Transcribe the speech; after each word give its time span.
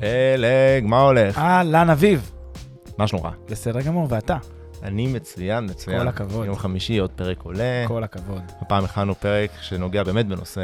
פלג, 0.00 0.84
מה 0.84 1.00
הולך? 1.00 1.38
אהלן 1.38 1.90
אביב. 1.90 2.30
מה 2.98 3.06
שלומך? 3.06 3.28
בסדר 3.50 3.80
גמור, 3.80 4.06
ואתה? 4.10 4.36
אני 4.82 5.06
מצוין, 5.06 5.64
מצוין. 5.64 6.00
כל 6.00 6.08
הכבוד. 6.08 6.46
יום 6.46 6.56
חמישי 6.56 6.98
עוד 6.98 7.10
פרק 7.10 7.42
עולה. 7.42 7.84
כל 7.86 8.04
הכבוד. 8.04 8.42
הפעם 8.60 8.84
הכנו 8.84 9.14
פרק 9.14 9.50
שנוגע 9.60 10.02
באמת 10.02 10.26
בנושא 10.26 10.60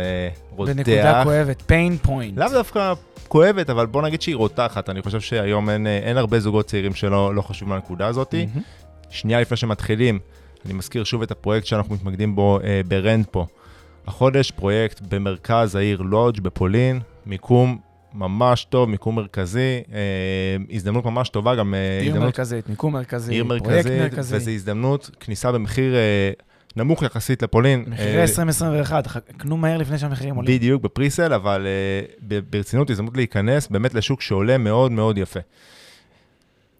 רותח. 0.50 0.72
בנקודה 0.72 1.24
כואבת, 1.24 1.62
pain 1.70 2.06
point. 2.06 2.36
לאו 2.36 2.48
דווקא 2.48 2.92
כואבת, 3.28 3.70
אבל 3.70 3.86
בוא 3.86 4.02
נגיד 4.02 4.22
שהיא 4.22 4.36
רותחת. 4.36 4.90
אני 4.90 5.02
חושב 5.02 5.20
שהיום 5.20 5.70
אין, 5.70 5.87
אין 5.87 6.16
הרבה 6.16 6.40
זוגות 6.40 6.66
צעירים 6.66 6.95
שלא 6.95 7.34
לא 7.34 7.42
חושבים 7.42 7.73
על 7.73 7.78
הנקודה 7.78 8.06
הזאת. 8.06 8.34
מהמם. 8.34 8.62
שנייה 9.10 9.40
לפני 9.40 9.56
שמתחילים, 9.56 10.18
אני 10.66 10.74
מזכיר 10.74 11.04
שוב 11.04 11.23
את 11.23 11.30
הפרויקט 11.30 11.66
שאנחנו 11.66 11.95
מתמקדים 11.95 12.37
בו 12.37 12.59
אה, 12.65 12.80
ברנטפו. 12.88 13.46
החודש 14.06 14.50
פרויקט 14.50 15.00
במרכז 15.09 15.74
העיר 15.74 16.00
לודג' 16.00 16.40
בפולין, 16.40 17.00
מיקום 17.26 17.78
ממש 18.16 18.64
טוב, 18.64 18.88
מיקום 18.88 19.14
מרכזי, 19.16 19.60
אה, 19.92 19.98
הזדמנות 20.70 21.04
ממש 21.04 21.28
טובה, 21.28 21.54
גם 21.54 21.74
אה, 21.74 21.78
עיר 22.00 22.09
הזדמנות 22.10 22.26
מרכזית, 22.26 22.68
מיקום 22.68 22.92
מרכזי, 22.92 23.32
עיר 23.32 23.45
פרויקט 23.45 23.66
מרכזית, 23.66 24.00
מרכזי. 24.02 24.36
וזו 24.36 24.50
הזדמנות, 24.50 25.10
כניסה 25.20 25.52
במחיר 25.52 25.95
אה, 25.95 26.30
נמוך 26.76 27.02
יחסית 27.02 27.42
לפולין. 27.42 27.84
מחירי 27.88 28.16
אה, 28.16 28.22
2021, 28.22 29.06
ח- 29.06 29.16
קנו 29.18 29.56
מהר 29.56 29.76
לפני 29.76 29.98
שהמחירים 29.98 30.34
עולים. 30.34 30.56
בדיוק, 30.59 30.82
בפריסל, 30.82 31.32
אבל 31.32 31.66
ברצינות 32.50 32.90
הזדמנות 32.90 33.16
להיכנס 33.16 33.68
באמת 33.68 33.94
לשוק 33.94 34.20
שעולה 34.20 34.59
מאוד 34.59 34.92
מאוד 34.92 35.18
יפה. 35.18 35.40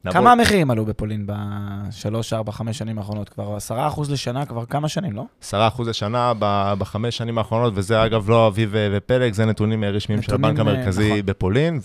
נעבור- 0.07 0.21
כמה 0.21 0.33
המחירים 0.33 0.71
עלו 0.71 0.85
בפולין 0.85 1.27
בשלוש, 1.27 2.33
ארבע, 2.33 2.53
חמש 2.53 2.79
שנים 2.79 2.99
האחרונות? 2.99 3.29
כבר 3.29 3.57
עשרה 3.57 3.87
אחוז 3.89 4.11
לשנה, 4.11 4.47
כבר 4.47 4.65
כמה 4.67 4.89
שנים, 4.89 5.13
לא? 5.13 5.25
10% 5.43 5.55
לשנה 5.87 6.33
ב- 6.39 6.75
בחמש 6.79 7.17
שנים 7.17 7.39
האחרונות, 7.39 7.73
וזה 7.77 8.05
אגב 8.05 8.31
לא 8.31 8.47
אביב 8.49 8.71
ופלג, 8.93 9.33
זה 9.33 9.45
נתונים 9.45 9.85
אה, 9.85 9.91
רשמיים 9.91 10.23
של 10.23 10.35
הבנק 10.35 10.57
אה, 10.57 10.61
המרכזי 10.61 11.09
נכון. 11.09 11.27
בפולין, 11.27 11.81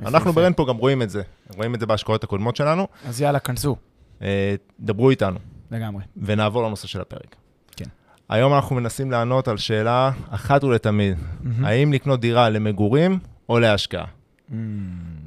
ואנחנו 0.00 0.32
פה 0.56 0.66
גם 0.68 0.76
רואים 0.76 1.02
את 1.02 1.10
זה, 1.10 1.22
רואים 1.56 1.74
את 1.74 1.80
זה 1.80 1.86
בהשקעות 1.86 2.24
הקודמות 2.24 2.56
שלנו. 2.56 2.86
אז 3.08 3.20
יאללה, 3.20 3.38
כנסו. 3.38 3.76
אה, 4.22 4.54
דברו 4.80 5.10
איתנו. 5.10 5.38
לגמרי. 5.70 6.02
ונעבור 6.22 6.62
לנושא 6.62 6.86
של 6.88 7.00
הפרק. 7.00 7.36
כן. 7.76 7.84
היום 8.28 8.54
אנחנו 8.54 8.76
מנסים 8.76 9.10
לענות 9.10 9.48
על 9.48 9.56
שאלה 9.56 10.10
אחת 10.30 10.64
ולתמיד, 10.64 11.16
מהמם. 11.42 11.64
האם 11.64 11.92
לקנות 11.92 12.20
דירה 12.20 12.48
למגורים 12.48 13.18
או 13.48 13.58
להשקעה? 13.58 14.04
Mm. 14.50 14.54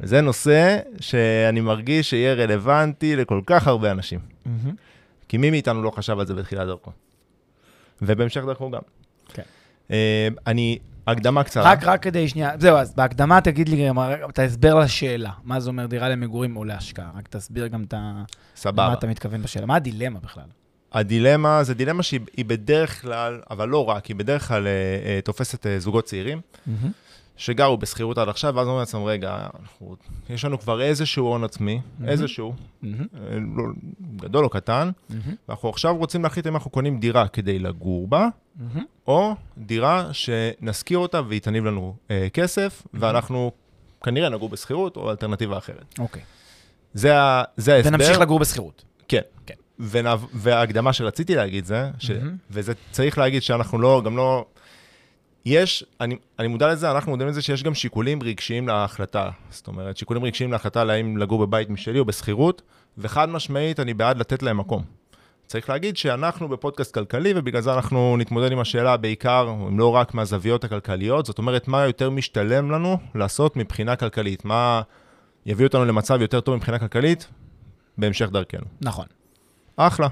זה 0.04 0.22
נושא 0.22 0.80
שאני 1.00 1.62
מרגיש 1.62 2.10
שיהיה 2.10 2.34
רלוונטי 2.34 3.16
לכל 3.16 3.42
כך 3.46 3.68
הרבה 3.68 3.92
אנשים. 3.92 4.20
כי 5.28 5.38
מי 5.38 5.52
מאיתנו 5.52 5.82
לא 5.84 5.92
חשב 5.92 6.20
על 6.20 6.26
זה 6.26 6.34
בתחילת 6.34 6.68
דרכו? 6.68 6.92
ובהמשך 8.02 8.42
דרכו 8.42 8.72
גם. 8.72 8.82
כן. 9.34 9.44
אה, 9.92 10.28
אני, 10.48 10.80
הקדמה 11.08 11.44
קצרה. 11.44 11.72
רק, 11.72 11.84
רק 11.84 12.04
כדי 12.04 12.28
שנייה, 12.28 12.52
זהו, 12.60 12.78
אז 12.78 12.94
בהקדמה 12.96 13.42
תגיד 13.42 13.70
לי 13.70 13.88
גם 13.88 13.98
את 14.30 14.40
ההסבר 14.40 14.76
לשאלה. 14.76 15.32
מה 15.44 15.60
זה 15.60 15.70
אומר 15.70 15.86
דירה 15.86 16.10
למגורים 16.10 16.58
או 16.58 16.64
להשקעה? 16.64 17.12
רק 17.18 17.28
תסביר 17.28 17.68
גם 17.68 17.84
את 17.84 17.94
ה... 17.94 18.24
סבבה. 18.56 18.88
מה 18.88 18.94
אתה 18.94 19.08
מתכוון 19.08 19.42
בשאלה. 19.42 19.66
מה 19.66 19.76
הדילמה 19.76 20.20
בכלל? 20.20 20.44
הדילמה, 20.94 21.64
זה 21.64 21.74
דילמה 21.74 22.04
שהיא 22.04 22.20
היא 22.38 22.46
בדרך 22.46 23.02
כלל, 23.02 23.42
אבל 23.50 23.70
לא 23.70 23.90
רק, 23.90 24.06
היא 24.06 24.16
בדרך 24.16 24.48
כלל 24.48 24.68
אה, 24.68 24.72
אה, 25.06 25.20
תופסת 25.22 25.68
אה, 25.68 25.80
זוגות 25.80 26.06
צעירים, 26.06 26.42
שגרו 27.38 27.78
בשכירות 27.78 28.18
עד 28.18 28.30
עכשיו, 28.30 28.56
ואז 28.56 28.68
אומרים 28.68 28.80
לעצמם, 28.80 29.04
רגע, 29.04 29.48
אנחנו, 29.60 29.96
יש 30.30 30.46
לנו 30.46 30.60
כבר 30.60 30.82
איזשהו 30.82 31.26
הון 31.26 31.44
עצמי, 31.44 31.82
מהמם. 32.00 32.12
איזשהו, 32.12 32.54
מהמם. 32.82 33.06
אה, 33.16 33.38
לא, 33.58 33.64
גדול 34.16 34.44
או 34.44 34.50
קטן, 34.50 34.92
מהמם. 35.10 35.22
ואנחנו 35.50 35.70
עכשיו 35.70 35.98
רוצים 35.98 36.24
להחליט 36.24 36.48
אם 36.48 36.56
אנחנו 36.56 36.72
קונים 36.72 37.00
דירה 37.00 37.28
כדי 37.28 37.60
לגור 37.60 38.08
בה, 38.08 38.28
מהמם. 38.56 38.86
או 39.08 39.36
דירה 39.58 40.10
שנשכיר 40.14 40.98
אותה 40.98 41.22
והיא 41.22 41.42
תניב 41.42 41.66
לנו 41.66 41.96
אה, 42.12 42.28
כסף, 42.34 42.84
ואנחנו 42.94 43.52
כנראה 44.04 44.30
נגור 44.30 44.50
בשכירות 44.50 44.98
או 44.98 45.10
אלטרנטיבה 45.10 45.58
אחרת. 45.58 46.00
אוקיי. 46.00 46.22
זה, 46.94 47.20
ה, 47.20 47.44
זה 47.58 47.74
ההסבר. 47.76 47.94
ונמשיך 47.94 48.20
לגור 48.20 48.40
בשכירות. 48.40 48.84
כן. 49.08 49.22
כן. 49.46 49.54
ונעב, 49.80 50.26
וההקדמה 50.34 50.94
שרציתי 50.94 51.36
להגיד 51.36 51.66
זה, 51.66 51.90
ש, 52.00 52.12
מהמם. 52.12 52.36
וזה 52.52 52.74
צריך 52.92 53.18
להגיד 53.18 53.44
שאנחנו 53.44 53.80
לא, 53.80 54.02
גם 54.06 54.18
לא... 54.18 54.46
יש, 55.46 55.84
אני, 56.02 56.18
אני 56.40 56.48
מודע 56.48 56.72
לזה, 56.72 56.92
אנחנו 56.92 57.12
מודעים 57.12 57.30
לזה 57.30 57.42
שיש 57.42 57.64
גם 57.64 57.74
שיקולים 57.74 58.24
רגשיים 58.24 58.68
להחלטה. 58.68 59.30
זאת 59.50 59.68
אומרת, 59.68 59.98
שיקולים 59.98 60.24
רגשיים 60.24 60.52
להחלטה 60.52 60.84
להאם 60.84 61.18
לגור 61.18 61.46
בבית 61.46 61.70
משלי 61.70 62.00
או 62.00 62.06
בשכירות, 62.06 62.62
וחד 62.98 63.30
משמעית 63.30 63.80
אני 63.80 63.94
בעד 63.94 64.18
לתת 64.18 64.44
להם 64.44 64.58
מקום. 64.58 64.84
צריך 65.48 65.70
להגיד 65.70 65.98
שאנחנו 65.98 66.50
בפודקאסט 66.50 66.94
כלכלי, 66.94 67.34
ובגלל 67.36 67.62
זה 67.62 67.74
אנחנו 67.74 68.18
נתמודד 68.18 68.52
עם 68.52 68.60
השאלה 68.60 68.98
בעיקר, 68.98 69.48
אם 69.70 69.80
לא 69.80 69.96
רק 69.96 70.14
מהזוויות 70.14 70.64
הכלכליות, 70.64 71.26
זאת 71.26 71.38
אומרת, 71.38 71.68
מה 71.68 71.86
יותר 71.86 72.10
משתלם 72.10 72.72
לנו 72.72 72.98
לעשות 73.16 73.58
מבחינה 73.58 73.96
כלכלית? 73.96 74.46
מה 74.46 74.82
יביא 75.46 75.66
אותנו 75.66 75.86
למצב 75.86 76.22
יותר 76.22 76.40
טוב 76.40 76.56
מבחינה 76.56 76.80
כלכלית 76.80 77.28
בהמשך 77.98 78.30
דרכנו. 78.30 78.66
נכון. 78.82 79.06
אחלה, 79.78 80.08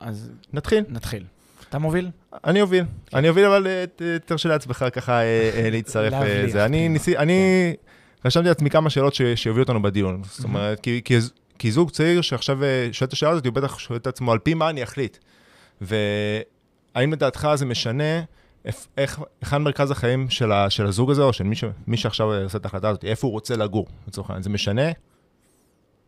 אז 0.00 0.30
נתחיל. 0.52 0.84
נתחיל. 0.88 1.24
אתה 1.68 1.78
מוביל? 1.78 2.10
אני 2.44 2.60
אוביל. 2.62 2.84
אני 3.14 3.28
אוביל, 3.28 3.44
אבל 3.44 3.66
אה, 3.66 3.84
תרשה 4.24 4.48
לעצמך 4.48 4.84
ככה 4.92 5.12
אה, 5.20 5.50
אה, 5.54 5.70
להצטרף 5.72 6.12
לזה. 6.26 6.64
אני 6.64 7.76
רשמתי 8.24 8.48
לעצמי 8.48 8.70
כמה 8.70 8.90
שאלות 8.90 9.14
ש- 9.14 9.22
שיובילו 9.22 9.62
אותנו 9.62 9.82
בדיון. 9.82 10.22
זאת 10.24 10.44
אומרת, 10.44 10.80
כי- 11.58 11.70
זוג 11.72 11.90
צעיר 11.90 12.20
שעכשיו 12.20 12.58
שואל 12.92 13.08
את 13.08 13.12
השאלה 13.12 13.30
הזאת, 13.32 13.46
הוא 13.46 13.54
בטח 13.54 13.78
שואל 13.78 13.98
את 13.98 14.06
עצמו, 14.06 14.32
על 14.32 14.38
פי 14.38 14.54
מה 14.54 14.70
אני 14.70 14.82
אחליט? 14.82 15.18
והאם 15.80 17.12
לדעתך 17.12 17.48
זה 17.54 17.66
משנה 17.66 18.22
איך- 18.96 19.18
היכן 19.42 19.62
מרכז 19.62 19.90
החיים 19.90 20.30
של 20.30 20.52
ה- 20.52 20.70
של 20.70 20.86
הזוג 20.86 21.10
הזה, 21.10 21.22
או 21.22 21.32
של 21.32 21.44
מי 21.44 21.56
ש- 21.56 21.64
מי 21.86 21.96
שעכשיו 21.96 22.32
עושה 22.34 22.58
את 22.58 22.64
ההחלטה 22.64 22.88
הזאת, 22.88 23.04
איפה 23.04 23.26
הוא 23.26 23.32
רוצה 23.32 23.56
לגור, 23.56 23.86
לצורך 24.08 24.30
העניין? 24.30 24.42
זה 24.42 24.50
משנה? 24.50 24.82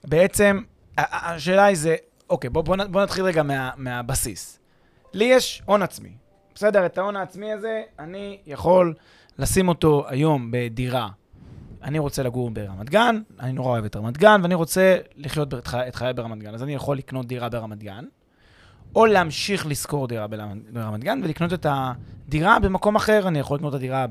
בעצם, 0.05 0.61
השאלה 0.99 1.65
היא 1.65 1.77
זה, 1.77 1.97
אוקיי, 2.31 2.51
בוא, 2.51 2.63
בוא, 2.63 2.77
בוא 2.91 3.03
נתחיל 3.03 3.25
רגע 3.25 3.43
מה, 3.43 3.71
מהבסיס. 3.77 4.59
לי 5.13 5.25
יש 5.25 5.63
הון 5.67 5.83
עצמי. 5.83 6.11
בסדר, 6.55 6.87
את 6.87 6.99
ההון 6.99 7.17
העצמי 7.17 7.53
הזה, 7.53 7.83
אני 7.99 8.39
יכול 8.47 8.95
לשים 9.39 9.69
אותו 9.69 10.05
היום 10.09 10.49
בדירה. 10.53 11.09
אני 11.83 11.99
רוצה 11.99 12.23
לגור 12.23 12.51
ברמת 12.51 12.91
גן, 12.91 13.21
אני 13.41 13.53
נורא 13.53 13.71
אוהב 13.71 13.85
את 13.85 13.97
רמת 13.97 14.19
גן, 14.19 14.41
ואני 14.43 14.55
רוצה 14.55 14.97
לחיות 15.17 15.55
את, 15.55 15.67
חי, 15.67 15.89
את 15.89 15.95
חיי 15.95 16.13
ברמת 16.13 16.39
גן. 16.39 16.55
אז 16.55 16.63
אני 16.63 16.75
יכול 16.75 16.99
לקנות 16.99 17.27
דירה 17.27 17.49
ברמת 17.49 17.79
גן, 17.79 18.05
או 18.95 19.07
להמשיך 19.07 19.67
לשכור 19.67 20.09
דירה 20.09 20.27
ברמת, 20.27 21.01
גן 21.01 21.21
ולקנות 21.25 21.53
את 21.53 21.67
הדירה 21.69 22.59
במקום 22.59 22.97
אחר. 22.97 23.29
אני 23.29 23.39
יכול 23.39 23.57
לקנות 23.57 23.75
את 23.75 23.79
הדירה 23.79 24.07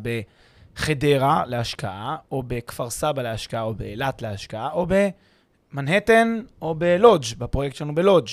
בחדרה 0.75 1.44
להשקעה, 1.46 2.18
או 2.31 2.44
בכפר 2.47 2.90
סבא 2.90 3.22
להשקעה, 3.22 3.62
או 3.62 3.74
באילת 3.74 4.22
להשקעה, 4.22 4.72
או 4.72 4.88
במנהטן, 5.74 6.41
או 6.62 6.75
בלודג', 6.75 7.25
בפרויקט 7.38 7.75
שלנו 7.75 7.96
בלודג'. 7.96 8.28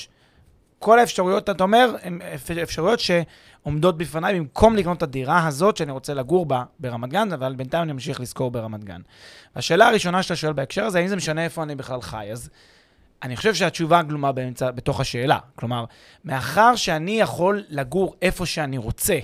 כל 0.79 0.99
האפשרויות, 0.99 1.51
אתה 1.51 1.63
אומר, 1.63 1.97
הן 2.03 2.19
אפ- 2.35 2.51
אפשרויות 2.51 3.01
שעומדות 3.01 3.99
בפניי 3.99 4.41
במקום 4.41 4.77
לקנות 4.77 4.99
את 4.99 5.03
הדירה 5.03 5.47
הזאת 5.47 5.77
שאני 5.77 5.93
רוצה 5.93 6.15
לגור 6.15 6.47
בה 6.47 6.65
ברמת 6.79 7.11
גן, 7.11 7.33
אבל 7.33 7.55
בינתיים 7.55 7.83
אני 7.83 7.93
אמשיך 7.93 8.21
לשכור 8.21 8.51
ברמת 8.51 8.85
גן. 8.85 9.01
השאלה 9.57 9.89
הראשונה 9.89 10.23
שאתה 10.23 10.37
שואל 10.37 10.53
בהקשר 10.53 10.85
הזה, 10.85 10.99
האם 10.99 11.09
זה 11.09 11.17
משנה 11.17 11.45
איפה 11.45 11.63
אני 11.63 11.75
בכלל 11.75 12.01
חי? 12.01 12.29
אז 12.33 12.51
אני 13.23 13.37
חושב 13.37 13.55
שהתשובה 13.55 14.03
גלומה 14.03 14.33
באמצע, 14.33 14.71
בתוך 14.71 15.01
השאלה. 15.01 15.39
כלומר, 15.55 15.85
מאחר 16.25 16.77
שאני 16.77 17.21
יכול 17.21 17.65
לגור 17.69 18.15
איפה 18.23 18.47
שאני 18.47 18.79
רוצה, 18.79 19.19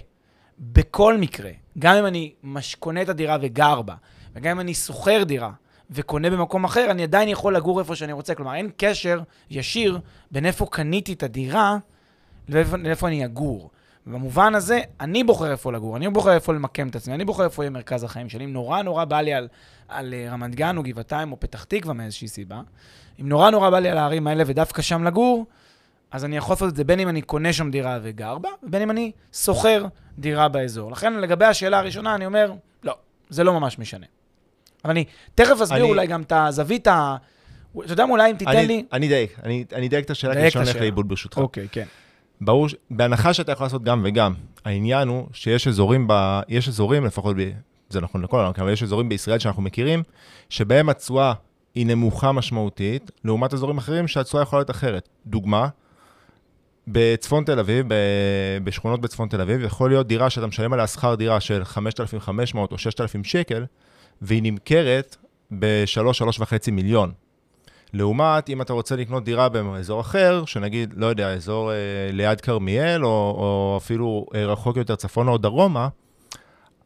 בכל 0.59 1.19
מקרה, 1.19 1.51
גם 1.79 1.95
אם 1.97 2.07
אני. 2.07 2.33
קונה 2.79 3.03
את 3.03 3.09
הדירה 3.09 3.37
וגר 3.41 3.83
בה, 3.83 3.95
וגם 4.35 4.51
אם 4.51 4.61
אני 4.61 4.75
שוכר 4.75 5.23
דירה 5.23 5.51
וקונה 5.91 6.31
במקום 6.31 6.65
אחר, 6.65 6.91
אני 6.91 7.03
עדיין 7.03 7.29
יכול 7.29 7.57
לגור 7.57 7.81
איפה 7.81 7.97
שאני 7.97 8.13
רוצה. 8.13 8.35
כלומר, 8.35 8.55
אין 8.55 8.71
קשר 8.77 9.21
ישיר 9.51 10.01
בין 10.31 10.47
איפה 10.47 10.67
קניתי 10.67 11.13
את 11.13 11.23
הדירה 11.23 11.77
לאיפה, 12.49 13.09
אני 13.09 13.25
אגור. 13.25 13.71
במובן 14.07 14.55
הזה, 14.55 14.81
אני 15.01 15.25
בוחר 15.25 15.51
איפה 15.51 15.73
לגור, 15.73 15.97
אני 15.97 16.09
בוחר 16.09 16.33
איפה 16.33 16.53
למקם 16.53 16.89
את 16.89 16.97
עצמי, 16.97 17.15
אני 17.15 17.25
בוחר 17.25 17.45
איפה 17.45 17.63
יהיה 17.63 17.71
מרכז 17.71 18.05
החיים 18.05 18.29
שלי. 18.29 18.45
אם 18.45 18.53
נורא 18.53 18.83
נורא 18.83 19.05
בא 19.05 19.21
לי 19.21 19.35
על, 19.35 19.49
על 19.89 20.15
אה, 20.15 20.33
רמת 20.33 20.55
גן 20.55 20.77
או 20.77 20.83
גבעתיים 20.83 21.33
או 21.33 21.41
פתח 21.41 21.65
תקווה 21.65 21.95
מאיזושהי 21.95 22.29
סיבה, 22.29 22.61
אם 23.21 23.29
נורא 23.29 23.51
נורא 23.51 23.71
בא 23.71 23.79
לי 23.79 23.91
על 23.91 23.99
הערים 23.99 24.27
האלה 24.27 24.45
ודווקא 24.47 24.83
שם 24.83 25.05
לגור, 25.05 25.47
אז 26.11 26.25
אני 26.25 26.37
יכול 26.37 26.53
לעשות 26.53 26.69
את 26.69 26.77
זה 26.77 26.85
בין 26.85 27.01
אם 27.01 27.09
אני 27.09 27.23
קונה 27.23 27.53
שם 27.53 27.71
דירה 27.71 27.99
וגר 28.03 28.39
בה, 28.39 28.49
ובין 28.63 28.83
אם 28.83 28.91
אני 28.91 29.13
שוכר 29.33 29.87
דירה 30.19 30.49
באזור. 30.49 30.93
לכן, 30.93 31.15
לגבי 31.15 31.45
השאלה 31.45 31.79
הראשונה, 31.79 32.15
אני 32.15 32.27
אומר, 32.27 32.53
לא, 32.83 32.95
זה 33.29 33.45
לא 33.45 33.53
ממש 33.53 33.79
משנה. 33.79 34.07
אבל 34.85 34.91
אני 34.91 35.05
תכף 35.35 35.61
אסביר 35.63 35.85
אולי 35.85 36.07
גם 36.07 36.23
את 36.23 36.33
הזווית 36.37 36.87
ה... 36.87 37.17
אתה 37.85 37.93
יודע 37.93 38.07
מה, 38.07 38.13
אולי 38.13 38.31
אם 38.31 38.37
תיתן 38.37 38.67
לי... 38.67 38.85
אני 38.93 39.07
אדייק, 39.07 39.39
אני 39.45 39.87
אדייק 39.87 40.05
את 40.05 40.11
השאלה, 40.11 40.35
כי 40.35 40.41
הולך 40.41 40.57
השאלה. 40.57 40.81
לאיבוד 40.81 41.09
ברשותך. 41.09 41.39
אוקיי, 41.39 41.69
כן. 41.73 41.87
ברור, 42.41 42.67
בהנחה 42.91 43.35
שאתה 43.35 43.53
יכול 43.53 43.67
לעשות 43.67 43.85
גם 43.85 44.03
וגם, 44.05 44.35
העניין 44.65 45.09
הוא 45.09 45.27
שיש 45.33 45.69
אזורים, 45.69 46.07
ב, 46.09 46.41
יש 46.49 46.69
אזורים, 46.69 47.05
לפחות, 47.05 47.37
ב, 47.37 47.51
זה 47.89 48.01
נכון 48.01 48.23
לכל 48.23 48.37
העולם, 48.37 48.53
אבל 48.59 48.73
יש 48.73 48.83
אזורים 48.83 49.09
בישראל 49.09 49.39
שאנחנו 49.39 49.63
מכירים, 49.63 50.03
שבהם 50.49 50.89
התשואה 50.89 51.33
היא 51.75 51.87
נמוכה 51.87 52.33
משמעותית, 52.33 53.11
לעומת 53.25 53.55
אזורים 53.55 53.79
אחרים 53.79 54.09
שהתשואה 54.09 54.43
יכולה 54.43 54.61
להיות 54.61 54.71
אחרת. 54.71 55.09
דוגמה, 55.27 55.69
בצפון 56.89 57.45
תל 57.45 57.59
אביב, 57.59 57.87
בשכונות 58.65 59.01
בצפון 59.01 59.29
תל 59.29 59.41
אביב, 59.41 59.61
יכול 59.65 59.91
להיות 59.91 60.07
דירה 60.07 60.31
שאתה 60.31 60.47
משלם 60.47 60.73
עליה 60.73 60.87
שכר 60.87 61.15
דירה 61.15 61.41
של 61.41 61.65
5,500 61.65 62.73
או 62.73 62.79
6,000 62.79 63.25
שקל, 63.25 63.65
והיא 64.23 64.43
נמכרת 64.43 65.17
ב-3-3.5 65.59 66.71
מיליון. 66.73 67.13
לעומת, 67.93 68.49
אם 68.49 68.63
אתה 68.63 68.73
רוצה 68.73 68.97
לקנות 68.97 69.25
דירה 69.25 69.49
באזור 69.49 70.01
אחר, 70.01 70.45
שנגיד, 70.47 70.95
לא 70.97 71.07
יודע, 71.07 71.33
אזור 71.33 71.73
אה, 71.73 71.77
ליד 72.13 72.41
כרמיאל, 72.41 73.05
או, 73.05 73.11
או 73.11 73.79
אפילו 73.83 74.27
אה, 74.35 74.47
רחוק 74.47 74.77
יותר 74.77 74.97
צפונה 74.97 75.31
או 75.31 75.39
דרומה, 75.39 75.89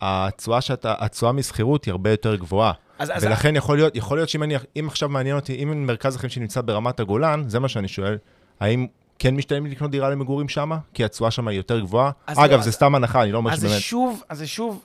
התשואה 0.00 0.60
שאתה, 0.60 0.94
התשואה 0.98 1.32
משכירות 1.32 1.84
היא 1.84 1.92
הרבה 1.92 2.10
יותר 2.10 2.36
גבוהה. 2.36 2.72
אז, 2.98 3.10
אז 3.14 3.24
ולכן 3.24 3.56
יכול 3.56 3.76
להיות, 3.76 3.96
יכול 3.96 4.18
להיות 4.18 4.28
שאם 4.28 4.42
אני, 4.42 4.54
אם 4.80 4.86
עכשיו 4.88 5.08
מעניין 5.08 5.36
אותי, 5.36 5.62
אם 5.62 5.86
מרכז 5.86 6.16
החיים 6.16 6.30
שנמצא 6.30 6.60
ברמת 6.60 7.00
הגולן, 7.00 7.48
זה 7.48 7.58
מה 7.58 7.68
שאני 7.68 7.88
שואל, 7.88 8.16
האם 8.60 8.86
כן 9.18 9.34
משתלם 9.36 9.64
לי 9.66 9.70
לקנות 9.70 9.90
דירה 9.90 10.10
למגורים 10.10 10.48
שם? 10.48 10.70
כי 10.94 11.04
התשואה 11.04 11.30
שם 11.30 11.48
היא 11.48 11.56
יותר 11.56 11.80
גבוהה? 11.80 12.10
אז 12.26 12.38
אגב, 12.38 12.56
לא, 12.56 12.62
זה 12.62 12.68
אז- 12.68 12.74
סתם 12.74 12.94
הנחה, 12.94 13.22
אני 13.22 13.32
לא 13.32 13.38
אומר 13.38 13.52
אז 13.52 13.60
זה 13.60 13.68
שבאמת... 13.68 13.82
שוב, 13.82 14.22
אז 14.28 14.38
זה 14.38 14.46
שוב, 14.46 14.80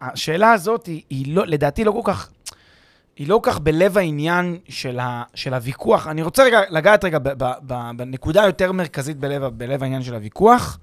השאלה 0.00 0.52
הזאת 0.52 0.86
היא, 0.86 1.02
היא 1.10 1.34
לא, 1.34 1.46
לדעתי 1.46 1.84
לא 1.84 1.92
כל 1.92 2.00
כך, 2.04 2.30
היא 3.16 3.28
לא 3.28 3.40
כל 3.42 3.50
כך 3.50 3.58
בלב 3.58 3.98
העניין 3.98 4.58
של, 4.68 4.98
ה, 4.98 5.22
של 5.34 5.54
הוויכוח. 5.54 6.06
אני 6.06 6.22
רוצה 6.22 6.44
רגע 6.44 6.60
לגעת 6.70 7.04
רגע 7.04 7.18
ב, 7.18 7.28
ב, 7.28 7.52
ב, 7.66 7.90
בנקודה 7.96 8.42
יותר 8.46 8.72
מרכזית 8.72 9.16
בלב, 9.16 9.44
בלב 9.44 9.82
העניין 9.82 10.02
של 10.02 10.14
הוויכוח, 10.14 10.78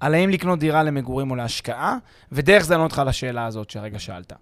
על 0.00 0.14
האם 0.14 0.30
לקנות 0.30 0.58
דירה 0.58 0.82
למגורים 0.82 1.30
או 1.30 1.36
להשקעה, 1.36 1.96
ודרך 2.32 2.64
זה 2.64 2.74
לענות 2.74 2.92
לך 2.92 2.98
על 2.98 3.08
השאלה 3.08 3.46
הזאת 3.46 3.70
שהרגע 3.70 3.98
שאלת. 3.98 4.32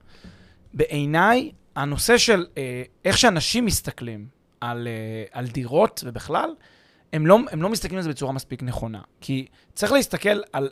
בעיניי, 0.74 1.52
הנושא 1.76 2.18
של 2.18 2.46
אה, 2.58 2.82
איך 3.04 3.18
שאנשים 3.18 3.64
מסתכלים 3.64 4.26
על, 4.60 4.88
אה, 4.88 5.24
על 5.32 5.46
דירות 5.46 6.04
ובכלל, 6.06 6.50
הם 7.12 7.26
לא, 7.26 7.38
הם 7.50 7.62
לא 7.62 7.68
מסתכלים 7.68 7.96
על 7.96 8.02
זה 8.02 8.08
בצורה 8.08 8.32
מספיק 8.32 8.62
נכונה. 8.62 9.00
כי 9.20 9.46
צריך 9.74 9.92
להסתכל 9.92 10.40
על 10.52 10.68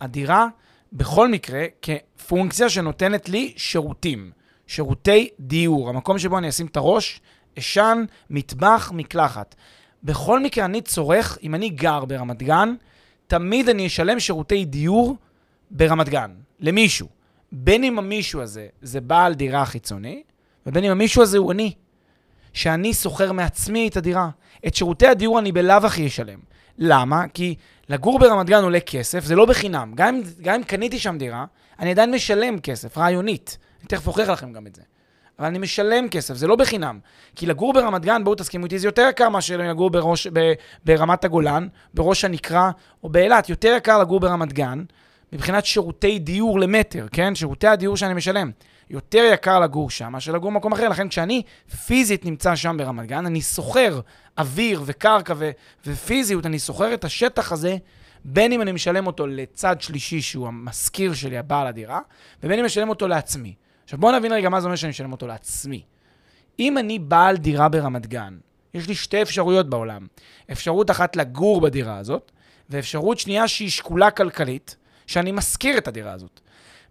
הדירה 0.00 0.46
בכל 0.92 1.28
מקרה 1.28 1.64
כפונקציה 1.82 2.68
שנותנת 2.68 3.28
לי 3.28 3.52
שירותים. 3.56 4.30
שירותי 4.66 5.28
דיור, 5.40 5.88
המקום 5.88 6.18
שבו 6.18 6.38
אני 6.38 6.48
אשים 6.48 6.66
את 6.66 6.76
הראש, 6.76 7.20
אשן, 7.58 8.04
מטבח, 8.30 8.90
מקלחת. 8.94 9.54
בכל 10.02 10.40
מקרה, 10.40 10.64
אני 10.64 10.80
צורך, 10.80 11.38
אם 11.42 11.54
אני 11.54 11.68
גר 11.68 12.04
ברמת 12.04 12.42
גן, 12.42 12.74
תמיד 13.26 13.68
אני 13.68 13.86
אשלם 13.86 14.20
שירותי 14.20 14.64
דיור 14.64 15.16
ברמת 15.70 16.08
גן, 16.08 16.30
למישהו. 16.60 17.08
בין 17.52 17.84
אם 17.84 17.98
המישהו 17.98 18.40
הזה 18.40 18.66
זה 18.82 19.00
בעל 19.00 19.34
דירה 19.34 19.66
חיצוני, 19.66 20.22
ובין 20.66 20.84
אם 20.84 20.90
המישהו 20.90 21.22
הזה 21.22 21.38
הוא 21.38 21.52
אני. 21.52 21.72
שאני 22.52 22.94
שוכר 22.94 23.32
מעצמי 23.32 23.88
את 23.88 23.96
הדירה. 23.96 24.30
את 24.66 24.74
שירותי 24.74 25.06
הדיור 25.06 25.38
אני 25.38 25.52
בלאו 25.52 25.86
הכי 25.86 26.06
אשלם. 26.06 26.38
למה? 26.78 27.28
כי 27.34 27.54
לגור 27.90 28.18
ברמת 28.18 28.46
גן 28.46 28.62
עולה 28.62 28.80
כסף, 28.80 29.24
זה 29.24 29.36
לא 29.36 29.46
בחינם. 29.46 29.92
גם 29.94 30.20
גם 30.40 30.54
אם 30.54 30.62
קניתי 30.62 30.98
שם 30.98 31.18
דירה, 31.18 31.44
אני 31.78 31.90
עדיין 31.90 32.10
משלם 32.10 32.60
כסף, 32.60 32.98
רעיונית. 32.98 33.58
אני 33.80 33.88
תכף 33.88 34.06
אוכיח 34.06 34.28
לכם 34.28 34.52
גם 34.52 34.66
את 34.66 34.74
זה. 34.74 34.82
אבל 35.38 35.48
אני 35.48 35.58
משלם 35.58 36.08
כסף, 36.08 36.34
זה 36.34 36.46
לא 36.46 36.56
בחינם. 36.56 36.98
כי 37.36 37.46
לגור 37.46 37.72
ברמת 37.72 38.02
גן, 38.02 38.24
בואו 38.24 38.34
תסכימו 38.34 38.64
איתי, 38.64 38.78
זה 38.78 38.88
יותר 38.88 39.06
יקר 39.10 39.28
מאשר 39.28 39.56
לגור 39.56 39.90
בראש, 39.90 40.26
ב, 40.32 40.52
ברמת 40.84 41.24
הגולן, 41.24 41.68
בראש 41.94 42.24
הנקרה, 42.24 42.70
או 43.04 43.08
באילת. 43.08 43.48
יותר 43.48 43.74
יקר 43.76 43.98
לגור 43.98 44.20
ברמת 44.20 44.52
גן, 44.52 44.84
מבחינת 45.32 45.66
שירותי 45.66 46.18
דיור 46.18 46.60
למטר, 46.60 47.06
כן? 47.12 47.34
שירותי 47.34 47.66
הדיור 47.66 47.96
שאני 47.96 48.14
משלם. 48.14 48.50
יותר 48.90 49.30
יקר 49.32 49.60
לגור 49.60 49.90
שם 49.90 50.12
מאשר 50.12 50.32
לגור 50.32 50.50
במקום 50.50 50.72
אחר. 50.72 50.88
לכן 50.88 51.08
כשאני 51.08 51.42
פיזית 51.86 52.24
נמצא 52.24 52.56
שם 52.56 52.76
ברמת 52.78 53.06
גן, 53.06 53.26
אני 53.26 53.42
שוכר 53.42 54.00
אוויר 54.38 54.82
וקרקע 54.86 55.34
ו- 55.36 55.50
ופיזיות, 55.86 56.46
אני 56.46 56.58
שוכר 56.58 56.94
את 56.94 57.04
השטח 57.04 57.52
הזה, 57.52 57.76
בין 58.24 58.52
אם 58.52 58.62
אני 58.62 58.72
משלם 58.72 59.06
אותו 59.06 59.26
לצד 59.26 59.80
שלישי, 59.80 60.20
שהוא 60.20 60.48
המשכיר 60.48 61.14
שלי, 61.14 61.38
הבעל 61.38 61.66
הדירה, 61.66 62.00
ובין 62.38 62.52
אם 62.52 62.58
אני 62.58 62.66
משלם 62.66 62.88
אותו 62.88 63.08
לעצמי. 63.08 63.54
עכשיו 63.84 63.98
בואו 63.98 64.18
נבין 64.18 64.32
רגע 64.32 64.48
מה 64.48 64.60
זה 64.60 64.66
אומר 64.66 64.76
שאני 64.76 64.90
משלם 64.90 65.12
אותו 65.12 65.26
לעצמי. 65.26 65.82
אם 66.58 66.78
אני 66.78 66.98
בעל 66.98 67.36
דירה 67.36 67.68
ברמת 67.68 68.06
גן, 68.06 68.38
יש 68.74 68.88
לי 68.88 68.94
שתי 68.94 69.22
אפשרויות 69.22 69.70
בעולם. 69.70 70.06
אפשרות 70.52 70.90
אחת 70.90 71.16
לגור 71.16 71.60
בדירה 71.60 71.96
הזאת, 71.96 72.32
ואפשרות 72.70 73.18
שנייה 73.18 73.48
שהיא 73.48 73.70
שקולה 73.70 74.10
כלכלית, 74.10 74.76
שאני 75.06 75.32
משכיר 75.32 75.78
את 75.78 75.88
הדירה 75.88 76.12
הזאת. 76.12 76.40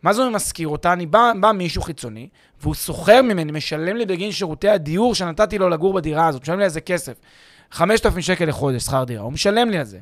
מה 0.03 0.13
זה 0.13 0.21
אומר 0.21 0.35
משכיר 0.35 0.67
אותה? 0.67 0.93
אני 0.93 1.05
בא, 1.05 1.31
בא 1.39 1.51
מישהו 1.51 1.81
חיצוני, 1.81 2.27
והוא 2.61 2.73
שוכר 2.73 3.21
ממני, 3.21 3.51
משלם 3.51 3.95
לי 3.95 4.05
בגין 4.05 4.31
שירותי 4.31 4.69
הדיור 4.69 5.15
שנתתי 5.15 5.57
לו 5.57 5.69
לגור 5.69 5.93
בדירה 5.93 6.27
הזאת, 6.27 6.41
משלם 6.41 6.57
לי 6.57 6.63
על 6.63 6.69
זה 6.69 6.81
כסף. 6.81 7.13
5,000 7.71 8.21
שקל 8.21 8.45
לחודש, 8.45 8.83
שכר 8.83 9.03
דירה, 9.03 9.23
הוא 9.23 9.33
משלם 9.33 9.69
לי 9.69 9.77
על 9.77 9.85
זה. 9.85 9.99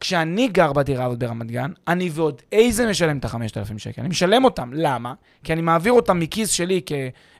כשאני 0.00 0.48
גר 0.48 0.72
בדירה 0.72 1.04
הזאת 1.04 1.18
ברמת 1.18 1.50
גן, 1.50 1.70
אני 1.88 2.10
ועוד 2.12 2.42
איזה 2.52 2.90
משלם 2.90 3.18
את 3.18 3.24
ה-5,000 3.24 3.78
שקל. 3.78 4.00
אני 4.00 4.08
משלם 4.08 4.44
אותם. 4.44 4.70
למה? 4.72 5.14
כי 5.44 5.52
אני 5.52 5.62
מעביר 5.62 5.92
אותם 5.92 6.18
מכיס 6.18 6.50
שלי 6.50 6.80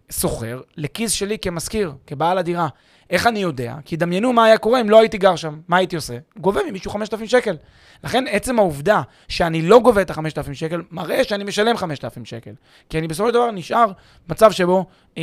כסוחר 0.09 0.61
לכיס 0.77 1.13
שלי 1.13 1.39
כמשכיר, 1.39 1.93
כבעל 2.07 2.39
הדירה. 2.39 2.69
איך 3.11 3.27
אני 3.27 3.39
יודע? 3.39 3.75
כי 3.85 3.97
דמיינו 3.97 4.33
מה 4.33 4.45
היה 4.45 4.59
קורה 4.59 4.81
אם 4.81 4.91
לא 4.91 5.01
הייתי 5.01 5.19
גר 5.19 5.37
שם. 5.37 5.61
מה 5.69 5.77
הייתי 5.77 5.97
עושה? 5.97 6.19
גובה 6.39 6.61
ממישהו 6.69 6.91
5,000 6.91 7.29
שקל. 7.29 7.57
לכן 8.05 8.25
עצם 8.31 8.59
העובדה 8.59 9.03
שאני 9.29 9.63
לא 9.63 9.81
גובה 9.81 10.03
את 10.03 10.11
ה-5,000 10.11 10.55
שקל, 10.55 10.83
מראה 10.91 11.25
שאני 11.25 11.45
משלם 11.45 11.77
5,000 11.77 12.25
שקל. 12.25 12.51
כי 12.89 12.99
אני 12.99 13.09
בסופו 13.09 13.29
של 13.29 13.35
דבר 13.35 13.51
נשאר 13.51 13.93
מצב 14.29 14.53
שבו 14.53 14.87
אה, 15.19 15.23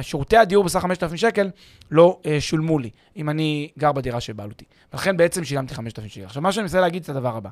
שירותי 0.00 0.36
הדיור 0.36 0.64
בסך 0.64 0.80
5,000 0.80 1.16
שקל 1.16 1.50
לא 1.90 2.20
אה, 2.26 2.40
שולמו 2.40 2.78
לי, 2.78 2.90
אם 3.16 3.30
אני 3.30 3.68
גר 3.78 3.92
בדירה 3.92 4.20
שבעלותי. 4.20 4.64
ולכן 4.92 5.16
בעצם 5.16 5.44
שילמתי 5.44 5.74
5,000 5.74 6.08
שקל. 6.08 6.24
עכשיו, 6.24 6.42
מה 6.42 6.52
שאני 6.52 6.62
מנסה 6.62 6.80
להגיד 6.80 7.04
זה 7.04 7.12
הדבר 7.12 7.36
הבא. 7.36 7.50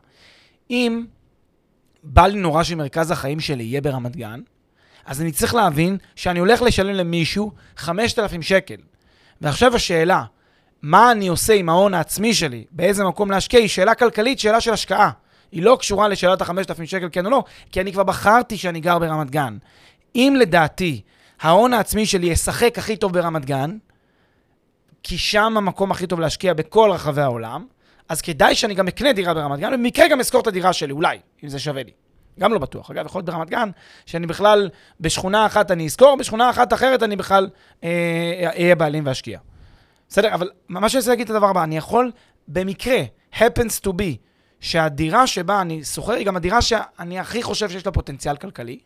אם 0.71 1.05
בא 2.03 2.27
לי 2.27 2.39
נורא 2.39 2.63
שמרכז 2.63 3.11
החיים 3.11 3.41
שלי 3.41 3.65
יהיה 3.65 3.81
ברמת 3.81 4.17
גן, 4.17 4.41
אז 5.07 5.21
אני 5.21 5.33
צריך 5.33 5.55
להבין 5.55 5.97
שאני 6.17 6.39
הולך 6.39 6.63
לשלם 6.63 6.95
למישהו 6.95 7.53
5,000 7.77 8.43
שקל. 8.43 8.77
ועכשיו 9.41 9.75
השאלה, 9.77 10.25
מה 10.83 11.13
אני 11.13 11.29
עושה 11.29 11.55
עם 11.55 11.69
ההון 11.69 11.95
העצמי 11.95 12.35
שלי, 12.35 12.65
באיזה 12.71 13.05
מקום 13.05 13.31
להשקיע, 13.31 13.61
היא 13.61 13.69
שאלה 13.69 13.95
כלכלית, 13.95 14.39
שאלה 14.39 14.61
של 14.61 14.73
השקעה. 14.73 15.11
היא 15.53 15.63
לא 15.63 15.77
קשורה 15.81 16.09
לשאלת 16.09 16.43
ה-5,000 16.43 16.87
שקל 16.87 17.09
כן 17.13 17.27
או 17.27 17.31
לא, 17.31 17.45
כי 17.73 17.81
אני 17.81 17.93
כבר 17.93 18.03
בחרתי 18.03 18.57
שאני 18.57 18.81
גר 18.81 18.99
ברמת 18.99 19.31
גן. 19.31 19.57
אם 20.15 20.37
לדעתי 20.39 21.01
ההון 21.41 21.73
העצמי 21.73 22.07
שלי 22.07 22.27
ישחק 22.27 22.79
הכי 22.79 22.97
טוב 22.97 23.13
ברמת 23.13 23.45
גן, 23.45 23.77
כי 25.03 25.19
שם 25.19 25.57
המקום 25.57 25.91
הכי 25.91 26.07
טוב 26.07 26.21
להשקיע 26.21 26.55
בכל 26.55 26.91
רחבי 26.93 27.21
העולם, 27.21 27.67
אז 28.09 28.23
כדאי 28.23 28.55
שאני 28.55 28.75
גם 28.75 28.89
אקנה 28.89 29.13
דירה 29.13 29.35
ברמת 29.35 29.61
גן, 29.61 29.75
ובמקרה 29.75 30.09
גם 30.09 30.21
אזכור 30.21 30.41
את 30.41 30.47
הדירה 30.47 30.73
שלי, 30.73 30.93
אולי, 30.93 31.19
אם 31.45 31.49
זה 31.49 31.59
שווה 31.59 31.83
לי. 31.83 31.91
גם 32.39 32.53
לא 32.53 32.59
בטוח. 32.59 32.91
אגב, 32.91 33.07
יכול 33.07 33.19
להיות 33.19 33.27
ברמת 33.27 33.51
גן, 33.51 33.71
שאני 34.07 34.27
בכלל, 34.27 34.71
בשכונה 35.01 35.47
אחת 35.47 35.71
אני 35.71 35.85
אזכור, 35.87 36.17
בשכונה 36.17 36.51
אחת 36.51 36.73
אחרת 36.73 37.03
אני 37.03 37.17
בכלל 37.17 37.49
אה, 37.85 38.51
אהיה 38.57 38.75
בעלים 38.75 39.07
ואשקיע. 39.07 39.39
בסדר? 40.09 40.35
אבל 40.35 40.51
מה 40.69 40.89
שאני 40.89 41.01
רוצה 41.01 41.11
להגיד 41.11 41.25
את 41.25 41.31
הדבר 41.31 41.47
הבא, 41.47 41.65
אני 41.65 41.77
יכול, 41.77 42.13
במקרה, 42.49 42.99
happens 43.35 43.87
to 43.87 43.89
be, 43.89 44.17
שהדירה 44.61 45.27
שבה 45.27 45.61
אני 45.61 45.85
שוכר 45.85 46.13
היא 46.13 46.27
גם 46.27 46.37
הדירה 46.37 46.63
שאני 46.63 47.19
הכי 47.19 47.43
חושב 47.43 47.71
שיש 47.71 47.87
לה 47.87 47.93
פוטנציאל 47.93 48.37
כלכלי, 48.37 48.79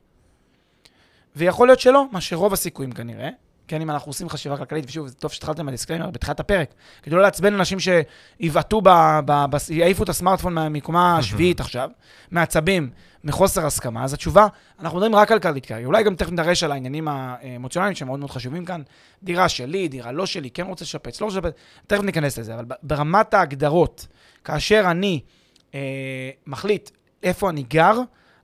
ויכול 1.37 1.68
להיות 1.68 1.80
שלא, 1.80 2.04
מה 2.12 2.21
שרוב 2.21 2.52
הסיכויים 2.52 2.92
כנראה. 2.92 3.28
כן, 3.69 3.81
אם 3.81 3.90
אנחנו 3.90 4.11
עושים 4.11 4.28
חשיבה 4.28 4.57
כלכלית, 4.57 4.85
ושוב, 4.88 5.07
זה 5.07 5.14
טוב 5.14 5.33
שהתחלתם 5.33 5.66
מה 5.66 5.74
disclaimer 5.74 6.11
בתחילת 6.11 6.40
הפרק, 6.40 6.75
כדי 7.02 7.14
לא 7.14 7.23
לעצבן 7.23 7.54
אנשים 7.54 7.78
שיבעטו, 7.81 8.81
ב, 8.81 8.88
ב, 9.25 9.45
ב, 9.50 9.57
יעיפו 9.71 10.02
את 10.04 10.09
הסמארטפון 10.09 10.54
מה- 10.54 10.69
מקומה 10.69 11.19
השביעית 11.19 11.61
עכשיו, 11.61 11.90
מעצבים, 12.31 12.90
מחוסר 13.25 13.66
הסכמה, 13.66 14.04
אז 14.04 14.12
התשובה, 14.14 14.47
אנחנו 14.81 14.99
מדברים 14.99 15.14
רק 15.14 15.33
על 15.33 15.38
כלכלית 15.38 15.66
כרגע, 15.66 15.87
אולי 15.87 16.02
גם 16.02 16.14
תכף 16.14 16.33
נדרש 16.33 16.62
על 16.62 16.73
העניינים 16.73 17.09
האמוציונליים 17.09 17.97
שמאוד 17.97 18.19
מאוד 18.19 18.31
חשובים 18.31 18.64
כאן, 18.64 18.83
דירה 19.23 19.49
שלי, 19.49 19.88
דירה 19.88 20.12
לא 20.12 20.26
שלי, 20.26 20.50
כן 20.50 20.66
רוצה 20.66 20.85
לשפץ, 20.85 21.21
לא 21.21 21.26
רוצה 21.26 21.38
לשפץ, 21.38 21.52
תכף 21.87 22.02
ניכנס 22.02 22.38
לזה, 22.38 22.54
אבל 22.54 22.64
ברמת 22.83 23.35
ההגדרות, 23.35 24.07
כאשר 24.45 24.85
אני 24.90 25.21
אה, 25.75 25.81
מחליט 26.47 26.90
איפה 27.23 27.50
אני 27.50 27.62
גר, 27.62 27.99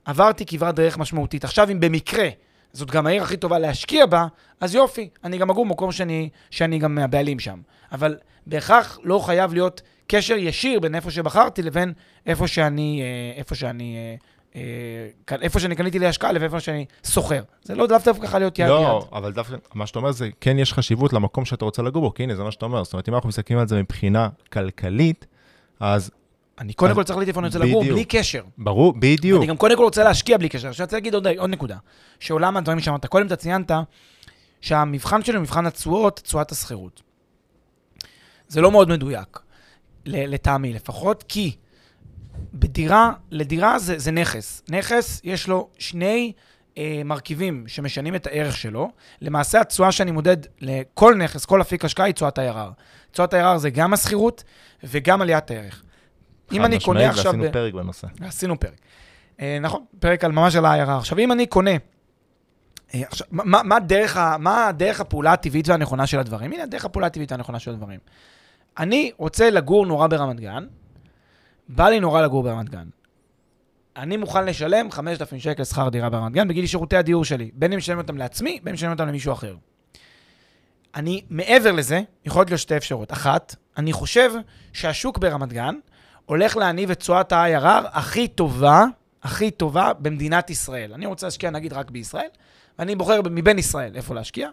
עברתי 0.05 0.45
כברת 0.45 0.75
דרך 0.75 0.97
משמעותית. 0.97 1.43
עכשיו, 1.43 1.71
אם 1.71 1.79
במקרה 1.79 2.29
זאת 2.73 2.91
גם 2.91 3.07
העיר 3.07 3.23
הכי 3.23 3.37
טובה 3.37 3.59
להשקיע 3.59 4.05
בה, 4.05 4.27
אז 4.59 4.75
יופי, 4.75 5.09
אני 5.23 5.37
גם 5.37 5.49
אגור 5.49 5.65
במקום 5.65 5.91
שאני, 5.91 6.29
שאני 6.51 6.79
גם 6.79 6.97
הבעלים 6.97 7.39
שם. 7.39 7.59
אבל 7.91 8.17
בהכרח 8.47 8.99
לא 9.03 9.19
חייב 9.19 9.53
להיות 9.53 9.81
קשר 10.07 10.35
ישיר 10.37 10.79
בין 10.79 10.95
איפה 10.95 11.11
שבחרתי 11.11 11.61
לבין 11.61 11.93
איפה 12.25 12.47
שאני, 12.47 13.01
אה, 13.01 13.39
איפה 13.39 13.55
שאני, 13.55 13.97
אה, 14.55 14.61
אה, 15.31 15.37
איפה 15.41 15.59
שאני 15.59 15.75
קניתי 15.75 15.99
להשקעה 15.99 16.31
לבין 16.31 16.43
איפה 16.43 16.59
שאני 16.59 16.85
שוכר. 17.07 17.43
זה 17.63 17.75
לא 17.75 17.87
דווקא 17.87 18.13
ככה 18.13 18.39
להיות 18.39 18.59
יד 18.59 18.67
לא, 18.67 18.99
ביד. 18.99 19.09
אבל 19.13 19.31
דווקא, 19.33 19.55
מה 19.73 19.87
שאתה 19.87 19.99
אומר 19.99 20.11
זה, 20.11 20.29
כן 20.41 20.59
יש 20.59 20.73
חשיבות 20.73 21.13
למקום 21.13 21.45
שאתה 21.45 21.65
רוצה 21.65 21.81
לגור 21.81 22.01
בו, 22.01 22.13
כי 22.13 22.23
הנה, 22.23 22.35
זה 22.35 22.43
מה 22.43 22.51
שאתה 22.51 22.65
אומר. 22.65 22.83
זאת 22.83 22.93
אומרת, 22.93 23.09
אם 23.09 23.15
אנחנו 23.15 23.29
מסתכלים 23.29 23.59
על 23.59 23.67
זה 23.67 23.79
מבחינה 23.79 24.29
כלכלית, 24.53 25.25
אז 25.79 26.11
אני 26.59 26.73
קודם 26.73 26.95
כל 26.95 27.03
צריך 27.03 27.17
להחליט 27.17 27.27
איפה 27.27 27.39
אני 27.39 27.47
רוצה 27.47 27.59
לגור. 27.59 27.83
בלי 27.83 28.05
קשר. 28.05 28.43
ברור, 28.57 28.93
בדיוק. 28.99 29.39
אני 29.39 29.47
גם 29.47 29.57
קודם 29.57 29.77
כל 29.77 29.83
רוצה 29.83 30.03
להשקיע 30.03 30.37
בלי 30.37 30.49
קשר. 30.49 30.67
עכשיו, 30.67 30.83
אני 30.83 30.85
רוצה 30.85 30.95
להגיד 30.95 31.13
עוד, 31.13 31.27
עוד 31.27 31.49
נקודה. 31.49 31.77
שעולם 32.19 32.57
הדברים 32.57 32.79
שאמרת, 32.79 33.05
קודם 33.05 33.27
אתה 33.27 33.35
ציינת 33.35 33.71
שהמבחן 34.61 35.23
שלי 35.23 35.35
הוא 35.35 35.41
מבחן 35.41 35.65
התשואות, 35.65 36.19
תשואת 36.23 36.51
השכירות. 36.51 37.01
זה 38.47 38.61
לא 38.61 38.71
מאוד 38.71 38.89
מדויק, 38.89 39.39
לטעמי 40.05 40.73
לפחות, 40.73 41.23
כי 41.27 41.55
בדירה, 42.53 43.13
לדירה 43.31 43.79
זה, 43.79 43.99
זה 43.99 44.11
נכס. 44.11 44.63
נכס, 44.69 45.21
יש 45.23 45.47
לו 45.47 45.69
שני 45.77 46.33
אה, 46.77 47.01
מרכיבים 47.05 47.63
שמשנים 47.67 48.15
את 48.15 48.27
הערך 48.27 48.57
שלו. 48.57 48.91
למעשה, 49.21 49.61
התשואה 49.61 49.91
שאני 49.91 50.11
מודד 50.11 50.37
לכל 50.61 51.15
נכס, 51.15 51.45
כל 51.45 51.61
אפיק 51.61 51.85
השקעה, 51.85 52.05
היא 52.05 52.13
תשואת 52.13 52.37
ה-IRR. 52.37 52.81
תשואת 53.11 53.33
ה-IRR 53.33 53.57
זה 53.57 53.69
גם 53.69 53.93
השכירות 53.93 54.43
וגם 54.83 55.21
עליית 55.21 55.51
הערך. 55.51 55.83
אם 56.51 56.57
חד 56.57 56.65
אני 56.65 56.79
קונה 56.79 56.99
משמעית, 56.99 57.17
עכשיו... 57.17 57.31
ועשינו 57.31 57.49
ב- 57.49 57.53
פרק 57.53 57.73
בנושא. 57.73 58.07
עשינו 58.21 58.59
פרק. 58.59 58.79
אה, 59.41 59.57
נכון, 59.61 59.85
פרק 59.99 60.23
על 60.23 60.31
ממש 60.31 60.55
על 60.55 60.65
ה-IRR. 60.65 60.91
עכשיו, 60.91 61.19
אם 61.19 61.31
אני 61.31 61.45
קונה, 61.45 61.71
אה, 62.93 63.01
עכשיו, 63.07 63.27
מה, 63.31 63.63
מה, 63.63 63.79
דרך 63.79 64.17
ה, 64.17 64.35
מה 64.39 64.71
דרך 64.77 64.99
הפעולה 64.99 65.33
הטבעית 65.33 65.67
והנכונה 65.67 66.07
של 66.07 66.19
הדברים? 66.19 66.53
הנה 66.53 66.65
דרך 66.65 66.85
הפעולה 66.85 67.07
הטבעית 67.07 67.31
והנכונה 67.31 67.59
של 67.59 67.71
הדברים. 67.71 67.99
אני 68.77 69.11
רוצה 69.17 69.49
לגור 69.49 69.85
נורא 69.85 70.07
ברמת 70.07 70.39
גן, 70.39 70.65
בא 71.69 71.89
לי 71.89 71.99
נורא 71.99 72.21
לגור 72.21 72.43
ברמת 72.43 72.69
גן. 72.69 72.87
אני 73.97 74.17
מוכן 74.17 74.45
לשלם 74.45 74.91
5,000 74.91 75.39
שקל 75.39 75.63
שכר 75.63 75.89
דירה 75.89 76.09
ברמת 76.09 76.31
גן 76.31 76.47
בגיל 76.47 76.65
שירותי 76.65 76.97
הדיור 76.97 77.25
שלי, 77.25 77.51
בין 77.53 77.71
אם 77.73 77.77
משלם 77.77 77.97
אותם 77.97 78.17
לעצמי, 78.17 78.59
בין 78.63 78.71
אם 78.71 78.73
משלם 78.73 78.91
אותם 78.91 79.07
למישהו 79.07 79.33
אחר. 79.33 79.55
אני, 80.95 81.21
מעבר 81.29 81.71
לזה, 81.71 82.01
יכולות 82.25 82.49
להיות 82.49 82.59
שתי 82.59 82.77
אפשרויות. 82.77 83.11
אחת, 83.11 83.55
אני 83.77 83.93
חושב 83.93 84.31
שהשוק 84.73 85.17
ברמת 85.17 85.53
גן 85.53 85.75
הולך 86.29 86.57
להניב 86.57 86.91
את 86.91 86.99
תשואת 86.99 87.31
ה-IRR 87.31 87.65
הכי 87.91 88.27
טובה, 88.27 88.85
הכי 89.23 89.51
טובה 89.51 89.91
במדינת 89.99 90.49
ישראל. 90.49 90.93
אני 90.93 91.05
רוצה 91.05 91.27
להשקיע 91.27 91.49
נגיד 91.49 91.73
רק 91.73 91.91
בישראל, 91.91 92.27
ואני 92.79 92.95
בוחר 92.95 93.21
מבין 93.31 93.59
ישראל 93.59 93.91
איפה 93.95 94.13
להשקיע. 94.15 94.49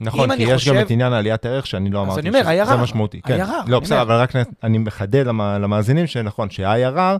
נכון, 0.00 0.36
כי 0.36 0.42
יש 0.42 0.48
גם 0.50 0.54
חושב- 0.56 0.74
את 0.74 0.90
עניין 0.90 1.12
עליית 1.12 1.44
הערך 1.46 1.66
שאני 1.66 1.90
לא 1.90 2.02
אמרתי. 2.02 2.28
אומר, 2.28 2.40
שזה- 2.42 2.64
זה 2.64 2.72
IRR. 2.72 2.76
משמעותי. 2.76 3.20
כן. 3.22 3.40
IRR, 3.40 3.48
לא, 3.66 3.80
בסדר. 3.80 4.02
אבל 4.02 4.14
רק 4.14 4.32
אני 4.62 4.78
מחדד 4.78 5.26
למ- 5.26 5.40
למאזינים 5.62 6.06
שנכון, 6.06 6.50
שה-IRR, 6.50 7.18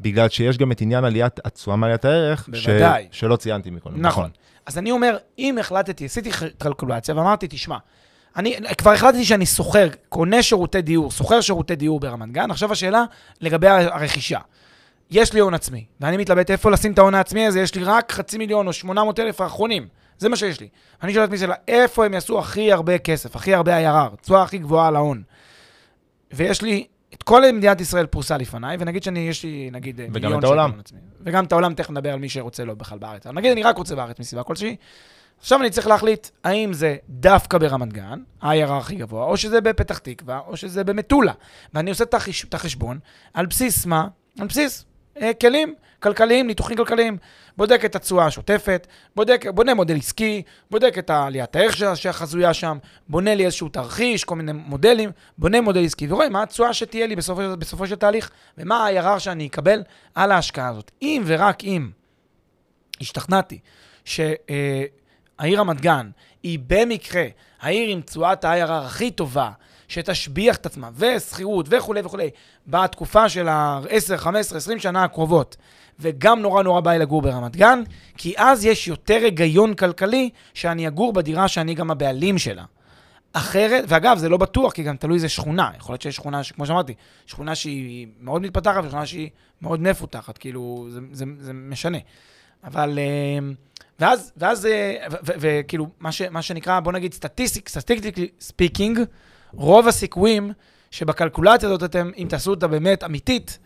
בגלל 0.00 0.28
שיש 0.28 0.58
גם 0.58 0.72
את 0.72 0.80
עניין 0.80 1.04
עליית 1.04 1.40
התשואה 1.46 1.76
מעליית 1.76 2.04
הערך, 2.04 2.48
ש-. 2.54 2.68
שלא 3.10 3.36
ציינתי 3.36 3.70
מקודם. 3.70 4.00
נכון. 4.06 4.30
אז 4.66 4.78
אני 4.78 4.90
אומר, 4.90 5.16
אם 5.38 5.58
החלטתי, 5.58 6.04
עשיתי 6.04 6.30
קלקולציה 6.58 7.14
ואמרתי, 7.16 7.46
תשמע, 7.50 7.76
אני 8.36 8.56
כבר 8.78 8.92
החלטתי 8.92 9.24
שאני 9.24 9.46
שוכר, 9.46 9.88
קונה 10.08 10.42
שירותי 10.42 10.82
דיור, 10.82 11.10
שוכר 11.10 11.40
שירותי 11.40 11.76
דיור 11.76 12.00
ברמת 12.00 12.32
גן, 12.32 12.50
עכשיו 12.50 12.72
השאלה 12.72 13.04
לגבי 13.40 13.68
הרכישה. 13.68 14.38
יש 15.10 15.32
לי 15.32 15.40
הון 15.40 15.54
עצמי, 15.54 15.84
ואני 16.00 16.16
מתלבט 16.16 16.50
איפה 16.50 16.70
לשים 16.70 16.92
את 16.92 16.98
ההון 16.98 17.14
העצמי 17.14 17.46
הזה, 17.46 17.60
יש 17.60 17.74
לי 17.74 17.84
רק 17.84 18.12
חצי 18.12 18.38
מיליון 18.38 18.66
או 18.66 18.72
800 18.72 19.20
אלף 19.20 19.40
האחרונים, 19.40 19.88
זה 20.18 20.28
מה 20.28 20.36
שיש 20.36 20.60
לי. 20.60 20.68
אני 21.02 21.14
שואל 21.14 21.24
את 21.24 21.30
מי 21.30 21.38
שאלה, 21.38 21.54
איפה 21.68 22.06
הם 22.06 22.14
יעשו 22.14 22.38
הכי 22.38 22.72
הרבה 22.72 22.98
כסף, 22.98 23.36
הכי 23.36 23.54
הרבה 23.54 24.06
IRR, 24.06 24.16
תשואה 24.16 24.42
הכי 24.42 24.58
גבוהה 24.58 24.88
על 24.88 24.96
ההון. 24.96 25.22
ויש 26.32 26.62
לי 26.62 26.86
את 27.14 27.22
כל 27.22 27.52
מדינת 27.52 27.80
ישראל 27.80 28.06
פרוסה 28.06 28.36
לפניי, 28.36 28.76
ונגיד 28.80 29.02
שאני, 29.02 29.20
יש 29.28 29.44
לי, 29.44 29.68
נגיד, 29.72 30.00
מיליון 30.10 30.40
שקל 30.42 30.80
עצמי. 30.80 30.98
וגם 31.20 31.44
את 31.44 31.52
העולם, 31.52 31.74
תכף 31.74 31.90
נדבר 31.90 32.12
על 32.12 32.18
מי 32.18 32.28
שרוצה 32.28 32.64
לו 32.64 32.76
בכלל 32.76 32.98
בארץ. 32.98 33.26
אבל 33.26 33.36
נגיד 33.36 33.52
אני 33.52 33.62
רק 33.62 33.76
רוצה 33.76 33.94
בארץ 33.94 34.18
מסיבה 34.20 34.42
כלשהי, 34.42 34.76
עכשיו 35.40 35.60
אני 35.60 35.70
צריך 35.70 35.86
להחליט 35.86 36.28
האם 36.44 36.72
זה 36.72 36.96
דווקא 37.08 37.58
ברמת 37.58 37.92
גן, 37.92 38.20
ה-IRR 38.42 38.72
הכי 38.72 38.94
גבוה, 38.94 39.24
או 39.24 39.36
שזה 39.36 39.60
בפתח 39.60 39.98
תקווה, 39.98 40.40
או 40.46 40.56
שזה 40.56 40.84
במטולה. 40.84 41.32
ואני 41.74 41.90
עושה 41.90 42.04
את. 42.04 42.14
את 42.48 42.54
החשבון 42.54 42.98
על 43.34 43.46
בסיס 43.46 43.86
מה? 43.86 44.08
על 44.40 44.46
בסיס 44.46 44.84
אה, 45.22 45.34
כלים 45.34 45.74
כלכליים, 46.02 46.46
ניתוחים 46.46 46.76
כלכליים. 46.76 47.16
בודק 47.56 47.84
את 47.84 47.96
התשואה 47.96 48.26
השוטפת, 48.26 48.86
בודק, 49.16 49.44
בונה 49.54 49.74
מודל 49.74 49.96
עסקי, 49.96 50.42
בודק 50.70 50.98
את 50.98 51.10
עליית 51.10 51.56
הערך 51.56 51.76
שה- 51.76 51.96
שהחזויה 51.96 52.54
שם, 52.54 52.78
בונה 53.08 53.34
לי 53.34 53.44
איזשהו 53.44 53.68
תרחיש, 53.68 54.24
כל 54.24 54.34
מיני 54.36 54.52
מודלים, 54.52 55.10
בונה 55.38 55.60
מודל 55.60 55.84
עסקי, 55.84 56.06
ורואה 56.10 56.28
מה 56.28 56.42
התשואה 56.42 56.74
שתהיה 56.74 57.06
לי 57.06 57.16
בסופו, 57.16 57.42
בסופו 57.58 57.86
של 57.86 57.96
תהליך, 57.96 58.30
ומה 58.58 58.86
ה-IRR 58.86 59.18
שאני 59.18 59.46
אקבל 59.46 59.82
על 60.14 60.32
ההשקעה 60.32 60.68
הזאת. 60.68 60.90
אם 61.02 61.22
ורק 61.26 61.64
אם 61.64 61.90
השתכנעתי 63.00 63.58
שהעיר 65.40 65.60
רמת 65.60 65.80
גן 65.80 66.10
היא 66.42 66.58
במקרה 66.66 67.24
העיר 67.60 67.88
עם 67.88 68.00
תשואת 68.00 68.44
ה-IRR 68.44 68.72
הכי 68.72 69.10
טובה, 69.10 69.50
שתשביח 69.88 70.56
את 70.56 70.66
עצמה, 70.66 70.90
ושכירות 70.96 71.66
וכולי 71.70 72.00
וכולי, 72.00 72.30
בתקופה 72.66 73.28
של 73.28 73.48
ה-10, 73.48 74.16
15, 74.16 74.58
20 74.58 74.78
שנה 74.78 75.04
הקרובות, 75.04 75.56
וגם 76.00 76.40
נורא 76.40 76.62
נורא 76.62 76.80
בא 76.80 76.92
לי 76.92 76.98
לגור 76.98 77.22
ברמת 77.22 77.56
גן, 77.56 77.82
כי 78.16 78.34
אז 78.36 78.64
יש 78.64 78.88
יותר 78.88 79.18
היגיון 79.24 79.74
כלכלי 79.74 80.30
שאני 80.54 80.88
אגור 80.88 81.12
בדירה 81.12 81.48
שאני 81.48 81.74
גם 81.74 81.90
הבעלים 81.90 82.38
שלה. 82.38 82.64
אחרת, 83.32 83.84
ואגב, 83.88 84.18
זה 84.18 84.28
לא 84.28 84.36
בטוח, 84.36 84.72
כי 84.72 84.82
גם 84.82 84.96
תלוי 84.96 85.14
איזה 85.14 85.28
שכונה. 85.28 85.70
יכול 85.76 85.92
להיות 85.92 86.02
שיש 86.02 86.16
שכונה, 86.16 86.40
כמו 86.54 86.66
שאמרתי, 86.66 86.94
שכונה 87.26 87.54
שהיא 87.54 88.06
מאוד 88.20 88.42
מתפתחת 88.42 88.84
ושכונה 88.84 89.06
שהיא 89.06 89.30
מאוד 89.62 89.80
מפותחת, 89.80 90.38
כאילו, 90.38 90.86
זה, 90.90 91.00
זה, 91.12 91.24
זה 91.38 91.52
משנה. 91.52 91.98
אבל, 92.64 92.98
אה, 92.98 93.38
ואז, 94.00 94.32
ואז, 94.36 94.66
אה, 94.66 94.96
וכאילו, 95.22 95.86
מה, 96.00 96.12
ש, 96.12 96.22
מה 96.22 96.42
שנקרא, 96.42 96.80
בוא 96.80 96.92
נגיד, 96.92 97.14
statistic, 97.14 97.68
statistically 97.68 98.28
speaking, 98.40 99.00
רוב 99.52 99.88
הסיכויים 99.88 100.52
שבקלקולציה 100.90 101.68
הזאת 101.68 101.82
אתם, 101.82 102.10
אם 102.18 102.26
תעשו 102.28 102.50
אותה 102.50 102.66
באמת 102.66 103.04
אמיתית, 103.04 103.58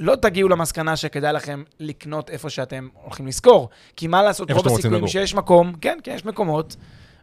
לא 0.00 0.16
תגיעו 0.16 0.48
למסקנה 0.48 0.96
שכדאי 0.96 1.32
לכם 1.32 1.62
לקנות 1.80 2.30
איפה 2.30 2.50
שאתם 2.50 2.88
הולכים 3.02 3.26
לשכור. 3.26 3.68
כי 3.96 4.06
מה 4.06 4.22
לעשות, 4.22 4.50
רוב 4.50 4.66
הסיכויים. 4.66 5.08
שיש 5.08 5.34
מקום, 5.34 5.72
כן, 5.80 5.98
כן, 6.02 6.12
יש 6.14 6.24
מקומות, 6.24 6.76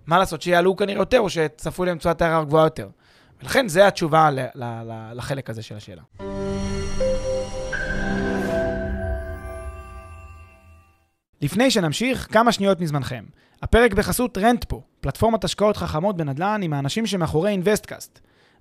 מה 0.07 0.19
לעשות, 0.19 0.41
שיעלו 0.41 0.75
כנראה 0.75 1.01
יותר, 1.01 1.19
או 1.19 1.29
שצפוי 1.29 1.87
להם 1.87 1.97
תשואת 1.97 2.21
הערך 2.21 2.43
גבוהה 2.43 2.65
יותר. 2.65 2.87
ולכן, 3.41 3.67
זו 3.67 3.81
התשובה 3.81 4.29
ל- 4.31 4.39
ל- 4.55 4.63
ל- 4.63 5.11
לחלק 5.15 5.49
הזה 5.49 5.61
של 5.61 5.75
השאלה. 5.75 6.01
לפני 11.41 11.71
שנמשיך, 11.71 12.27
כמה 12.31 12.51
שניות 12.51 12.81
מזמנכם. 12.81 13.23
הפרק 13.61 13.93
בחסות 13.93 14.37
Rentpo, 14.37 14.81
פלטפורמת 15.01 15.43
השקעות 15.43 15.77
חכמות 15.77 16.17
בנדל"ן 16.17 16.61
עם 16.63 16.73
האנשים 16.73 17.05
שמאחורי 17.05 17.51
Investcast. 17.51 18.19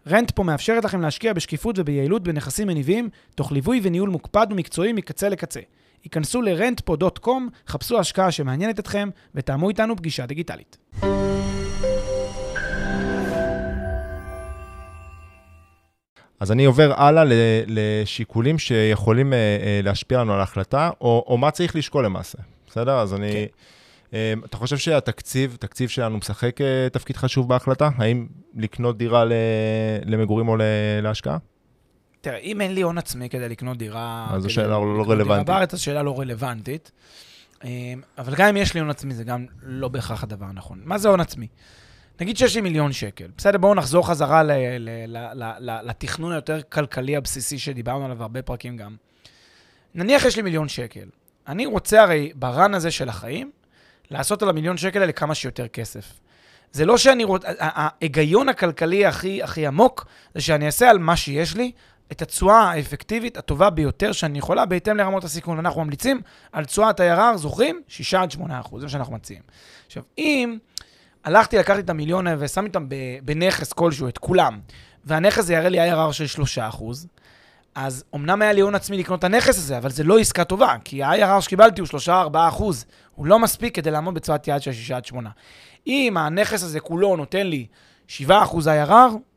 Rentpo 0.09 0.45
מאפשרת 0.44 0.84
לכם 0.84 1.00
להשקיע 1.00 1.32
בשקיפות 1.32 1.78
וביעילות 1.78 2.22
בנכסים 2.22 2.68
מניבים, 2.68 3.08
תוך 3.34 3.52
ליווי 3.52 3.80
וניהול 3.82 4.10
מוקפד 4.10 4.46
ומקצועי 4.50 4.92
מקצה 4.92 5.28
לקצה. 5.28 5.60
היכנסו 6.04 6.42
ל-rentpo.com, 6.42 7.30
חפשו 7.68 7.99
השקעה 7.99 8.30
שמעניינת 8.30 8.80
אתכם, 8.80 9.08
ותאמו 9.34 9.68
איתנו 9.68 9.96
פגישה 9.96 10.26
דיגיטלית. 10.26 10.76
אז 16.40 16.52
אני 16.52 16.64
עובר 16.64 16.92
הלאה 16.96 17.25
לשיקולים 17.66 18.58
שיכולים 18.58 19.32
אה, 19.32 19.38
אה, 19.38 19.80
להשפיע 19.84 20.20
לנו 20.20 20.32
על 20.34 20.40
ההחלטה, 20.40 20.90
או, 21.00 21.25
או 21.26 21.38
מה 21.38 21.50
צריך 21.50 21.76
לשקול 21.76 22.04
למעשה, 22.04 22.38
בסדר? 22.71 22.99
אז 22.99 23.15
אני... 23.15 23.33
כן. 23.33 23.45
אה, 24.15 24.33
אתה 24.45 24.57
חושב 24.57 24.77
שהתקציב, 24.77 25.57
תקציב 25.61 25.89
שלנו 25.89 26.19
משחק 26.19 26.61
אה, 26.61 26.89
תפקיד 26.93 27.17
חשוב 27.17 27.49
בהחלטה? 27.49 27.91
האם 27.99 28.27
לקנות 28.57 28.99
דירה 28.99 29.25
למגורים 30.07 30.49
או 30.49 30.57
להשקעה? 31.03 31.39
תראה, 32.21 32.39
אם 32.39 32.61
אין 32.61 32.75
לי 32.75 32.83
הון 32.83 32.99
עצמי 32.99 33.29
כדי 33.29 33.49
לקנות 33.49 33.79
דירה... 33.79 34.29
אז 34.31 34.43
כדי 34.43 34.53
השאלה 34.53 34.69
לא 34.69 35.03
דירה 35.03 35.15
רלוונטית. 35.15 35.47
בארץ, 35.47 35.75
השאלה 35.75 36.03
לא 36.03 36.21
רלוונטית. 36.21 36.93
אבל 38.19 38.35
גם 38.37 38.49
אם 38.49 38.57
יש 38.57 38.75
לי 38.75 38.81
הון 38.81 38.91
עצמי, 38.91 39.15
זה 39.15 39.25
גם 39.25 39.47
לא 39.62 39.89
בהכרח 39.89 40.23
הדבר 40.23 40.47
הנכון. 40.47 40.81
מה 40.85 40.99
זה 40.99 41.09
הון 41.09 41.21
עצמי? 41.21 41.47
נגיד 42.21 42.37
שיש 42.37 42.55
לי 42.55 42.61
מיליון 42.61 42.93
שקל. 42.93 43.27
בסדר, 43.37 43.59
בואו 43.59 43.75
נחזור 43.75 44.09
חזרה 44.09 44.43
ל- 44.43 44.53
ל- 44.79 45.07
ל- 45.07 45.33
ל- 45.35 45.71
ל- 45.71 45.89
לתכנון 45.89 46.33
היותר 46.33 46.61
כלכלי 46.69 47.17
הבסיסי 47.17 47.59
שדיברנו 47.59 48.05
עליו 48.05 48.23
הרבה 48.23 48.43
פרקים 48.43 48.77
גם. 48.77 48.97
נניח 49.95 50.25
יש 50.25 50.37
לי 50.37 50.43
מיליון 50.43 50.69
שקל. 50.69 51.09
אני 51.50 51.66
רוצה 51.66 52.02
הרי 52.02 52.33
ברן 52.35 52.75
הזה 52.75 52.90
של 52.90 53.09
החיים, 53.09 53.50
לעשות 54.11 54.42
על 54.42 54.49
המיליון 54.49 54.76
שקל 54.76 55.00
האלה 55.00 55.12
כמה 55.12 55.35
שיותר 55.35 55.69
כסף. 55.69 56.12
זה 56.73 56.87
לא 56.87 56.99
שאני 56.99 57.25
רוצה, 57.25 57.49
ההיגיון 57.59 58.49
הכלכלי 58.49 59.07
הכי, 59.07 59.42
הכי 59.42 59.66
עמוק, 59.66 60.07
זה 60.35 60.40
שאני 60.40 60.66
אעשה 60.66 60.90
על 60.90 60.99
מה 60.99 61.16
שיש 61.16 61.57
לי 61.57 61.73
את 62.12 62.23
התשואה 62.23 62.71
האפקטיבית 62.71 63.37
הטובה 63.37 63.71
ביותר 63.71 64.12
שאני 64.12 64.38
יכולה 64.38 64.66
בהתאם 64.66 64.97
לרמות 64.97 65.25
הסיכון. 65.25 65.59
אנחנו 65.59 65.85
ממליצים 65.85 66.21
על 66.52 66.64
תשואת 66.64 67.00
ה-IRR, 67.00 67.37
זוכרים? 67.37 67.83
6 67.88 68.14
עד 68.14 68.30
8 68.30 68.61
אחוז, 68.61 68.80
זה 68.80 68.87
מה 68.87 68.90
שאנחנו 68.90 69.14
מציעים. 69.14 69.42
עכשיו, 69.87 70.02
אם 70.19 70.59
הלכתי, 71.25 71.59
לקחתי 71.59 71.80
את 71.80 71.90
המיליון 71.90 72.26
ושמתי 72.38 72.69
אותם 72.69 72.87
בנכס 73.25 73.73
כלשהו, 73.73 74.09
את 74.09 74.19
כולם, 74.19 74.61
והנכס 75.04 75.45
זה 75.45 75.54
יראה 75.54 75.69
לי 75.69 75.92
IRR 75.92 76.12
של 76.12 76.26
3 76.26 76.59
אחוז, 76.59 77.07
אז 77.75 78.05
אמנם 78.15 78.43
היה 78.43 78.53
לי 78.53 78.61
הון 78.61 78.75
עצמי 78.75 78.99
לקנות 78.99 79.19
את 79.19 79.25
הנכס 79.25 79.59
הזה, 79.59 79.79
אבל 79.79 79.91
זה 79.91 80.05
לא 80.05 80.19
עסקה 80.19 80.45
טובה, 80.45 80.75
כי 80.85 81.03
ה-IRR 81.03 81.41
שקיבלתי 81.41 81.81
הוא 81.81 81.89
3-4 82.07 82.11
אחוז. 82.49 82.85
הוא 83.15 83.27
לא 83.27 83.39
מספיק 83.39 83.75
כדי 83.75 83.91
לעמוד 83.91 84.15
בצורת 84.15 84.49
יעד 84.49 84.62
של 84.62 84.73
6 84.73 84.91
עד 84.91 85.05
8. 85.05 85.31
אם 85.87 86.17
הנכס 86.17 86.62
הזה 86.62 86.81
כולו 86.81 87.17
נותן 87.17 87.47
לי 87.47 87.67
7 88.07 88.43
אחוז 88.43 88.69
IRR, 88.69 88.93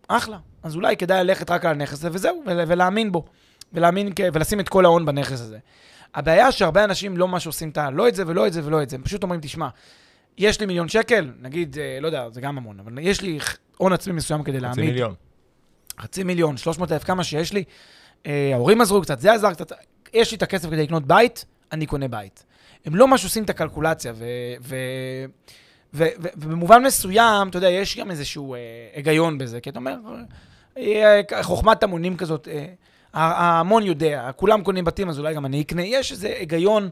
אחלה. 0.07 0.37
אז 0.63 0.75
אולי 0.75 0.97
כדאי 0.97 1.23
ללכת 1.23 1.51
רק 1.51 1.65
על 1.65 1.71
הנכס 1.71 1.93
הזה 1.93 2.09
וזהו, 2.11 2.43
ול- 2.45 2.63
ולהאמין 2.67 3.11
בו. 3.11 3.25
ולהאמין, 3.73 4.09
ולשים 4.33 4.59
את 4.59 4.69
כל 4.69 4.85
ההון 4.85 5.05
בנכס 5.05 5.31
הזה. 5.41 5.57
הבעיה 6.15 6.51
שהרבה 6.51 6.83
אנשים 6.83 7.17
לא 7.17 7.27
ממש 7.27 7.47
עושים 7.47 7.69
את 7.69 7.77
ה... 7.77 7.89
לא 7.89 8.07
את 8.07 8.15
זה 8.15 8.23
ולא 8.27 8.47
את 8.47 8.53
זה 8.53 8.61
ולא 8.65 8.83
את 8.83 8.89
זה. 8.89 8.95
הם 8.95 9.03
פשוט 9.03 9.23
אומרים, 9.23 9.41
תשמע, 9.41 9.67
יש 10.37 10.59
לי 10.59 10.65
מיליון 10.65 10.87
שקל, 10.89 11.31
נגיד, 11.41 11.77
אה, 11.79 11.97
לא 12.01 12.07
יודע, 12.07 12.29
זה 12.29 12.41
גם 12.41 12.57
המון, 12.57 12.79
אבל 12.79 12.97
יש 13.01 13.21
לי 13.21 13.39
הון 13.77 13.93
עצמי 13.93 14.13
מסוים 14.13 14.43
כדי 14.43 14.57
חצי 14.57 14.61
להעמיד. 14.61 14.85
מיליון. 14.85 15.13
חצי 16.01 16.23
מיליון, 16.23 16.57
300 16.57 16.91
אלף, 16.91 17.03
כמה 17.03 17.23
שיש 17.23 17.53
לי. 17.53 17.63
אה, 18.25 18.49
ההורים 18.53 18.81
עזרו 18.81 19.01
קצת, 19.01 19.19
זה 19.19 19.33
עזר 19.33 19.53
קצת. 19.53 19.71
יש 20.13 20.31
לי 20.31 20.37
את 20.37 20.43
הכסף 20.43 20.69
כדי 20.69 20.83
לקנות 20.83 21.07
בית, 21.07 21.45
אני 21.71 21.85
קונה 21.85 22.07
בית. 22.07 22.45
הם 22.85 22.95
לא 22.95 23.07
ממש 23.07 23.23
עושים 23.23 23.43
את 23.43 23.49
הקלקולציה, 23.49 24.13
ו... 24.15 24.25
ו... 24.61 24.75
ו- 25.93 26.07
ו- 26.19 26.29
ובמובן 26.35 26.83
מסוים, 26.83 27.49
אתה 27.49 27.57
יודע, 27.57 27.69
יש 27.69 27.97
גם 27.97 28.11
איזשהו 28.11 28.55
אה, 28.55 28.59
היגיון 28.93 29.37
בזה, 29.37 29.61
כי 29.61 29.69
אתה 29.69 29.79
אומר, 29.79 29.95
אה, 30.77 31.21
חוכמת 31.41 31.83
המונים 31.83 32.17
כזאת, 32.17 32.47
אה, 32.47 32.65
ההמון 33.13 33.83
יודע, 33.83 34.31
כולם 34.35 34.63
קונים 34.63 34.85
בתים, 34.85 35.09
אז 35.09 35.19
אולי 35.19 35.33
גם 35.33 35.45
אני 35.45 35.61
אקנה. 35.61 35.81
יש 35.81 36.11
איזה 36.11 36.35
היגיון, 36.39 36.89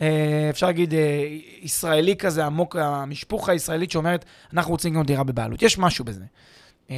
אה, 0.00 0.46
אפשר 0.50 0.66
להגיד, 0.66 0.94
אה, 0.94 1.26
ישראלי 1.62 2.16
כזה, 2.16 2.46
עמוק, 2.46 2.76
המשפוך 2.76 3.48
הישראלית 3.48 3.90
שאומרת, 3.90 4.24
אנחנו 4.52 4.70
רוצים 4.70 4.92
לקנות 4.92 5.06
דירה 5.06 5.24
בבעלות. 5.24 5.62
יש 5.62 5.78
משהו 5.78 6.04
בזה, 6.04 6.24
אה, 6.90 6.96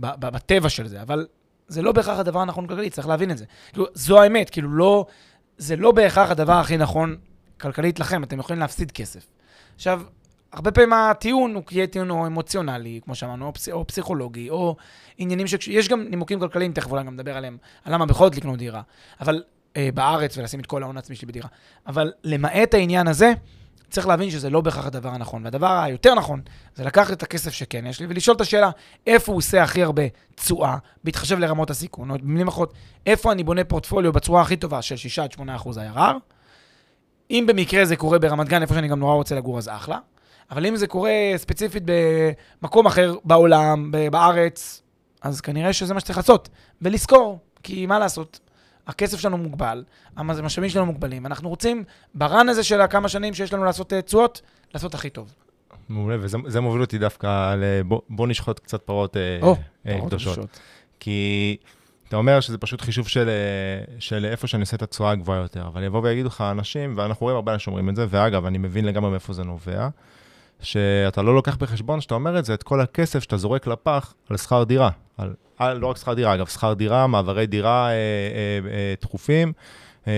בטבע 0.00 0.68
של 0.68 0.88
זה, 0.88 1.02
אבל 1.02 1.26
זה 1.70 1.82
לא 1.82 1.92
בהכרח 1.92 2.18
הדבר 2.18 2.40
הנכון 2.40 2.66
כלכלית, 2.66 2.92
צריך 2.92 3.08
להבין 3.08 3.30
את 3.30 3.38
זה. 3.38 3.44
כאילו, 3.72 3.86
זו 3.94 4.22
האמת, 4.22 4.50
כאילו, 4.50 4.70
לא, 4.70 5.06
זה 5.58 5.76
לא 5.76 5.92
בהכרח 5.92 6.30
הדבר 6.30 6.52
הכי 6.52 6.76
נכון 6.76 7.16
כלכלית 7.60 8.00
לכם, 8.00 8.22
אתם 8.24 8.38
יכולים 8.38 8.60
להפסיד 8.60 8.90
כסף. 8.90 9.26
עכשיו, 9.74 10.02
הרבה 10.52 10.70
פעמים 10.70 10.92
הטיעון 10.92 11.54
הוא 11.54 11.62
יהיה 11.70 11.86
טיעון 11.86 12.10
או 12.10 12.26
אמוציונלי, 12.26 13.00
כמו 13.04 13.14
שאמרנו, 13.14 13.46
או, 13.46 13.52
פס, 13.52 13.68
או 13.68 13.86
פסיכולוגי, 13.86 14.50
או 14.50 14.76
עניינים 15.18 15.46
ש... 15.46 15.68
יש 15.68 15.88
גם 15.88 16.06
נימוקים 16.10 16.40
כלכליים, 16.40 16.72
תכף 16.72 16.90
אולי 16.90 17.04
גם 17.04 17.14
נדבר 17.14 17.36
עליהם, 17.36 17.56
על 17.84 17.94
למה 17.94 18.06
בכל 18.06 18.24
זאת 18.24 18.36
לקנות 18.36 18.58
דירה. 18.58 18.82
אבל 19.20 19.42
אה, 19.76 19.88
בארץ 19.94 20.38
ולשים 20.38 20.60
את 20.60 20.66
כל 20.66 20.82
ההון 20.82 20.96
העצמי 20.96 21.16
שלי 21.16 21.28
בדירה. 21.28 21.48
אבל 21.86 22.12
למעט 22.24 22.74
העניין 22.74 23.08
הזה, 23.08 23.32
צריך 23.90 24.06
להבין 24.06 24.30
שזה 24.30 24.50
לא 24.50 24.60
בהכרח 24.60 24.86
הדבר 24.86 25.08
הנכון. 25.08 25.44
והדבר 25.44 25.80
היותר 25.82 26.14
נכון, 26.14 26.40
זה 26.74 26.84
לקחת 26.84 27.12
את 27.12 27.22
הכסף 27.22 27.52
שכן 27.52 27.86
יש 27.86 28.00
לי 28.00 28.06
ולשאול 28.08 28.36
את 28.36 28.40
השאלה, 28.40 28.70
איפה 29.06 29.32
הוא 29.32 29.38
עושה 29.38 29.62
הכי 29.62 29.82
הרבה 29.82 30.02
תשואה, 30.34 30.76
בהתחשב 31.04 31.38
לרמות 31.38 31.70
הסיכון, 31.70 32.10
או 32.10 32.16
במילים 32.22 32.48
אחרות, 32.48 32.74
איפה 33.06 33.32
אני 33.32 33.44
בונה 33.44 33.64
פורטפוליו 33.64 34.12
בצורה 34.12 34.42
הכי 34.42 34.56
טובה 34.56 34.82
של 34.82 34.96
6 34.96 35.18
עד 35.18 35.32
8 35.32 35.56
אחוז 35.56 35.78
IRR. 35.78 36.00
אם 37.30 37.44
במקרה 37.48 37.84
זה 37.84 37.96
קורה 37.96 38.18
ברמת 38.18 38.48
גן, 38.48 38.62
איפה 38.62 38.74
שאני 38.74 38.88
גם 38.88 38.98
נורא 38.98 39.14
רוצה 39.14 39.34
לגור, 39.34 39.58
אז 39.58 39.68
אחלה. 39.68 39.98
אבל 40.50 40.66
אם 40.66 40.76
זה 40.76 40.86
קורה 40.86 41.12
ספציפית 41.36 41.82
במקום 42.62 42.86
אחר 42.86 43.14
בעולם, 43.24 43.90
בארץ, 44.10 44.82
אז 45.22 45.40
כנראה 45.40 45.72
שזה 45.72 45.94
מה 45.94 46.00
שצריך 46.00 46.18
לעשות. 46.18 46.48
ולזכור, 46.82 47.38
כי 47.62 47.86
מה 47.86 47.98
לעשות? 47.98 48.40
הכסף 48.90 49.20
שלנו 49.20 49.36
מוגבל, 49.38 49.84
המ- 50.16 50.30
המשאבים 50.30 50.70
שלנו 50.70 50.86
מוגבלים. 50.86 51.26
אנחנו 51.26 51.48
רוצים, 51.48 51.84
ברן 52.14 52.48
הזה 52.48 52.64
של 52.64 52.80
הכמה 52.80 53.08
שנים 53.08 53.34
שיש 53.34 53.52
לנו 53.52 53.64
לעשות 53.64 53.92
אה, 53.92 54.02
תשואות, 54.02 54.40
לעשות 54.74 54.94
הכי 54.94 55.10
טוב. 55.10 55.34
מעולה, 55.88 56.16
וזה 56.20 56.38
זה 56.46 56.60
מוביל 56.60 56.80
אותי 56.80 56.98
דווקא 56.98 57.54
ל... 57.54 57.82
בוא, 57.82 58.00
בוא 58.08 58.26
נשחוט 58.26 58.58
קצת 58.58 58.82
פרות 58.82 59.16
אה, 59.16 59.38
או, 59.42 59.56
אה, 59.86 59.96
פרות 59.98 60.08
קדושות. 60.08 60.34
קדושות. 60.34 60.60
כי 61.00 61.56
אתה 62.08 62.16
אומר 62.16 62.40
שזה 62.40 62.58
פשוט 62.58 62.80
חישוב 62.80 63.08
של, 63.08 63.28
אה, 63.28 63.94
של 63.98 64.24
איפה 64.24 64.46
שאני 64.46 64.60
עושה 64.60 64.76
את 64.76 64.82
התשואה 64.82 65.10
הגבוהה 65.10 65.38
יותר, 65.40 65.66
אבל 65.66 65.82
יבואו 65.82 66.02
ויגידו 66.02 66.28
לך 66.28 66.40
אנשים, 66.40 66.94
ואנחנו 66.96 67.24
רואים 67.24 67.36
הרבה 67.36 67.54
אנשים 67.54 67.72
אומרים 67.72 67.88
את 67.88 67.96
זה, 67.96 68.06
ואגב, 68.10 68.46
אני 68.46 68.58
מבין 68.58 68.84
לגמרי 68.84 69.10
מאיפה 69.10 69.32
זה 69.32 69.44
נובע, 69.44 69.88
שאתה 70.62 71.22
לא 71.22 71.34
לוקח 71.34 71.56
בחשבון, 71.56 72.00
שאתה 72.00 72.14
אומר 72.14 72.38
את 72.38 72.44
זה, 72.44 72.54
את 72.54 72.62
כל 72.62 72.80
הכסף 72.80 73.22
שאתה 73.22 73.36
זורק 73.36 73.66
לפח 73.66 74.14
על 74.30 74.36
שכר 74.36 74.64
דירה. 74.64 74.90
על, 75.18 75.34
לא 75.60 75.86
רק 75.86 75.96
שכר 75.96 76.14
דירה, 76.14 76.34
אגב, 76.34 76.46
שכר 76.46 76.72
דירה, 76.72 77.06
מעברי 77.06 77.46
דירה 77.46 77.88
אה, 77.88 77.92
אה, 77.92 78.70
אה, 78.70 78.94
תכופים, 79.00 79.52
אה, 80.06 80.12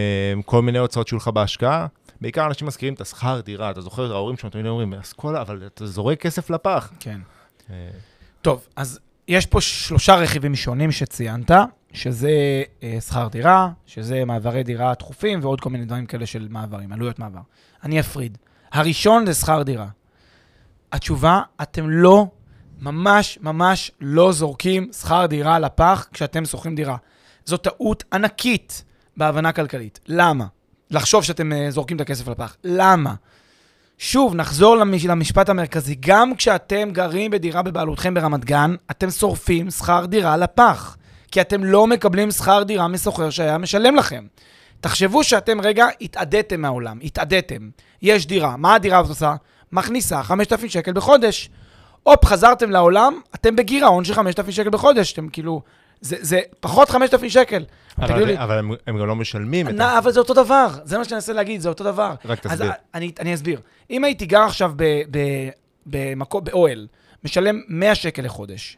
כל 0.47 0.63
מיני 0.63 0.79
הוצאות 0.79 1.09
שיהיו 1.09 1.19
לך 1.19 1.29
בהשקעה. 1.29 1.87
בעיקר 2.21 2.47
אנשים 2.47 2.67
מזכירים 2.67 2.95
את 2.95 3.01
השכר 3.01 3.41
דירה, 3.41 3.71
אתה 3.71 3.81
זוכר, 3.81 4.13
ההורים 4.13 4.37
שלנו 4.37 4.51
תמיד 4.51 4.67
אומרים, 4.67 4.95
אז 4.95 5.13
כל, 5.13 5.37
אבל 5.37 5.63
אתה 5.67 5.87
זורק 5.87 6.21
כסף 6.21 6.51
לפח. 6.51 6.93
כן. 7.01 7.21
טוב, 8.43 8.67
אז 8.77 9.01
יש 9.29 9.47
פה 9.47 9.61
שלושה 9.61 10.15
רכיבים 10.15 10.55
שונים 10.55 10.93
שציינת, 10.93 11.51
שזה 11.93 12.31
שכר 13.01 13.29
דירה, 13.29 13.69
שזה 13.87 14.25
מעברי 14.25 14.63
דירה 14.63 14.95
תכופים 14.95 15.39
ועוד 15.43 15.61
כל 15.61 15.71
מיני 15.71 15.85
דברים 15.85 16.07
כאלה 16.07 16.27
של 16.27 16.47
מעברים, 16.51 16.93
עלויות 16.93 17.19
מעבר. 17.19 17.41
אני 17.85 18.01
אפריד. 18.01 18.39
הראשון 18.73 19.27
זה 19.27 19.35
שכר 19.35 19.63
דירה. 19.63 19.87
התשובה, 20.93 21.41
אתם 21.63 21.91
לא, 21.91 22.27
ממש 22.83 23.39
ממש 23.43 23.91
לא 24.01 24.33
זורקים 24.33 24.89
שכר 24.93 25.27
דירה 25.27 25.59
לפח 25.59 26.07
כשאתם 26.13 26.45
שוכרים 26.45 26.75
דירה. 26.75 26.97
זו 27.45 27.57
טעות 27.57 28.05
ענקית 28.13 28.85
בהבנה 29.17 29.53
כלכלית. 29.53 30.01
למה? 30.09 30.45
לחשוב 30.91 31.25
שאתם 31.25 31.53
אה, 31.53 31.71
זורקים 31.71 31.97
את 31.97 32.01
הכסף 32.01 32.29
לפח. 32.29 32.57
למה? 32.65 33.15
שוב, 33.99 34.35
נחזור 34.35 34.77
למש... 34.77 35.05
למשפט 35.07 35.49
המרכזי. 35.49 35.97
גם 36.01 36.37
כשאתם 36.37 36.89
גרים 36.93 37.31
בדירה 37.31 37.63
בבעלותכם 37.63 38.15
ברמת 38.15 38.45
גן, 38.45 38.75
אתם 38.91 39.11
שורפים 39.11 39.71
שכר 39.71 40.07
דירה 40.07 40.37
לפח. 40.37 40.97
כי 41.31 41.41
אתם 41.41 41.65
לא 41.65 41.87
מקבלים 41.87 42.31
שכר 42.31 42.63
דירה 42.63 42.89
מסוחר 42.89 43.31
שהיה 43.31 43.59
משלם 43.59 43.97
לכם. 43.97 44.27
תחשבו 44.81 45.25
שאתם 45.25 45.61
רגע 45.61 45.87
התאדיתם 46.01 46.61
מהעולם, 46.61 46.99
התאדיתם. 47.03 47.71
יש 48.03 48.27
דירה, 48.27 48.57
מה 48.57 48.75
הדירה 48.75 48.99
הזאת 48.99 49.11
עושה? 49.11 49.35
מכניסה 49.73 50.23
5,000 50.23 50.71
שקל 50.71 50.93
בחודש. 50.93 51.51
הופ, 52.03 52.25
חזרתם 52.25 52.71
לעולם, 52.71 53.21
אתם 53.35 53.57
בגירעון 53.57 54.05
של 54.05 54.15
5,000 54.15 54.53
שקל 54.55 54.71
בחודש. 54.71 55.13
אתם 55.13 55.29
כאילו, 55.29 55.63
זה, 56.01 56.17
זה 56.21 56.41
פחות 56.61 56.91
5,000 56.91 57.31
שקל. 57.31 57.65
אבל 57.99 58.09
תגידו 58.09 58.27
לי, 58.27 58.35
אבל, 58.35 58.43
אבל 58.43 58.59
הם, 58.59 58.73
הם 58.87 58.99
גם 58.99 59.07
לא 59.07 59.17
משלמים 59.17 59.69
את 59.69 59.75
נא, 59.75 59.99
אבל 59.99 60.13
זה 60.13 60.21
אותו 60.21 60.35
דבר, 60.35 60.69
זה 60.85 60.99
מה 60.99 61.05
שאני 61.05 61.15
מנסה 61.15 61.33
להגיד, 61.33 61.61
זה 61.61 61.69
אותו 61.69 61.85
דבר. 61.85 62.15
רק 62.25 62.39
תסביר. 62.41 62.71
אז 62.71 62.77
אני, 62.95 63.13
אני 63.21 63.35
אסביר. 63.35 63.61
אם 63.91 64.05
הייתי 64.05 64.27
גר 64.27 64.43
עכשיו 64.43 64.73
ב- 64.77 65.03
ב- 65.11 65.49
במקום, 65.87 66.45
באוהל, 66.45 66.87
משלם 67.25 67.61
100 67.69 67.95
שקל 67.95 68.23
לחודש, 68.23 68.77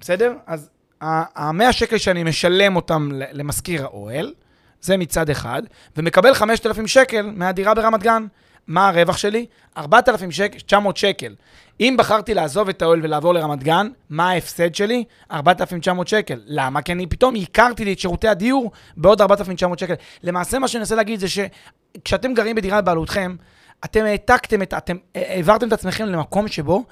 בסדר? 0.00 0.34
אז 0.46 0.70
ה-100 1.00 1.72
שקל 1.72 1.98
שאני 1.98 2.24
משלם 2.24 2.76
אותם 2.76 3.10
למשכיר 3.32 3.84
האוהל, 3.84 4.32
זה 4.80 4.96
מצד 4.96 5.30
אחד, 5.30 5.62
ומקבל 5.96 6.34
5,000 6.34 6.86
שקל 6.86 7.30
מהדירה 7.34 7.74
ברמת 7.74 8.02
גן. 8.02 8.26
מה 8.66 8.88
הרווח 8.88 9.16
שלי? 9.16 9.46
4,000 9.76 10.30
שקל, 10.30 10.58
900 10.58 10.96
שקל. 10.96 11.34
אם 11.80 11.94
בחרתי 11.98 12.34
לעזוב 12.34 12.68
את 12.68 12.82
האוהל 12.82 13.00
ולעבור 13.02 13.34
לרמת 13.34 13.62
גן, 13.62 13.88
מה 14.10 14.30
ההפסד 14.30 14.74
שלי? 14.74 15.04
4,900 15.32 16.08
שקל. 16.08 16.40
למה? 16.46 16.82
כי 16.82 16.92
אני 16.92 17.06
פתאום 17.06 17.34
הכרתי 17.34 17.84
לי 17.84 17.92
את 17.92 17.98
שירותי 17.98 18.28
הדיור 18.28 18.70
בעוד 18.96 19.20
4,900 19.20 19.78
שקל. 19.78 19.94
למעשה 20.22 20.58
מה 20.58 20.68
שאני 20.68 20.78
מנסה 20.78 20.94
להגיד 20.94 21.20
זה 21.20 21.26
שכשאתם 21.28 22.34
גרים 22.34 22.56
בדירה 22.56 22.80
בבעלותכם, 22.80 23.36
אתם 23.84 24.04
העתקתם 24.04 24.62
את, 24.62 24.74
אתם 24.74 24.96
העברתם 25.14 25.68
את 25.68 25.72
עצמכם 25.72 26.06
למקום 26.06 26.48
שבו 26.48 26.84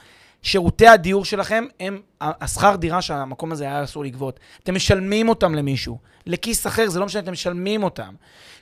שירותי 0.42 0.87
הדיור 0.87 1.24
שלכם 1.24 1.64
הם 1.80 2.00
השכר 2.20 2.76
דירה 2.76 3.02
שהמקום 3.02 3.52
הזה 3.52 3.64
היה 3.64 3.84
אסור 3.84 4.04
לגבות. 4.04 4.40
אתם 4.62 4.74
משלמים 4.74 5.28
אותם 5.28 5.54
למישהו. 5.54 5.98
לכיס 6.26 6.66
אחר, 6.66 6.88
זה 6.88 7.00
לא 7.00 7.06
משנה, 7.06 7.22
אתם 7.22 7.32
משלמים 7.32 7.82
אותם. 7.82 8.14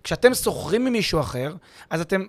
כשאתם 0.05 0.35
שוכרים 0.35 0.85
ממישהו 0.85 1.21
אחר, 1.21 1.55
אז 1.91 2.01
אתם, 2.01 2.23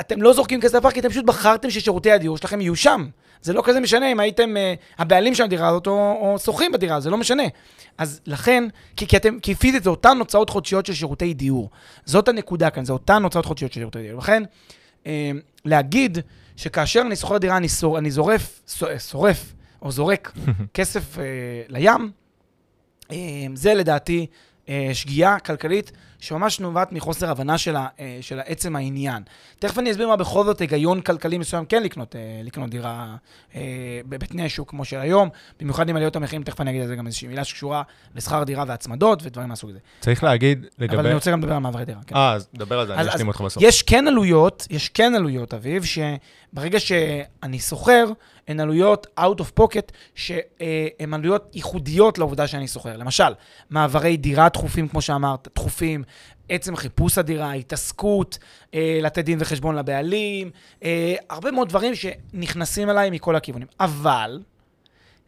אתם 0.00 0.22
לא 0.22 0.32
זורקים 0.32 0.60
כסף 0.60 0.74
לפח, 0.74 0.90
כי 0.90 1.00
אתם 1.00 1.08
פשוט 1.08 1.24
בחרתם 1.24 1.70
ששירותי 1.70 2.12
הדיור 2.12 2.36
שלכם 2.36 2.60
יהיו 2.60 2.76
שם. 2.76 3.08
זה 3.42 3.52
לא 3.52 3.62
כזה 3.64 3.80
משנה 3.80 4.12
אם 4.12 4.20
הייתם 4.20 4.54
uh, 4.56 5.00
הבעלים 5.02 5.34
של 5.34 5.44
הדירה 5.44 5.68
הזאת 5.68 5.86
או, 5.86 5.92
או 5.92 6.38
שוכרים 6.38 6.72
בדירה, 6.72 7.00
זה 7.00 7.10
לא 7.10 7.16
משנה. 7.16 7.42
אז 7.98 8.20
לכן, 8.26 8.64
כי, 8.96 9.06
כי, 9.06 9.16
אתם, 9.16 9.40
כי 9.40 9.54
פיזית 9.54 9.84
זה 9.84 9.90
אותן 9.90 10.18
הוצאות 10.18 10.50
חודשיות 10.50 10.86
של 10.86 10.94
שירותי 10.94 11.34
דיור. 11.34 11.70
זאת 12.04 12.28
הנקודה 12.28 12.70
כאן, 12.70 12.84
זה 12.84 12.92
אותן 12.92 13.22
הוצאות 13.22 13.44
חודשיות 13.44 13.72
של 13.72 13.80
שירותי 13.80 14.02
דיור. 14.02 14.18
לכן, 14.18 14.42
uh, 15.04 15.06
להגיד 15.64 16.18
שכאשר 16.56 17.00
אני 17.00 17.16
שוכר 17.16 17.38
דירה, 17.38 17.56
אני, 17.56 17.68
שור, 17.68 17.98
אני 17.98 18.10
זורף, 18.10 18.60
שורף 19.10 19.52
או 19.82 19.92
זורק 19.92 20.32
כסף 20.74 21.16
uh, 21.16 21.18
לים, 21.68 22.10
uh, 23.04 23.14
זה 23.54 23.74
לדעתי 23.74 24.20
אה, 24.20 24.51
שגיאה 24.92 25.38
כלכלית 25.38 25.92
שממש 26.20 26.60
נובעת 26.60 26.92
מחוסר 26.92 27.30
הבנה 27.30 27.58
של, 27.58 27.76
ה, 27.76 27.86
אה, 28.00 28.18
של 28.20 28.40
עצם 28.44 28.76
העניין. 28.76 29.22
תכף 29.58 29.78
אני 29.78 29.90
אסביר 29.90 30.08
מה 30.08 30.16
בכל 30.16 30.44
זאת 30.44 30.60
היגיון 30.60 31.00
כלכלי 31.00 31.38
מסוים 31.38 31.64
כן 31.64 31.82
לקנות, 31.82 32.16
אה, 32.16 32.20
לקנות 32.44 32.70
דירה 32.70 33.16
אה, 33.54 33.60
בתנאי 34.08 34.48
שוק 34.48 34.70
כמו 34.70 34.84
של 34.84 34.98
היום, 35.00 35.28
במיוחד 35.60 35.88
עם 35.88 35.96
עליות 35.96 36.16
המחירים, 36.16 36.42
תכף 36.42 36.60
אני 36.60 36.70
אגיד 36.70 36.82
על 36.82 36.88
זה 36.88 36.96
גם 36.96 37.06
איזושהי 37.06 37.28
מילה 37.28 37.44
שקשורה 37.44 37.82
לשכר 38.14 38.44
דירה 38.44 38.64
והצמדות 38.68 39.20
ודברים 39.22 39.48
מהסוג 39.48 39.70
הזה. 39.70 39.78
צריך 40.00 40.24
להגיד 40.24 40.66
לגבי... 40.78 40.96
אבל 40.96 41.06
אני 41.06 41.14
רוצה 41.14 41.30
גם 41.30 41.40
לדבר 41.40 41.52
על 41.54 41.58
מעברי 41.58 41.84
דירה. 41.84 42.00
כן. 42.06 42.16
אה, 42.16 42.32
אז 42.32 42.48
דבר 42.54 42.78
על 42.80 42.86
זה, 42.86 42.94
אני 42.94 43.00
אז- 43.02 43.08
אשלים 43.08 43.26
אז 43.28 43.34
אותך 43.34 43.40
בסוף. 43.40 43.62
יש 43.62 43.82
כן 43.82 44.06
עלויות, 44.06 44.66
יש 44.70 44.88
כן 44.88 45.14
עלויות, 45.14 45.54
אביב, 45.54 45.82
שברגע 45.84 46.80
שאני 46.80 47.58
שוכר, 47.58 48.04
הן 48.48 48.60
עלויות 48.60 49.06
out 49.20 49.40
of 49.40 49.60
pocket, 49.60 49.92
שהן 50.14 51.14
עלויות 51.14 51.50
ייחודיות 51.54 52.18
לעובדה 52.18 52.46
שאני 52.46 52.68
שוכר. 52.68 52.96
למשל, 52.96 53.32
מעברי 53.70 54.16
דירה 54.16 54.48
דחופים, 54.48 54.88
כמו 54.88 55.02
שאמרת, 55.02 55.48
דחופים, 55.54 56.02
עצם 56.48 56.76
חיפוש 56.76 57.18
הדירה, 57.18 57.52
התעסקות, 57.52 58.38
אה, 58.74 58.98
לתת 59.02 59.24
דין 59.24 59.38
וחשבון 59.40 59.76
לבעלים, 59.76 60.50
אה, 60.84 61.14
הרבה 61.30 61.50
מאוד 61.50 61.68
דברים 61.68 61.94
שנכנסים 61.94 62.90
אליי 62.90 63.10
מכל 63.10 63.36
הכיוונים. 63.36 63.68
אבל, 63.80 64.40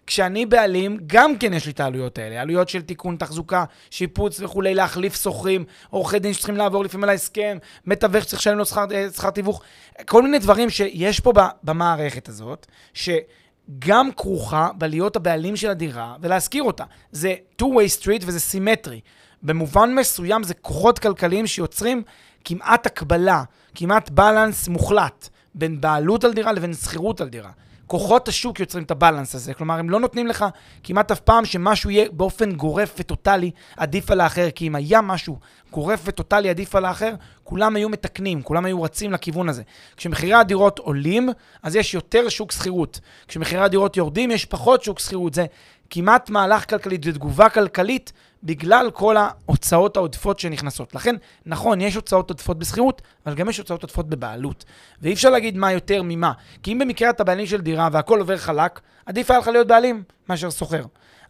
כשאני 0.07 0.47
בעלים, 0.47 0.99
גם 1.07 1.39
כן 1.39 1.53
יש 1.53 1.67
לי 1.67 1.73
את 1.73 1.81
העלויות 1.81 2.19
האלה. 2.19 2.41
עלויות 2.41 2.69
של 2.69 2.83
תיקון, 2.83 3.17
תחזוקה, 3.17 3.65
שיפוץ 3.91 4.41
וכולי, 4.41 4.75
להחליף 4.75 5.23
שוכרים, 5.23 5.65
עורכי 5.91 6.19
דין 6.19 6.33
שצריכים 6.33 6.57
לעבור 6.57 6.85
לפעמים 6.85 7.05
על 7.05 7.11
ההסכם, 7.11 7.59
מתווך 7.87 8.25
שצריך 8.25 8.41
לשלם 8.41 8.59
לו 8.59 8.65
אה, 8.93 9.11
שכר 9.11 9.31
תיווך. 9.31 9.63
כל 10.07 10.23
מיני 10.23 10.39
דברים 10.39 10.71
שיש 10.71 11.21
פה 11.21 11.33
במערכת 11.63 12.29
הזאת, 12.29 12.67
שגם 12.95 14.11
כרוכה 14.17 14.69
בלהיות 14.79 15.17
הבעלים 15.17 15.57
של 15.57 15.71
הדירה 15.71 16.17
ולהשכיר 16.21 16.63
אותה. 16.63 16.85
זה 17.13 17.35
two-way 17.63 18.03
street 18.03 18.23
וזה 18.23 18.41
סימטרי. 18.41 19.01
במובן 19.43 19.95
מסוים 19.95 20.43
זה 20.43 20.55
כוחות 20.55 20.99
כלכליים 20.99 21.47
שיוצרים 21.47 22.03
כמעט 22.45 22.87
הקבלה, 22.87 23.43
כמעט 23.75 24.11
בלנס 24.11 24.69
מוחלט 24.69 25.29
בין 25.55 25.81
בעלות 25.81 26.25
על 26.25 26.33
דירה 26.33 26.53
לבין 26.53 26.75
שכירות 26.75 27.21
על 27.21 27.29
דירה. 27.29 27.51
כוחות 27.87 28.29
השוק 28.29 28.61
יוצרים 28.61 28.85
את 28.85 28.91
הבלנס 28.91 29.35
הזה, 29.35 29.55
כלומר, 29.55 29.79
הם 29.79 29.91
לא 29.91 30.01
נותנים 30.01 30.27
לך 30.27 30.45
כמעט 30.83 31.11
אף 31.11 31.21
פעם 31.21 31.45
שמשהו 31.45 31.91
יהיה 31.91 32.09
באופן 32.13 32.53
גורף 32.53 32.95
וטוטאלי 32.99 33.51
עדיף 33.77 34.11
על 34.11 34.21
האחר, 34.21 34.51
כי 34.51 34.67
אם 34.67 34.75
היה 34.75 35.01
משהו 35.01 35.39
גורף 35.71 36.01
וטוטאלי 36.05 36.51
עדיף 36.51 36.75
על 36.75 36.85
האחר, 36.85 37.15
כולם 37.45 37.77
היו 37.77 37.89
מתקנים, 37.89 38.43
כולם 38.43 38.65
היו 38.65 38.83
רצים 38.83 39.13
לכיוון 39.13 39.49
הזה. 39.49 39.63
כשמחירי 39.97 40.35
הדירות 40.35 40.79
עולים, 40.79 41.29
אז 41.63 41.77
יש 41.77 41.95
יותר 41.95 42.29
שוק 42.29 42.53
שכירות. 42.53 43.01
כשמחירי 43.29 43.63
הדירות 43.63 43.97
יורדים, 43.97 44.31
יש 44.31 44.45
פחות 44.45 44.83
שוק 44.83 44.99
שכירות. 44.99 45.35
זה 45.35 45.47
כמעט 45.95 46.31
מהלך 46.31 46.71
כלכלי, 46.71 46.99
זה 47.05 47.13
תגובה 47.13 47.49
כלכלית 47.49 48.13
בגלל 48.43 48.91
כל 48.91 49.17
ההוצאות 49.17 49.97
העודפות 49.97 50.39
שנכנסות. 50.39 50.95
לכן, 50.95 51.17
נכון, 51.47 51.81
יש 51.81 51.95
הוצאות 51.95 52.31
עודפות 52.31 52.59
בשכירות, 52.59 53.03
אבל 53.27 53.35
גם 53.35 53.49
יש 53.49 53.59
הוצאות 53.59 53.83
עודפות 53.83 54.09
בבעלות. 54.09 54.65
ואי 55.03 55.13
אפשר 55.13 55.31
להגיד 55.31 55.57
מה 55.57 55.73
יותר 55.73 56.03
ממה. 56.05 56.33
כי 56.63 56.73
אם 56.73 56.79
במקרה 56.79 57.11
אתה 57.11 57.25
בעלים 57.25 57.47
של 57.47 57.61
דירה 57.61 57.89
והכל 57.93 58.19
עובר 58.19 58.37
חלק, 58.37 58.81
עדיף 59.07 59.31
היה 59.31 59.41
לך 59.41 59.49
להיות 59.49 59.67
בעלים 59.67 60.03
מאשר 60.29 60.51
שוכר. 60.51 60.83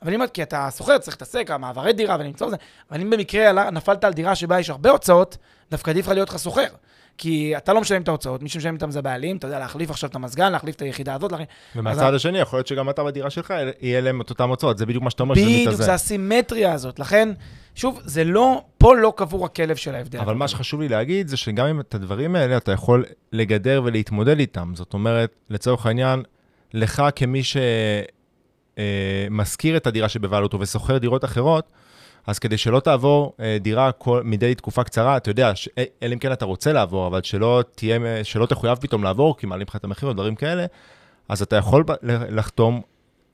אבל 0.03 0.15
אם 0.15 0.27
כי 0.27 0.43
אתה 0.43 0.69
שוכר, 0.77 0.99
צריך 0.99 1.17
להתעסק, 1.17 1.51
המעברי 1.51 1.93
דירה 1.93 2.17
ולמצוא 2.21 2.51
זה, 2.51 2.57
אבל 2.91 3.01
אם 3.01 3.11
במקרה 3.11 3.71
נפלת 3.71 4.05
על 4.05 4.13
דירה 4.13 4.35
שבה 4.35 4.61
יש 4.61 4.71
הרבה 4.71 4.91
הוצאות, 4.91 5.37
דווקא 5.71 5.91
עדיף 5.91 6.07
לך 6.07 6.13
להיות 6.13 6.29
לך 6.29 6.39
שוכר. 6.39 6.67
כי 7.19 7.57
אתה 7.57 7.73
לא 7.73 7.81
משלם 7.81 8.03
את 8.03 8.09
ההוצאות, 8.09 8.43
מי 8.43 8.49
שמשלם 8.49 8.75
איתם 8.75 8.91
זה 8.91 8.99
הבעלים, 8.99 9.37
אתה 9.37 9.47
יודע, 9.47 9.59
להחליף 9.59 9.91
עכשיו 9.91 10.11
את 10.11 10.15
המזגן, 10.15 10.53
להחליף 10.53 10.77
את 10.77 10.83
היחידה 10.83 11.15
הזאת, 11.15 11.33
להחליף... 11.33 11.49
ומהצד 11.77 12.15
השני, 12.15 12.39
יכול 12.39 12.57
להיות 12.57 12.67
שגם 12.67 12.91
אתה 12.91 13.05
בדירה 13.05 13.31
שלך, 13.31 13.55
יהיה 13.81 14.01
להם 14.01 14.21
את 14.21 14.31
אותם 14.31 14.49
הוצאות, 14.49 14.79
זה 14.79 14.87
בדיוק 14.87 15.05
מה 15.05 15.11
שאתה 15.11 15.23
אומר, 15.23 15.35
שזה 15.35 15.45
בדיוק, 15.45 15.69
מתאזן. 15.69 15.85
זה 15.85 15.95
הסימטריה 15.95 16.73
הזאת. 16.73 16.99
לכן, 16.99 17.29
שוב, 17.75 18.01
זה 18.05 18.25
לא, 18.25 18.63
פה 18.79 18.97
לא 18.97 19.13
קבור 19.17 19.45
הכלב 19.45 19.77
של 19.77 19.95
ההבדל. 19.95 20.19
אבל 20.19 20.35
מה 20.35 20.49
שחשוב 20.49 20.81
לי 20.81 20.89
להגיד 20.89 21.29
זה 21.29 21.37
שגם 21.37 21.67
אם 21.67 21.81
את 21.81 21.95
הדברים 21.95 22.37
האלה 22.37 22.57
אתה 22.57 22.73
יכול 22.73 23.05
לגדר 23.33 23.83
ולהתמודד 23.85 24.39
איתם. 24.39 24.73
זאת 24.75 24.95
אומרת, 24.95 25.31
לצורך 25.51 25.87
העניין, 25.87 26.23
לך 26.75 27.03
כמי 27.17 27.43
שמשכיר 28.77 29.77
את 29.77 29.87
הדירה 29.87 30.09
שבבעלותו 30.09 30.61
ושוכר 30.61 30.99
דירות 30.99 31.25
אחרות, 31.25 31.69
אז 32.27 32.39
כדי 32.39 32.59
שלא 32.59 32.81
תעבור 32.81 33.33
אה, 33.41 33.57
דירה 33.61 33.93
כל, 33.93 34.23
מדי 34.25 34.55
תקופה 34.55 34.85
קצרה, 34.85 35.17
אתה 35.17 35.31
יודע, 35.31 35.55
ש- 35.57 35.69
אה, 35.79 35.85
אלא 36.03 36.15
אם 36.15 36.19
כן 36.19 36.33
אתה 36.33 36.45
רוצה 36.45 36.73
לעבור, 36.73 37.07
אבל 37.07 37.23
שלא, 37.23 37.63
תהיה, 37.75 37.99
שלא 38.25 38.47
תחויב 38.47 38.79
פתאום 38.79 39.05
לעבור, 39.05 39.37
כי 39.37 39.47
מעלים 39.47 39.67
לך 39.69 39.77
את 39.77 39.85
המחיר 39.85 40.09
או 40.09 40.13
דברים 40.15 40.35
כאלה, 40.35 40.67
אז 41.29 41.43
אתה 41.43 41.57
יכול 41.57 41.85
לחתום 42.31 42.81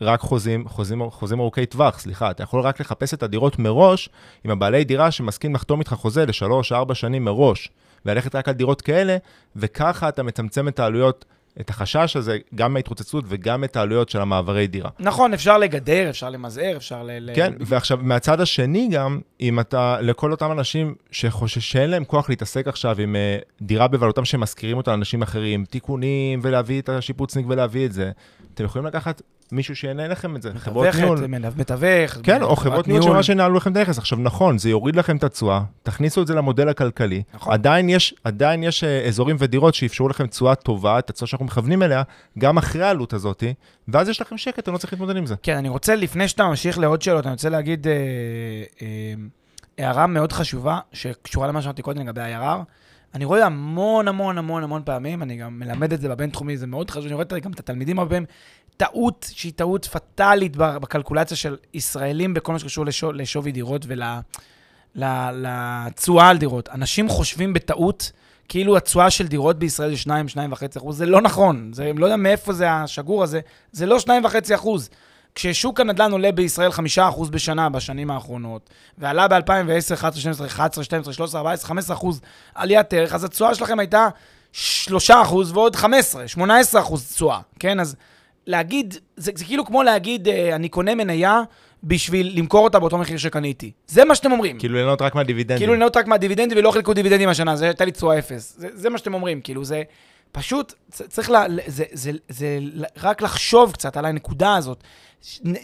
רק 0.00 0.20
חוזים, 0.20 0.68
חוזים, 0.68 1.10
חוזים 1.10 1.40
ארוכי 1.40 1.66
טווח, 1.66 1.98
סליחה, 1.98 2.30
אתה 2.30 2.42
יכול 2.42 2.60
רק 2.60 2.80
לחפש 2.80 3.14
את 3.14 3.22
הדירות 3.22 3.58
מראש 3.58 4.08
עם 4.44 4.50
הבעלי 4.50 4.84
דירה 4.84 5.10
שמסכים 5.10 5.54
לחתום 5.54 5.80
איתך 5.80 5.92
חוזה 5.92 6.26
לשלוש, 6.26 6.72
ארבע 6.72 6.94
שנים 6.94 7.24
מראש, 7.24 7.68
וללכת 8.06 8.34
רק 8.34 8.48
על 8.48 8.54
דירות 8.54 8.82
כאלה, 8.82 9.16
וככה 9.56 10.08
אתה 10.08 10.22
מצמצם 10.22 10.68
את 10.68 10.80
העלויות, 10.80 11.24
את 11.60 11.70
החשש 11.70 12.16
הזה, 12.16 12.38
גם 12.54 12.72
מההתרוצצות 12.72 13.24
וגם 13.28 13.64
את 13.64 13.76
העלויות 13.76 14.08
של 14.08 14.20
המעברי 14.20 14.66
דירה. 14.66 14.90
נכון, 14.98 15.34
אפשר 15.34 15.58
לגדר, 15.58 16.10
אפשר 16.10 16.30
למזער, 16.30 16.76
אפשר 16.76 17.02
ל... 17.02 17.30
כן, 17.34 17.52
ועכשיו, 17.60 17.98
מהצד 18.02 18.40
השני 18.40 18.88
גם, 18.92 19.20
אם 19.40 19.60
אתה, 19.60 20.00
לכל 20.00 20.30
אותם 20.30 20.52
אנשים 20.52 20.94
שחושש 21.10 21.72
שאין 21.72 21.90
להם 21.90 22.04
כוח 22.04 22.30
להתעסק 22.30 22.68
עכשיו 22.68 23.00
עם 23.00 23.16
uh, 23.16 23.62
דירה 23.62 23.88
בבעלותם 23.88 24.24
שמשכירים 24.24 24.76
אותה 24.76 24.90
לאנשים 24.90 25.22
אחרים, 25.22 25.64
תיקונים, 25.64 26.40
ולהביא 26.42 26.80
את 26.80 26.88
השיפוצניק 26.88 27.46
ולהביא 27.48 27.86
את 27.86 27.92
זה, 27.92 28.10
אתם 28.54 28.64
יכולים 28.64 28.86
לקחת 28.86 29.22
מישהו 29.52 29.76
שיענה 29.76 30.08
לכם 30.08 30.36
את 30.36 30.42
זה, 30.42 30.50
חברות 30.56 30.94
ניהול. 30.94 31.26
מתווך. 31.56 32.18
כן, 32.22 32.42
או 32.42 32.56
חברות 32.56 32.88
ניהול 32.88 33.02
שממש 33.02 33.28
ינהלו 33.28 33.54
לכם 33.54 33.72
את 33.72 33.76
הנכס. 33.76 33.98
עכשיו, 33.98 34.18
נכון, 34.18 34.58
זה 34.58 34.70
יוריד 34.70 34.96
לכם 34.96 35.16
את 35.16 35.24
התשואה, 35.24 35.62
תכניסו 35.82 36.22
את 36.22 36.26
זה 36.26 36.34
למודל 36.34 36.68
הכלכלי. 36.68 37.22
נכון. 37.34 37.52
עדיין 37.52 37.88
יש, 37.88 38.14
עדיין 38.24 38.62
יש 38.62 38.84
אה, 38.84 39.06
אזורים 39.06 39.36
ודירות 39.38 39.74
שאפשרו 39.74 40.08
לכם 40.08 40.26
תשואה 40.26 40.54
טובה, 40.54 40.98
את 40.98 41.10
התשואה 41.10 41.28
שאנחנו 41.28 41.46
מכוונים 41.46 41.82
אליה, 41.82 42.02
גם 42.38 42.58
אחרי 42.58 42.82
העלות 42.82 43.12
הזאת, 43.12 43.44
ואז 43.88 44.08
יש 44.08 44.20
לכם 44.20 44.38
שקט, 44.38 44.58
אתם 44.58 44.72
לא 44.72 44.78
צריכים 44.78 44.98
להתמודד 44.98 45.16
עם 45.16 45.26
זה. 45.26 45.34
כן, 45.42 45.56
אני 45.56 45.68
רוצה, 45.68 45.94
לפני 45.94 46.28
שאתה 46.28 46.44
ממשיך 46.44 46.78
לעוד 46.78 47.02
שאלות, 47.02 47.26
אני 47.26 47.32
רוצה 47.32 47.48
להגיד 47.48 47.86
אה, 47.88 47.92
אה, 48.82 49.14
הערה 49.78 50.06
מאוד 50.06 50.32
חשובה, 50.32 50.78
שקשורה 50.92 51.46
למה 51.46 51.62
שאמרתי 51.62 51.82
קודם 51.82 52.00
לגבי 52.00 52.20
ה-IRR. 52.20 52.62
אני 53.14 53.24
רואה 53.24 53.46
המון 53.46 54.08
המון 54.08 54.38
המון 54.38 54.62
המון 54.62 54.82
פעמים, 54.84 55.22
אני 55.22 55.36
גם 55.36 55.58
מלמד 55.58 55.92
את 55.92 56.00
זה 56.00 56.08
בבינתחומי, 56.08 56.56
זה 56.56 56.66
מאוד 56.66 56.90
חשוב, 56.90 57.06
אני 57.06 57.14
רואה 57.14 57.38
גם 57.38 57.52
את 57.52 57.60
התלמידים 57.60 57.98
הרבה 57.98 58.10
פעמים, 58.10 58.26
טעות 58.80 59.26
שהיא 59.32 59.52
טעות 59.56 59.84
פטאלית 59.84 60.56
בקלקולציה 60.56 61.36
של 61.36 61.56
ישראלים 61.74 62.34
בכל 62.34 62.52
מה 62.52 62.58
שקשור 62.58 62.86
לשו, 62.86 63.12
לשווי 63.12 63.52
דירות 63.52 63.86
ולתשואה 64.96 66.28
על 66.28 66.38
דירות. 66.38 66.68
אנשים 66.68 67.08
חושבים 67.08 67.52
בטעות 67.52 68.12
כאילו 68.48 68.76
התשואה 68.76 69.10
של 69.10 69.26
דירות 69.26 69.58
בישראל 69.58 69.90
זה 69.90 69.96
2, 69.96 70.26
2.5 70.26 70.78
אחוז, 70.78 70.96
זה 70.98 71.06
לא 71.06 71.20
נכון. 71.20 71.70
זה, 71.72 71.92
לא 71.96 72.06
יודע 72.06 72.16
מאיפה 72.16 72.52
זה 72.52 72.72
השגור 72.72 73.22
הזה, 73.22 73.40
זה 73.72 73.86
לא 73.86 73.98
2.5 73.98 74.54
אחוז. 74.54 74.90
כששוק 75.34 75.80
הנדל"ן 75.80 76.12
עולה 76.12 76.32
בישראל 76.32 76.70
5% 76.70 77.30
בשנה 77.30 77.68
בשנים 77.68 78.10
האחרונות, 78.10 78.70
ועלה 78.98 79.28
ב-2010, 79.28 79.94
11, 79.94 80.20
12, 80.20 80.46
11, 80.46 80.84
12, 80.84 81.12
13, 81.12 81.40
14, 81.40 81.68
15 81.68 81.96
אחוז 81.96 82.20
עליית 82.54 82.92
ערך, 82.92 83.14
אז 83.14 83.24
התשואה 83.24 83.54
שלכם 83.54 83.78
הייתה 83.78 84.08
3 84.52 85.10
אחוז 85.10 85.52
ועוד 85.52 85.76
15, 85.76 86.28
18 86.28 86.80
אחוז 86.80 87.12
תשואה, 87.12 87.40
כן? 87.58 87.80
אז 87.80 87.96
להגיד, 88.50 88.94
זה, 89.16 89.32
זה 89.34 89.44
כאילו 89.44 89.64
כמו 89.64 89.82
להגיד, 89.82 90.28
אה, 90.28 90.54
אני 90.56 90.68
קונה 90.68 90.94
מניה 90.94 91.42
בשביל 91.84 92.38
למכור 92.38 92.64
אותה 92.64 92.78
באותו 92.78 92.98
מחיר 92.98 93.18
שקניתי. 93.18 93.70
זה 93.86 94.04
מה 94.04 94.14
שאתם 94.14 94.32
אומרים. 94.32 94.58
כאילו 94.58 94.74
ליהנות 94.74 95.02
רק 95.02 95.14
מהדיבידנדים. 95.14 95.58
כאילו 95.58 95.72
ליהנות 95.72 95.96
רק 95.96 96.06
מהדיבידנדים 96.06 96.58
ולא 96.58 96.70
חילקו 96.70 96.94
דיבידנדים 96.94 97.28
השנה, 97.28 97.56
זה 97.56 97.64
הייתה 97.64 97.84
לי 97.84 97.92
תשואה 97.92 98.18
אפס. 98.18 98.54
זה, 98.58 98.68
זה 98.74 98.90
מה 98.90 98.98
שאתם 98.98 99.14
אומרים, 99.14 99.40
כאילו 99.40 99.64
זה 99.64 99.82
פשוט, 100.32 100.74
צריך 100.90 101.30
ל... 101.30 101.34
זה, 101.66 101.84
זה, 101.92 102.10
זה, 102.12 102.12
זה 102.28 102.58
רק 103.02 103.22
לחשוב 103.22 103.72
קצת 103.72 103.96
על 103.96 104.04
הנקודה 104.04 104.56
הזאת. 104.56 104.84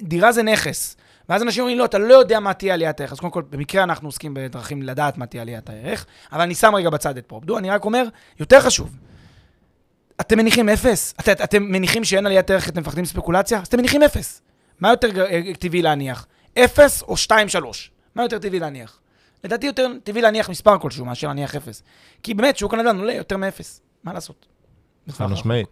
דירה 0.03 0.33
זה 0.33 0.43
נכס. 0.43 0.97
ואז 1.29 1.43
אנשים 1.43 1.61
אומרים, 1.61 1.79
לא, 1.79 1.85
אתה 1.85 1.99
לא 1.99 2.15
יודע 2.15 2.41
מה 2.41 2.55
תהיה 2.55 2.75
עליית 2.75 3.01
הערך. 3.01 3.13
אז 3.13 3.21
קודם 3.21 3.33
כל, 3.33 3.43
במקרה 3.51 3.83
אנחנו 3.83 4.09
עוסקים 4.09 4.35
בדרכים 4.35 4.83
לדעת 4.83 5.19
מה 5.19 5.27
תהיה 5.27 5.43
עליית 5.43 5.71
הערך, 5.71 6.07
אבל 6.33 6.41
אני 6.41 6.55
שם 6.55 6.75
רגע 6.75 6.91
בצד 6.91 7.19
את 7.19 7.27
פרופדו, 7.27 7.59
אני 7.59 7.71
רק 7.71 7.85
אומר, 7.85 8.05
יותר 8.41 8.61
חשוב, 8.61 8.97
אתם 10.21 10.39
מניחים 10.39 10.69
אפס? 10.69 11.15
את, 11.21 11.29
את, 11.29 11.41
אתם 11.41 11.63
מניחים 11.63 12.05
שאין 12.05 12.27
עליית 12.27 12.51
ערך 12.51 12.69
אתם 12.69 12.81
מפחדים 12.81 13.03
מספקולציה? 13.03 13.61
אז 13.61 13.67
אתם 13.67 13.79
מניחים 13.79 14.03
אפס. 14.03 14.43
מה 14.81 14.91
יותר 14.91 15.27
אה, 15.27 15.55
טבעי 15.59 15.83
להניח? 15.83 16.27
אפס 16.59 17.03
או 17.03 17.17
שתיים, 17.17 17.49
שלוש? 17.49 17.91
מה 18.15 18.23
יותר 18.23 18.39
טבעי 18.39 18.61
להניח? 18.61 19.01
לדעתי 19.45 19.67
יותר 19.67 19.89
טבעי 20.05 20.23
להניח 20.23 20.51
מספר 20.51 20.79
כלשהו 20.79 21.05
מאשר 21.05 21.27
להניח 21.27 21.57
אפס. 21.57 21.83
כי 22.23 22.35
באמת, 22.35 22.57
שוק 22.57 22.75
הנדל"ן 22.75 22.99
עולה 22.99 23.13
יותר 23.13 23.37
מאפס. 23.37 23.81
מה 24.05 24.13
לעשות? 24.13 24.47
חד 25.11 25.27
משמעית. 25.27 25.69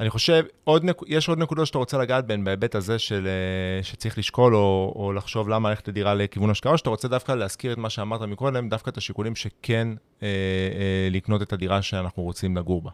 אני 0.00 0.10
חושב, 0.10 0.44
עוד 0.64 0.84
נק... 0.84 0.96
יש 1.06 1.28
עוד 1.28 1.38
נקודות 1.38 1.66
שאתה 1.66 1.78
רוצה 1.78 1.98
לגעת 1.98 2.26
בהן 2.26 2.44
בהיבט 2.44 2.74
הזה 2.74 2.98
של 2.98 3.26
אה, 3.26 3.82
שצריך 3.82 4.18
לשקול 4.18 4.54
או, 4.54 4.92
או 4.96 5.12
לחשוב 5.12 5.48
למה 5.48 5.68
ללכת 5.68 5.88
לדירה 5.88 6.14
לכיוון 6.14 6.50
השקעה, 6.50 6.72
או 6.72 6.78
שאתה 6.78 6.90
רוצה 6.90 7.08
דווקא 7.08 7.32
להזכיר 7.32 7.72
את 7.72 7.78
מה 7.78 7.90
שאמרת 7.90 8.20
מקודם, 8.20 8.68
דווקא 8.68 8.90
את 8.90 8.96
השיקולים 8.96 9.36
שכן 9.36 9.88
אה, 10.22 10.28
אה, 10.28 11.08
לקנות 11.10 11.42
את 11.42 11.52
הדירה 11.52 11.82
שאנחנו 11.82 12.22
רוצים 12.22 12.56
לגור 12.56 12.82
בה. 12.82 12.90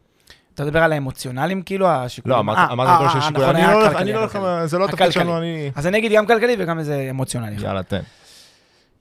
אתה 0.55 0.65
מדבר 0.65 0.83
על 0.83 0.93
האמוציונליים, 0.93 1.63
כאילו, 1.63 1.89
השיקולים? 1.89 2.37
לא, 2.37 2.41
אמרת 2.41 2.59
אה, 2.59 2.73
אמרת 2.73 2.89
אה, 2.89 3.09
שיש 3.09 3.23
אה, 3.23 3.29
שיקולים. 3.29 3.57
נכון, 3.57 3.97
אני 3.97 4.13
לא 4.13 4.19
הולך, 4.19 4.37
לא. 4.37 4.67
זה 4.67 4.79
לא 4.79 4.85
התפקיד 4.85 5.03
הכלכלי. 5.07 5.23
שלנו, 5.23 5.39
אני... 5.39 5.71
אז 5.75 5.87
אני 5.87 5.99
אגיד 5.99 6.13
גם 6.13 6.27
כלכלי 6.27 6.57
וגם 6.59 6.79
איזה 6.79 7.07
אמוציונלי. 7.11 7.57
יאללה, 7.63 7.83
תן. 7.83 8.01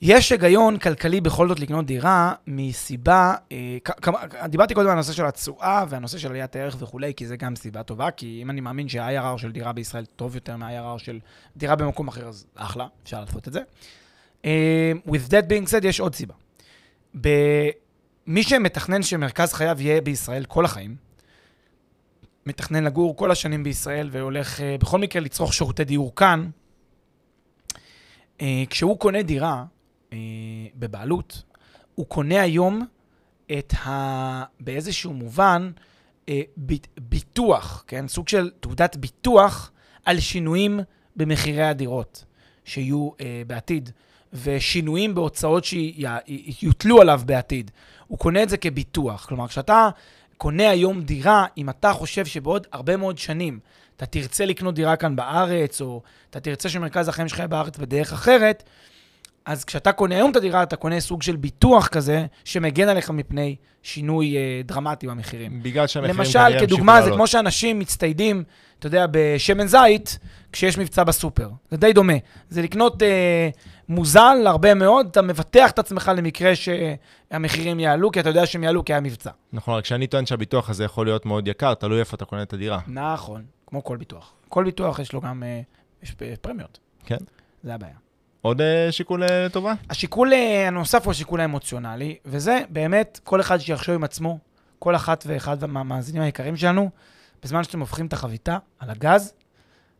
יש 0.01 0.31
היגיון 0.31 0.77
כלכלי 0.77 1.21
בכל 1.21 1.47
זאת 1.47 1.59
לקנות 1.59 1.85
דירה 1.85 2.33
מסיבה, 2.47 3.33
אה, 3.51 3.77
כ- 3.83 3.91
כ- 4.01 4.35
דיברתי 4.49 4.73
קודם 4.73 4.87
על 4.87 4.93
הנושא 4.93 5.13
של 5.13 5.25
התשואה 5.25 5.85
והנושא 5.89 6.17
של 6.17 6.29
עליית 6.29 6.55
הערך 6.55 6.75
וכולי, 6.79 7.13
כי 7.13 7.27
זה 7.27 7.37
גם 7.37 7.55
סיבה 7.55 7.83
טובה, 7.83 8.11
כי 8.11 8.39
אם 8.41 8.49
אני 8.49 8.61
מאמין 8.61 8.89
שה-IRR 8.89 9.37
של 9.37 9.51
דירה 9.51 9.73
בישראל 9.73 10.05
טוב 10.05 10.35
יותר 10.35 10.55
מה-IRR 10.57 10.99
של 10.99 11.19
דירה 11.57 11.75
במקום 11.75 12.07
אחר, 12.07 12.27
אז 12.27 12.45
אחלה, 12.55 12.87
אפשר 13.03 13.19
לעשות 13.19 13.47
את 13.47 13.53
זה. 13.53 13.59
אה, 14.45 14.91
with 15.07 15.29
that 15.29 15.45
being 15.49 15.69
said, 15.69 15.85
יש 15.87 15.99
עוד 15.99 16.15
סיבה. 16.15 16.33
מי 18.27 18.43
שמתכנן 18.43 19.03
שמרכז 19.03 19.53
חייו 19.53 19.81
יהיה 19.81 20.01
בישראל 20.01 20.45
כל 20.45 20.65
החיים, 20.65 20.95
מתכנן 22.45 22.83
לגור 22.83 23.17
כל 23.17 23.31
השנים 23.31 23.63
בישראל 23.63 24.09
והולך 24.11 24.61
אה, 24.61 24.75
בכל 24.79 24.99
מקרה 24.99 25.21
לצרוך 25.21 25.53
שירותי 25.53 25.83
דיור 25.83 26.15
כאן, 26.15 26.49
אה, 28.41 28.63
כשהוא 28.69 28.99
קונה 28.99 29.21
דירה 29.21 29.65
אה, 30.13 30.17
בבעלות, 30.75 31.43
הוא 31.95 32.05
קונה 32.05 32.41
היום 32.41 32.85
את 33.51 33.73
ה... 33.73 34.43
באיזשהו 34.59 35.13
מובן, 35.13 35.71
אה, 36.29 36.41
ב- 36.65 36.73
ביטוח, 36.99 37.83
כן? 37.87 38.07
סוג 38.07 38.27
של 38.27 38.51
תעודת 38.59 38.95
ביטוח 38.95 39.71
על 40.05 40.19
שינויים 40.19 40.79
במחירי 41.15 41.63
הדירות 41.63 42.25
שיהיו 42.65 43.09
אה, 43.21 43.41
בעתיד, 43.47 43.91
ושינויים 44.43 45.15
בהוצאות 45.15 45.63
שיוטלו 45.65 47.01
עליו 47.01 47.21
בעתיד. 47.25 47.71
הוא 48.07 48.17
קונה 48.17 48.43
את 48.43 48.49
זה 48.49 48.57
כביטוח. 48.57 49.25
כלומר, 49.25 49.47
כשאתה 49.47 49.89
קונה 50.37 50.69
היום 50.69 51.01
דירה, 51.01 51.45
אם 51.57 51.69
אתה 51.69 51.93
חושב 51.93 52.25
שבעוד 52.25 52.67
הרבה 52.71 52.97
מאוד 52.97 53.17
שנים 53.17 53.59
אתה 53.97 54.05
תרצה 54.05 54.45
לקנות 54.45 54.75
דירה 54.75 54.95
כאן 54.95 55.15
בארץ, 55.15 55.81
או 55.81 56.01
אתה 56.29 56.39
תרצה 56.39 56.69
שמרכז 56.69 57.07
החיים 57.07 57.27
שלך 57.27 57.39
יהיה 57.39 57.47
בארץ 57.47 57.77
בדרך 57.77 58.13
אחרת, 58.13 58.63
אז 59.45 59.65
כשאתה 59.65 59.91
קונה 59.91 60.15
היום 60.15 60.31
את 60.31 60.35
הדירה, 60.35 60.63
אתה 60.63 60.75
קונה 60.75 60.99
סוג 60.99 61.21
של 61.21 61.35
ביטוח 61.35 61.87
כזה, 61.87 62.25
שמגן 62.43 62.89
עליך 62.89 63.09
מפני 63.09 63.55
שינוי 63.83 64.37
אה, 64.37 64.61
דרמטי 64.63 65.07
במחירים. 65.07 65.63
בגלל 65.63 65.87
שהמחירים 65.87 66.19
למשל, 66.19 66.59
כדוגמה, 66.59 67.01
זה. 67.01 67.11
כמו 67.11 67.27
שאנשים 67.27 67.79
מצטיידים, 67.79 68.43
אתה 68.79 68.87
יודע, 68.87 69.05
בשמן 69.11 69.67
זית, 69.67 70.19
כשיש 70.51 70.77
מבצע 70.77 71.03
בסופר. 71.03 71.49
זה 71.71 71.77
די 71.77 71.93
דומה. 71.93 72.13
זה 72.49 72.61
לקנות 72.61 73.03
אה, 73.03 73.49
מוזל 73.89 74.43
הרבה 74.47 74.73
מאוד, 74.73 75.07
אתה 75.11 75.21
מבטח 75.21 75.71
את 75.71 75.79
עצמך 75.79 76.11
למקרה 76.17 76.51
שהמחירים 76.55 77.79
יעלו, 77.79 78.11
כי 78.11 78.19
אתה 78.19 78.29
יודע 78.29 78.45
שהם 78.45 78.63
יעלו 78.63 78.85
כי 78.85 78.93
היה 78.93 79.01
מבצע. 79.01 79.31
נכון, 79.53 79.77
רק 79.77 79.85
שאני 79.85 80.07
טוען 80.07 80.25
שהביטוח 80.25 80.69
הזה 80.69 80.83
יכול 80.83 81.05
להיות 81.05 81.25
מאוד 81.25 81.47
יקר, 81.47 81.73
תלוי 81.73 81.99
איפה 81.99 82.15
אתה 82.15 82.25
קונה 82.25 82.41
את 82.41 82.53
הדירה. 82.53 82.79
נכון, 82.87 83.43
כמו 83.67 83.83
כל 83.83 83.97
ביטוח. 83.97 84.33
כל 84.49 84.63
ביטוח 84.63 84.99
יש 84.99 85.13
לו 85.13 85.21
גם, 85.21 85.43
אה, 85.43 85.61
יש 86.03 86.15
אה, 86.21 86.33
פרמיות. 86.41 86.79
כן. 87.05 87.17
זה 87.63 87.73
הבעיה. 87.73 88.04
עוד 88.45 88.61
אה, 88.61 88.91
שיקול 88.91 89.23
אה, 89.23 89.47
טובה? 89.49 89.73
השיקול 89.89 90.33
אה, 90.33 90.67
הנוסף 90.67 91.05
הוא 91.05 91.11
השיקול 91.11 91.41
האמוציונלי, 91.41 92.15
וזה 92.25 92.59
באמת 92.69 93.19
כל 93.23 93.41
אחד 93.41 93.57
שיחשוב 93.57 93.95
עם 93.95 94.03
עצמו, 94.03 94.39
כל 94.79 94.95
אחת 94.95 95.23
ואחד 95.27 95.65
מהמאזינים 95.65 96.21
היקרים 96.21 96.57
שלנו, 96.57 96.89
בזמן 97.43 97.63
שאתם 97.63 97.79
הופכים 97.79 98.05
את 98.05 98.13
החביתה 98.13 98.57
על 98.79 98.89
הגז, 98.89 99.33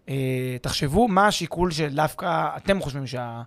אה, 0.10 0.58
תחשבו 0.62 1.08
מה 1.08 1.28
השיקול 1.28 1.72
שדווקא 1.72 2.58
אתם 2.58 2.82
חושבים 2.82 3.08
שה... 3.08 3.42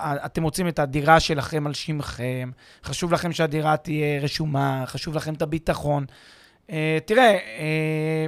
אתם 0.00 0.42
רוצים 0.42 0.68
את 0.68 0.78
הדירה 0.78 1.20
שלכם 1.20 1.66
על 1.66 1.74
שמכם, 1.74 2.50
חשוב 2.84 3.12
לכם 3.12 3.32
שהדירה 3.32 3.76
תהיה 3.76 4.20
רשומה, 4.20 4.84
חשוב 4.86 5.14
לכם 5.14 5.34
את 5.34 5.42
הביטחון. 5.42 6.04
אה, 6.70 6.98
תראה, 7.04 7.38
אה, 7.58 8.26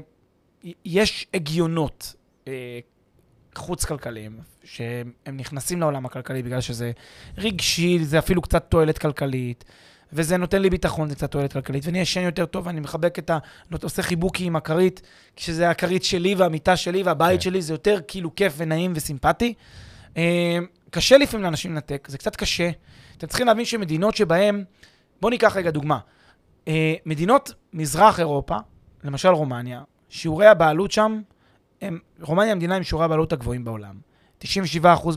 יש 0.85 1.27
הגיונות 1.35 2.15
אה, 2.49 2.79
חוץ-כלכליים, 3.59 4.39
שהם 4.65 5.13
נכנסים 5.33 5.81
לעולם 5.81 6.07
הכלכלי 6.07 6.43
בגלל 6.43 6.61
שזה 6.61 6.93
רגשי, 7.39 8.05
זה 8.05 8.19
אפילו 8.19 8.43
קצת 8.43 8.65
תועלת 8.69 8.99
כלכלית, 8.99 9.65
וזה 10.13 10.37
נותן 10.37 10.63
לי 10.63 10.71
ביטחון, 10.71 11.09
זה 11.09 11.15
קצת 11.15 11.31
תועלת 11.31 11.53
כלכלית, 11.53 11.87
ואני 11.87 11.99
ישן 11.99 12.21
יותר 12.21 12.47
טוב, 12.47 12.67
ואני 12.67 12.81
מחבק 12.81 13.19
את 13.19 13.31
ה... 13.31 13.39
עושה 13.83 14.03
חיבוקי 14.03 14.45
עם 14.45 14.57
הכרית, 14.57 15.03
כשזה 15.37 15.71
הכרית 15.71 16.05
שלי 16.05 16.35
והמיטה 16.35 16.77
שלי 16.77 17.03
והבית 17.03 17.41
כן. 17.41 17.41
שלי, 17.41 17.63
זה 17.63 17.73
יותר 17.73 18.01
כאילו 18.09 18.35
כיף 18.35 18.55
ונעים 18.57 18.93
וסימפטי. 18.95 19.55
אה, 20.17 20.59
קשה 20.91 21.19
לפעמים 21.19 21.45
לאנשים 21.45 21.73
לנתק, 21.73 22.09
זה 22.11 22.19
קצת 22.19 22.37
קשה. 22.37 22.71
אתם 23.19 23.27
צריכים 23.27 23.47
להבין 23.47 23.65
שמדינות 23.65 24.17
שבהן, 24.17 24.65
בואו 25.21 25.31
ניקח 25.31 25.57
רגע 25.57 25.71
דוגמה. 25.71 25.99
אה, 26.69 26.95
מדינות 27.07 27.53
מזרח 27.73 28.21
אירופה, 28.21 28.57
למשל 29.05 29.29
רומניה, 29.29 29.83
שיעורי 30.09 30.47
הבעלות 30.47 30.93
שם, 30.93 31.21
הם, 31.85 31.99
רומניה 32.21 32.53
המדינה 32.53 32.77
עם 32.77 32.83
שיעורי 32.83 33.05
הבעלות 33.05 33.33
הגבוהים 33.33 33.65
בעולם. 33.65 33.95
97% 34.43 34.47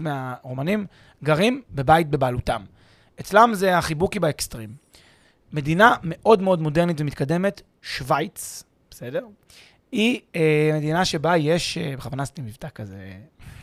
מהרומנים 0.01 0.85
גרים 1.23 1.61
בבית 1.71 2.09
בבעלותם. 2.09 2.63
אצלם 3.19 3.51
זה 3.53 3.77
החיבוקי 3.77 4.19
באקסטרים. 4.19 4.69
מדינה 5.53 5.95
מאוד 6.03 6.41
מאוד 6.41 6.61
מודרנית 6.61 7.01
ומתקדמת, 7.01 7.61
שווייץ, 7.81 8.63
בסדר? 8.91 9.25
היא 9.91 10.19
אה, 10.35 10.71
מדינה 10.73 11.05
שבה 11.05 11.37
יש, 11.37 11.77
אה, 11.77 11.93
בכוונה 11.97 12.23
עשיתי 12.23 12.41
מבטא 12.41 12.67
כזה 12.75 13.11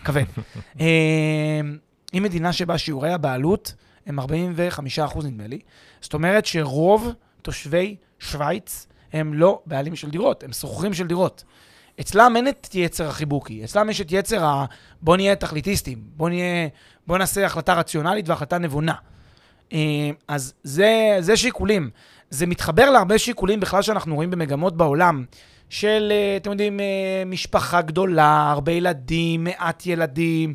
כבד. 0.05 0.25
אה, 0.81 1.61
היא 2.13 2.23
מדינה 2.23 2.53
שבה 2.53 2.79
שיעורי 2.79 3.13
הבעלות 3.13 3.75
הם 4.07 4.21
45% 4.21 4.25
נדמה 5.25 5.47
לי. 5.47 5.59
זאת 6.01 6.15
אומרת 6.15 6.47
שרוב 6.47 7.13
תושבי 7.43 7.97
שווייץ 8.19 8.87
הם 9.13 9.35
לא 9.35 9.63
בעלים 9.67 9.97
של 9.97 10.11
דירות, 10.11 10.43
הם 10.43 10.53
שוכרים 10.53 10.95
של 10.95 11.07
דירות. 11.07 11.45
אצלם 12.01 12.33
אין 12.37 12.49
את 12.49 12.69
יצר 12.75 13.09
החיבוקי, 13.09 13.65
אצלם 13.65 13.91
יש 13.91 14.01
את 14.01 14.13
יצר 14.13 14.45
ה... 14.45 14.65
בוא 15.03 15.17
נהיה 15.17 15.37
תכליטיסטים, 15.37 15.99
בוא 16.17 16.29
נהיה... 16.29 16.69
בוא 17.07 17.19
נעשה 17.19 17.47
החלטה 17.47 17.75
רציונלית 17.75 18.29
והחלטה 18.29 18.59
נבונה. 18.59 18.95
אה, 19.73 20.11
אז 20.29 20.55
זה, 20.63 21.17
זה 21.21 21.37
שיקולים. 21.37 21.91
זה 22.31 22.47
מתחבר 22.47 22.91
להרבה 22.91 23.19
שיקולים 23.19 23.61
בכלל 23.61 23.83
שאנחנו 23.83 24.15
רואים 24.15 24.31
במגמות 24.31 24.77
בעולם, 24.77 25.25
של, 25.69 26.13
אה, 26.13 26.37
אתם 26.37 26.51
יודעים, 26.51 26.81
אה, 26.81 27.23
משפחה 27.27 27.83
גדולה, 27.83 28.51
הרבה 28.51 28.73
ילדים, 28.73 29.45
מעט 29.45 29.87
ילדים, 29.87 30.55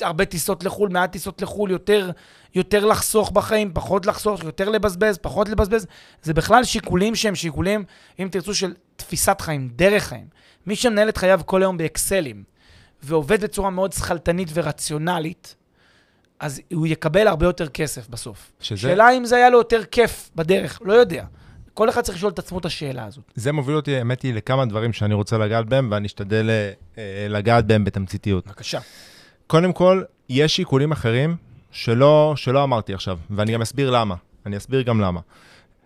הרבה 0.00 0.24
טיסות 0.24 0.64
לחו"ל, 0.64 0.88
מעט 0.88 1.12
טיסות 1.12 1.42
לחו"ל, 1.42 1.70
יותר, 1.70 2.10
יותר 2.56 2.84
לחסוך 2.84 3.30
בחיים, 3.30 3.70
פחות 3.74 4.06
לחסוך, 4.06 4.44
יותר 4.44 4.68
לבזבז, 4.68 5.18
פחות 5.18 5.48
לבזבז. 5.48 5.86
זה 6.22 6.34
בכלל 6.34 6.64
שיקולים 6.64 7.14
שהם 7.14 7.34
שיקולים, 7.34 7.84
אם 8.18 8.28
תרצו, 8.30 8.54
של 8.54 8.74
תפיסת 8.96 9.40
חיים, 9.40 9.68
דרך 9.76 10.02
חיים. 10.02 10.26
מי 10.66 10.76
שמנהל 10.76 11.08
את 11.08 11.16
חייו 11.16 11.40
כל 11.46 11.62
היום 11.62 11.76
באקסלים, 11.76 12.44
ועובד 13.02 13.44
בצורה 13.44 13.70
מאוד 13.70 13.92
שכלתנית 13.92 14.48
ורציונלית, 14.54 15.56
אז 16.40 16.60
הוא 16.72 16.86
יקבל 16.86 17.28
הרבה 17.28 17.46
יותר 17.46 17.68
כסף 17.68 18.08
בסוף. 18.08 18.52
שזה 18.60 18.80
שאלה 18.80 19.10
אם 19.10 19.24
זה 19.24 19.36
היה 19.36 19.50
לו 19.50 19.58
יותר 19.58 19.84
כיף 19.84 20.30
בדרך, 20.36 20.80
לא 20.84 20.92
יודע. 20.92 21.24
כל 21.74 21.88
אחד 21.88 22.00
צריך 22.00 22.18
לשאול 22.18 22.32
את 22.32 22.38
עצמו 22.38 22.58
את 22.58 22.64
השאלה 22.64 23.04
הזאת. 23.04 23.24
זה 23.34 23.52
מוביל 23.52 23.76
אותי, 23.76 23.96
האמת 23.96 24.22
היא, 24.22 24.34
לכמה 24.34 24.66
דברים 24.66 24.92
שאני 24.92 25.14
רוצה 25.14 25.38
לגעת 25.38 25.66
בהם, 25.66 25.88
ואני 25.90 26.06
אשתדל 26.06 26.50
אה, 26.50 26.72
אה, 26.98 27.26
לגעת 27.28 27.66
בהם 27.66 27.84
בתמציתיות. 27.84 28.46
בבקשה. 28.46 28.78
קודם 29.46 29.72
כל, 29.72 30.02
יש 30.28 30.56
שיקולים 30.56 30.92
אחרים 30.92 31.36
שלא, 31.76 32.32
שלא 32.36 32.64
אמרתי 32.64 32.94
עכשיו, 32.94 33.18
ואני 33.30 33.52
גם 33.52 33.62
אסביר 33.62 33.90
למה. 33.90 34.14
אני 34.46 34.56
אסביר 34.56 34.82
גם 34.82 35.00
למה. 35.00 35.20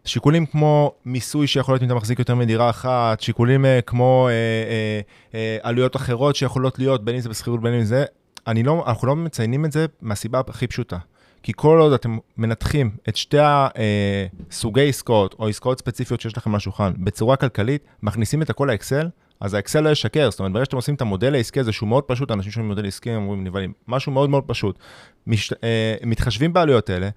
שיקולים 0.05 0.47
כמו 0.47 0.93
מיסוי 1.05 1.47
שיכול 1.47 1.75
להיות 1.75 1.83
אם 1.83 1.87
אתה 1.87 1.95
מחזיק 1.95 2.19
יותר 2.19 2.35
מדירה 2.35 2.71
אחת, 2.71 3.21
שיקולים 3.21 3.65
אה, 3.65 3.81
כמו 3.81 4.29
אה, 4.29 4.33
אה, 4.33 5.01
אה, 5.35 5.59
עלויות 5.63 5.97
אחרות 5.97 6.37
שיכולות 6.37 6.79
להיות, 6.79 7.05
בין 7.05 7.15
אם 7.15 7.21
זה 7.21 7.29
בשכירות, 7.29 7.61
בין 7.63 7.75
אם 7.75 7.83
זה, 7.83 8.05
אני 8.47 8.63
לא, 8.63 8.85
אנחנו 8.87 9.07
לא 9.07 9.17
מציינים 9.17 9.65
את 9.65 9.73
זה 9.73 9.87
מהסיבה 10.03 10.41
הכי 10.49 10.67
פשוטה. 10.67 10.99
כי 11.43 11.53
כל 11.57 11.79
עוד 11.81 11.93
אתם 11.93 12.19
מנתחים 12.37 12.91
את 13.09 13.17
שתי 13.17 13.39
הסוגי 13.41 14.89
עסקאות, 14.89 15.35
או 15.39 15.49
עסקאות 15.49 15.79
ספציפיות 15.79 16.21
שיש 16.21 16.37
לכם 16.37 16.51
על 16.51 16.57
השולחן, 16.57 16.93
בצורה 16.99 17.37
כלכלית, 17.37 17.85
מכניסים 18.03 18.43
את 18.43 18.51
הכל 18.51 18.69
לאקסל, 18.71 19.09
אז 19.41 19.55
האקסל 19.55 19.81
לא 19.81 19.89
ישקר. 19.89 20.31
זאת 20.31 20.41
אומרת, 20.41 20.53
ברגע 20.53 20.65
שאתם 20.65 20.77
עושים 20.77 20.95
את 20.95 21.01
המודל 21.01 21.35
העסקי 21.35 21.61
הזה, 21.61 21.73
שהוא 21.73 21.89
מאוד 21.89 22.05
פשוט, 22.05 22.31
אנשים 22.31 22.53
שומעים 22.53 22.69
מודל 22.69 22.87
עסקי, 22.87 23.11
הם 23.11 23.23
אומרים 23.23 23.45
נבהלים, 23.45 23.73
משהו 23.89 24.13
מאוד 24.13 24.31
מאוד 24.31 24.45
פשוט. 24.47 24.79
מש, 25.27 25.53
אה, 25.53 25.95
מתחשבים 26.05 26.53
בעלויות 26.53 26.91
האלה, 26.91 27.09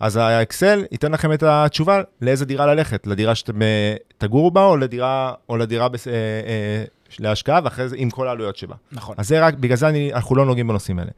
אז 0.00 0.16
האקסל 0.16 0.84
ייתן 0.92 1.12
לכם 1.12 1.32
את 1.32 1.42
התשובה 1.42 2.00
לאיזה 2.20 2.44
דירה 2.44 2.66
ללכת, 2.66 3.06
לדירה 3.06 3.34
שאתם 3.34 3.62
אה, 3.62 3.94
תגורו 4.18 4.50
בה, 4.50 4.64
או 4.64 4.76
לדירה, 4.76 5.32
או 5.48 5.56
לדירה 5.56 5.88
בס, 5.88 6.08
אה, 6.08 6.12
אה, 6.12 6.84
להשקעה, 7.18 7.60
ואחרי 7.64 7.88
זה 7.88 7.96
עם 7.98 8.10
כל 8.10 8.28
העלויות 8.28 8.56
שבה. 8.56 8.74
נכון. 8.92 9.14
אז 9.18 9.28
זה 9.28 9.40
רק, 9.40 9.54
בגלל 9.54 9.76
זה 9.76 9.88
אני, 9.88 10.12
אנחנו 10.12 10.36
לא 10.36 10.46
נוגעים 10.46 10.68
בנושאים 10.68 10.98
האלה. 10.98 11.10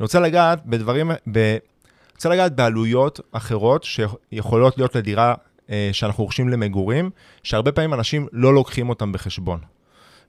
אני 0.00 0.04
רוצה 0.04 0.20
לגעת 0.20 0.66
בדברים, 0.66 1.10
ב, 1.32 1.56
רוצה 2.14 2.28
לגעת 2.28 2.56
בעלויות 2.56 3.20
אחרות 3.32 3.84
שיכולות 3.84 4.78
להיות 4.78 4.94
לדירה 4.94 5.34
אה, 5.70 5.90
שאנחנו 5.92 6.24
רוכשים 6.24 6.48
למגורים, 6.48 7.10
שהרבה 7.42 7.72
פעמים 7.72 7.94
אנשים 7.94 8.26
לא 8.32 8.54
לוקחים 8.54 8.88
אותם 8.88 9.12
בחשבון. 9.12 9.60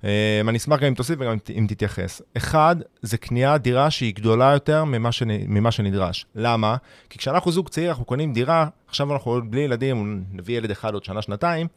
אה, 0.05 0.41
אני 0.49 0.57
אשמח 0.57 0.79
גם 0.79 0.87
אם 0.87 0.93
תוסיף 0.93 1.15
וגם 1.19 1.37
אם 1.57 1.65
תתייחס. 1.69 2.21
אחד, 2.37 2.75
זה 3.01 3.17
קניית 3.17 3.61
דירה 3.61 3.91
שהיא 3.91 4.15
גדולה 4.15 4.51
יותר 4.53 4.83
ממה, 4.83 5.11
שנ, 5.11 5.27
ממה 5.29 5.71
שנדרש. 5.71 6.25
למה? 6.35 6.75
כי 7.09 7.17
כשאנחנו 7.17 7.51
זוג 7.51 7.69
צעיר, 7.69 7.89
אנחנו 7.89 8.05
קונים 8.05 8.33
דירה, 8.33 8.67
עכשיו 8.87 9.13
אנחנו 9.13 9.31
עוד 9.31 9.51
בלי 9.51 9.61
ילדים, 9.61 10.23
נביא 10.31 10.57
ילד 10.57 10.71
אחד 10.71 10.93
עוד 10.93 11.03
שנה-שנתיים, 11.03 11.67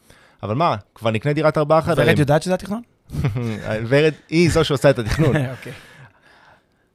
אבל 0.43 0.55
מה, 0.55 0.77
כבר 0.95 1.11
נקנה 1.11 1.33
דירת 1.33 1.59
ארבעה 1.59 1.83
חדרים. 1.83 2.09
ורד 2.09 2.19
יודעת 2.19 2.43
שזה 2.43 2.55
התכנון? 2.55 2.83
ורד 3.89 4.13
היא 4.29 4.51
זו 4.51 4.65
שעושה 4.65 4.91
את 4.91 4.99
התכנון. 4.99 5.37
אוקיי. 5.57 5.73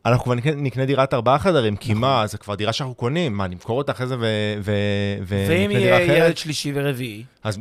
אנחנו 0.05 0.23
כבר 0.23 0.35
נקנה, 0.35 0.55
נקנה 0.55 0.85
דירת 0.85 1.13
ארבעה 1.13 1.39
חדרים, 1.39 1.75
כי 1.75 1.93
מה, 1.93 2.27
זה 2.27 2.37
כבר 2.37 2.55
דירה 2.55 2.73
שאנחנו 2.73 2.95
קונים, 2.95 3.37
מה, 3.37 3.47
נמכור 3.47 3.77
אותה 3.77 3.91
אחרי 3.91 4.07
זה 4.07 4.15
ו- 4.19 4.55
ו- 4.61 5.17
ונקנה 5.27 5.55
ואם 5.55 5.67
דירה 5.67 5.81
יהיה 5.81 6.05
אחרת? 6.05 6.25
ילד 6.25 6.37
שלישי 6.37 6.71
ורביעי, 6.75 7.23
אז, 7.43 7.59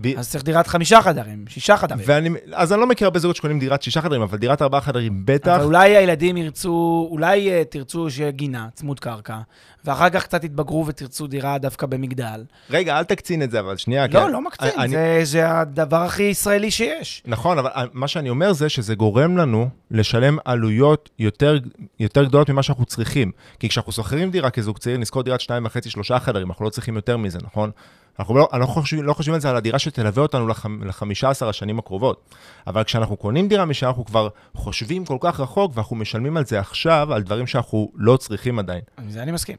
ב- 0.00 0.18
אז 0.18 0.30
צריך 0.30 0.44
דירת 0.44 0.66
חמישה 0.66 1.02
חדרים, 1.02 1.44
שישה 1.48 1.76
חדרים. 1.76 2.02
ואני, 2.06 2.30
אז 2.52 2.72
אני 2.72 2.80
לא 2.80 2.86
מכיר 2.86 3.06
הרבה 3.06 3.18
זוגות 3.18 3.36
שקונים 3.36 3.58
דירת 3.58 3.82
שישה 3.82 4.00
חדרים, 4.00 4.22
אבל 4.22 4.38
דירת 4.38 4.62
ארבעה 4.62 4.80
חדרים 4.80 5.22
בטח. 5.24 5.48
אבל 5.56 5.64
אולי 5.64 5.96
הילדים 5.96 6.36
ירצו, 6.36 7.08
אולי 7.10 7.50
אה, 7.50 7.62
תרצו 7.70 8.10
שיהיה 8.10 8.30
גינה, 8.30 8.68
צמוד 8.74 9.00
קרקע, 9.00 9.38
ואחר 9.84 10.10
כך 10.10 10.24
קצת 10.24 10.44
יתבגרו 10.44 10.86
ותרצו 10.86 11.26
דירה 11.26 11.58
דווקא 11.58 11.86
במגדל. 11.86 12.44
רגע, 12.70 12.98
אל 12.98 13.04
תקצין 13.04 13.42
את 13.42 13.50
זה, 13.50 13.60
אבל 13.60 13.76
שנייה. 13.76 14.06
לא, 14.06 14.26
כי- 14.26 14.32
לא 14.32 14.40
מקצין, 14.44 14.70
אני- 14.78 14.88
זה- 14.92 15.20
זה 15.22 15.58
הדבר 15.60 16.02
הכי 16.02 16.22
ישראלי 16.22 16.70
שיש. 16.70 17.22
נכון, 17.26 17.58
אבל 17.58 17.70
מה 17.92 18.08
שאני 18.08 18.30
אומר 18.30 18.52
זה 18.52 18.68
שזה 18.68 18.94
גורם 18.94 19.36
לנו 19.36 19.68
לשלם 19.90 20.38
עלויות 20.44 21.10
יותר, 21.18 21.58
יותר 22.00 22.24
גדולות 22.24 22.50
ממה 22.50 22.62
שאנחנו 22.62 22.84
צריכים. 22.84 23.32
כי 23.58 23.68
כשאנחנו 23.68 23.92
שוכרים 23.92 24.30
דירה 24.30 24.50
כזוג 24.50 24.78
צעיר, 24.78 24.96
נזכור 24.98 25.22
דירת 25.22 25.40
שניים 25.40 25.64
וחצי, 25.66 25.90
שלושה 25.90 26.18
חדרים, 26.18 26.48
אנחנו 26.48 26.64
לא 26.64 26.70
צריכים 26.70 26.96
יותר 26.96 27.16
מזה, 27.16 27.38
נכון? 27.42 27.70
אנחנו 28.18 28.36
לא, 28.36 28.48
אנחנו 28.52 28.74
לא, 28.76 28.80
חושבים, 28.80 29.02
לא 29.02 29.12
חושבים 29.12 29.34
על 29.34 29.40
זה, 29.40 29.50
על 29.50 29.56
הדירה 29.56 29.78
שתלווה 29.78 30.22
אותנו 30.22 30.48
לחמ, 30.48 30.84
ל-15 30.84 31.46
השנים 31.46 31.78
הקרובות. 31.78 32.34
אבל 32.66 32.84
כשאנחנו 32.84 33.16
קונים 33.16 33.48
דירה 33.48 33.64
משם, 33.64 33.86
אנחנו 33.86 34.04
כבר 34.04 34.28
חושבים 34.54 35.04
כל 35.04 35.16
כך 35.20 35.40
רחוק, 35.40 35.72
ואנחנו 35.74 35.96
משלמים 35.96 36.36
על 36.36 36.46
זה 36.46 36.60
עכשיו, 36.60 37.14
על 37.14 37.22
דברים 37.22 37.46
שאנחנו 37.46 37.92
לא 37.94 38.16
צריכים 38.16 38.58
עדיין. 38.58 38.80
עם 38.98 39.10
זה 39.10 39.22
אני 39.22 39.32
מסכים, 39.32 39.56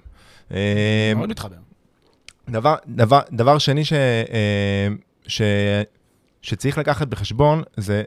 אה, 0.52 1.14
מאוד 1.16 1.30
מתחבר. 1.30 1.56
דבר, 2.50 2.76
דבר, 2.88 3.20
דבר 3.32 3.58
שני 3.58 3.86
ש, 3.86 3.94
אה, 3.94 4.88
ש, 5.28 5.42
שצריך 6.42 6.78
לקחת 6.78 7.08
בחשבון, 7.08 7.64
זה 7.78 8.04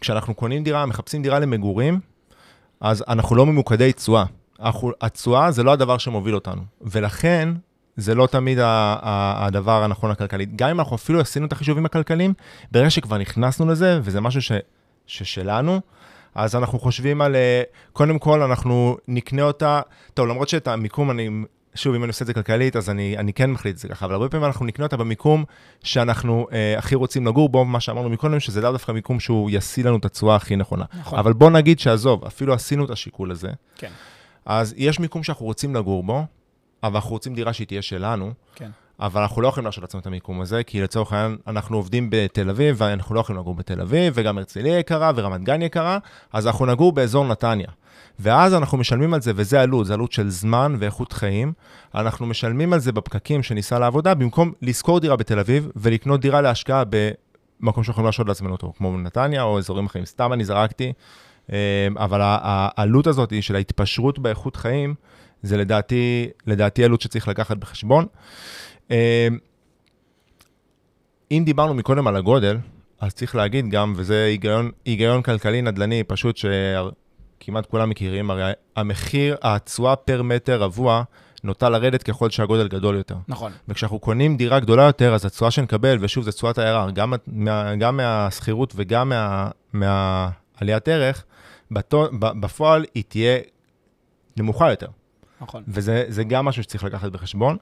כשאנחנו 0.00 0.34
קונים 0.34 0.64
דירה, 0.64 0.86
מחפשים 0.86 1.22
דירה 1.22 1.38
למגורים, 1.38 2.00
אז 2.80 3.04
אנחנו 3.08 3.36
לא 3.36 3.46
ממוקדי 3.46 3.92
תשואה. 3.92 4.24
התשואה 5.00 5.50
זה 5.50 5.62
לא 5.62 5.72
הדבר 5.72 5.98
שמוביל 5.98 6.34
אותנו, 6.34 6.62
ולכן 6.80 7.48
זה 7.96 8.14
לא 8.14 8.26
תמיד 8.26 8.58
הדבר 8.62 9.84
הנכון 9.84 10.10
הכלכלית. 10.10 10.56
גם 10.56 10.68
אם 10.68 10.80
אנחנו 10.80 10.96
אפילו 10.96 11.20
עשינו 11.20 11.46
את 11.46 11.52
החישובים 11.52 11.86
הכלכליים, 11.86 12.34
ברגע 12.72 12.90
שכבר 12.90 13.18
נכנסנו 13.18 13.66
לזה, 13.66 14.00
וזה 14.02 14.20
משהו 14.20 14.42
ש, 14.42 14.52
ששלנו, 15.06 15.80
אז 16.34 16.56
אנחנו 16.56 16.78
חושבים 16.78 17.20
על, 17.20 17.36
אה, 17.36 17.62
קודם 17.92 18.18
כל, 18.18 18.42
אנחנו 18.42 18.96
נקנה 19.08 19.42
אותה, 19.42 19.80
טוב, 20.14 20.26
למרות 20.26 20.48
שאת 20.48 20.68
המיקום 20.68 21.10
אני, 21.10 21.28
שוב, 21.74 21.94
אם 21.94 22.02
אני 22.02 22.08
עושה 22.08 22.22
את 22.22 22.26
זה 22.26 22.34
כלכלית, 22.34 22.76
אז 22.76 22.90
אני, 22.90 23.18
אני 23.18 23.32
כן 23.32 23.50
מחליט 23.50 23.74
את 23.74 23.78
זה 23.78 23.88
ככה, 23.88 24.06
אבל 24.06 24.14
הרבה 24.14 24.28
פעמים 24.28 24.46
אנחנו 24.46 24.66
נקנה 24.66 24.84
אותה 24.84 24.96
במיקום 24.96 25.44
שאנחנו 25.82 26.46
אה, 26.52 26.78
הכי 26.78 26.94
רוצים 26.94 27.26
לגור 27.26 27.48
בו, 27.48 27.64
מה 27.64 27.80
שאמרנו 27.80 28.10
מקודם, 28.10 28.40
שזה 28.40 28.60
לאו 28.60 28.72
דווקא 28.72 28.92
מיקום 28.92 29.20
שהוא 29.20 29.50
ישיא 29.50 29.84
לנו 29.84 29.96
את 29.96 30.04
התשואה 30.04 30.36
הכי 30.36 30.56
נכונה. 30.56 30.84
נכון. 31.00 31.18
אבל 31.18 31.32
בוא 31.32 31.50
נגיד 31.50 31.78
שעזוב, 31.78 32.24
אפילו 32.24 32.54
עשינו 32.54 32.84
את 32.84 32.90
השיקול 32.90 33.30
הזה, 33.30 33.50
כן. 33.76 33.90
אז 34.46 34.74
יש 34.76 35.00
מיקום 35.00 35.22
שאנחנו 35.22 35.46
רוצים 35.46 35.74
לגור 35.74 36.02
בו, 36.02 36.24
אבל 36.82 36.96
אנחנו 36.96 37.10
רוצים 37.10 37.34
דירה 37.34 37.52
שהיא 37.52 37.66
תהיה 37.66 37.82
שלנו, 37.82 38.32
כן. 38.54 38.70
אבל 39.00 39.20
אנחנו 39.22 39.42
לא 39.42 39.48
יכולים 39.48 39.64
להרשות 39.64 39.82
לעצמנו 39.82 40.00
את 40.00 40.06
המיקום 40.06 40.40
הזה, 40.40 40.62
כי 40.62 40.82
לצורך 40.82 41.12
העניין, 41.12 41.36
אנחנו 41.46 41.76
עובדים 41.76 42.08
בתל 42.10 42.50
אביב, 42.50 42.76
ואנחנו 42.78 43.14
לא 43.14 43.20
יכולים 43.20 43.40
לגור 43.40 43.54
בתל 43.54 43.80
אביב, 43.80 44.12
וגם 44.16 44.38
הרצליה 44.38 44.78
יקרה, 44.78 45.12
ורמת 45.16 45.44
גן 45.44 45.62
יקרה, 45.62 45.98
אז 46.32 46.46
אנחנו 46.46 46.66
נגור 46.66 46.92
באזור 46.92 47.26
נתניה. 47.26 47.68
ואז 48.18 48.54
אנחנו 48.54 48.78
משלמים 48.78 49.14
על 49.14 49.20
זה, 49.20 49.32
וזה 49.36 49.60
עלות, 49.60 49.86
זה 49.86 49.94
עלות 49.94 50.12
של 50.12 50.30
זמן 50.30 50.76
ואיכות 50.78 51.12
חיים. 51.12 51.52
אנחנו 51.94 52.26
משלמים 52.26 52.72
על 52.72 52.78
זה 52.78 52.92
בפקקים 52.92 53.42
שניסע 53.42 53.78
לעבודה, 53.78 54.14
במקום 54.14 54.52
לשכור 54.62 55.00
דירה 55.00 55.16
בתל 55.16 55.38
אביב 55.38 55.68
ולקנות 55.76 56.20
דירה 56.20 56.40
להשקעה 56.40 56.82
במקום 56.84 57.84
שאנחנו 57.84 57.90
יכולים 57.90 58.04
להרשות 58.04 58.28
לעצמנו 58.28 58.52
אותו, 58.52 58.72
כמו 58.78 58.98
נתניה 58.98 59.42
או 59.42 59.58
אזורים 59.58 59.86
אחרים. 59.86 60.04
סתם 60.04 60.32
אני 60.32 60.44
זרקתי, 60.44 60.92
אה, 61.52 61.88
אבל 61.96 62.20
העלות 62.22 63.06
הזאת 63.06 63.32
של 63.42 63.56
ההתפשרות 63.56 64.18
באיכות 64.18 64.56
חיים, 64.56 64.94
זה 65.42 65.56
לדעתי, 65.56 66.28
לדעתי 66.46 66.84
עלות 66.84 67.00
שצריך 67.00 67.28
לקחת 67.28 67.56
בחשבון. 67.56 68.06
אה, 68.90 69.28
אם 71.30 71.42
דיברנו 71.46 71.74
מקודם 71.74 72.06
על 72.06 72.16
הגודל, 72.16 72.58
אז 73.00 73.14
צריך 73.14 73.34
להגיד 73.34 73.68
גם, 73.68 73.92
וזה 73.96 74.24
היגיון, 74.24 74.70
היגיון 74.84 75.22
כלכלי 75.22 75.62
נדל"ני 75.62 76.04
פשוט 76.04 76.36
שכמעט 76.36 77.66
כולם 77.66 77.90
מכירים, 77.90 78.30
הרי 78.30 78.52
המחיר, 78.76 79.36
התשואה 79.42 79.96
פר 79.96 80.22
מטר 80.22 80.62
רבוע 80.62 81.02
נוטה 81.44 81.68
לרדת 81.68 82.02
ככל 82.02 82.30
שהגודל 82.30 82.68
גדול 82.68 82.96
יותר. 82.96 83.16
נכון. 83.28 83.52
וכשאנחנו 83.68 83.98
קונים 83.98 84.36
דירה 84.36 84.60
גדולה 84.60 84.82
יותר, 84.82 85.14
אז 85.14 85.24
התשואה 85.24 85.50
שנקבל, 85.50 85.98
ושוב, 86.00 86.24
זו 86.24 86.30
תשואת 86.32 86.58
הערה, 86.58 86.90
גם, 86.90 87.12
מה, 87.26 87.74
גם 87.74 87.96
מהשכירות 87.96 88.72
וגם 88.76 89.08
מה, 89.08 89.50
מהעליית 89.72 90.88
ערך, 90.88 91.24
בתו, 91.70 92.08
בפועל 92.18 92.84
היא 92.94 93.04
תהיה 93.08 93.38
נמוכה 94.36 94.70
יותר. 94.70 94.86
נכון. 95.40 95.62
וזה 95.68 96.04
זה 96.08 96.24
גם 96.24 96.44
משהו 96.44 96.62
שצריך 96.62 96.84
לקחת 96.84 97.12
בחשבון. 97.12 97.56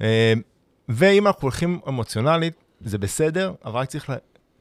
אה, 0.00 0.32
ואם 0.88 1.26
אנחנו 1.26 1.42
הולכים 1.42 1.80
אמוציונלית, 1.88 2.54
זה 2.80 2.98
בסדר, 2.98 3.52
אבל 3.64 3.80
רק 3.80 3.88
צריך 3.88 4.10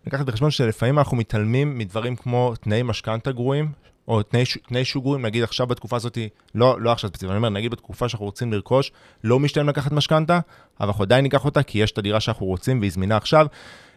לקחת 0.07 0.25
בחשבון 0.25 0.51
שלפעמים 0.51 0.99
אנחנו 0.99 1.17
מתעלמים 1.17 1.77
מדברים 1.77 2.15
כמו 2.15 2.53
תנאי 2.61 2.83
משכנתה 2.83 3.31
גרועים, 3.31 3.71
או 4.07 4.23
תנאי, 4.23 4.43
תנאי 4.67 4.85
שוק 4.85 5.03
גרועים, 5.03 5.25
נגיד 5.25 5.43
עכשיו 5.43 5.67
בתקופה 5.67 5.95
הזאת, 5.95 6.17
לא, 6.55 6.81
לא 6.81 6.91
עכשיו 6.91 7.09
ספציפית, 7.09 7.29
אני 7.29 7.37
אומר, 7.37 7.49
נגיד 7.49 7.71
בתקופה 7.71 8.09
שאנחנו 8.09 8.25
רוצים 8.25 8.53
לרכוש, 8.53 8.91
לא 9.23 9.39
משתלם 9.39 9.69
לקחת 9.69 9.91
משכנתה, 9.91 10.39
אבל 10.79 10.87
אנחנו 10.87 11.03
עדיין 11.03 11.23
ניקח 11.23 11.45
אותה, 11.45 11.63
כי 11.63 11.79
יש 11.79 11.91
את 11.91 11.97
הדירה 11.97 12.19
שאנחנו 12.19 12.45
רוצים 12.45 12.79
והיא 12.79 12.91
זמינה 12.91 13.17
עכשיו. 13.17 13.47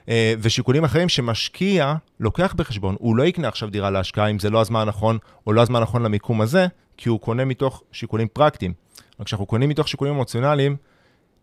אה, 0.08 0.34
ושיקולים 0.38 0.84
אחרים 0.84 1.08
שמשקיע 1.08 1.94
לוקח 2.20 2.54
בחשבון, 2.56 2.96
הוא 2.98 3.16
לא 3.16 3.22
יקנה 3.22 3.48
עכשיו 3.48 3.70
דירה 3.70 3.90
להשקעה 3.90 4.26
אם 4.26 4.38
זה 4.38 4.50
לא 4.50 4.60
הזמן 4.60 4.80
הנכון, 4.80 5.18
או 5.46 5.52
לא 5.52 5.60
הזמן 5.60 5.78
הנכון 5.80 6.02
למיקום 6.02 6.40
הזה, 6.40 6.66
כי 6.96 7.09
הוא 7.09 7.20
קונה 7.20 7.44
מתוך 7.44 7.83
שיקולים 7.92 8.28
פרקטיים. 8.28 8.72
אבל 9.18 9.24
כשאנחנו 9.24 9.46
קונים 9.46 9.68
מתוך 9.68 9.88
שיקולים 9.88 10.14
אמוציונליים, 10.14 10.76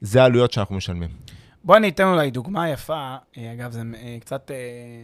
זה 0.02 0.22
העלויות 0.22 0.52
שאנחנו 0.52 0.76
משלמים. 0.76 1.10
בוא 1.64 1.78
אני 1.78 1.90
אתן 1.90 2.04
אולי 2.04 2.32
דוגמה 2.32 2.70
יפה, 2.70 3.16
אה, 3.38 3.54
אגב, 3.54 3.72
זה 3.72 3.82
אה, 3.96 4.18
קצת 4.20 4.52
אה, 4.52 4.56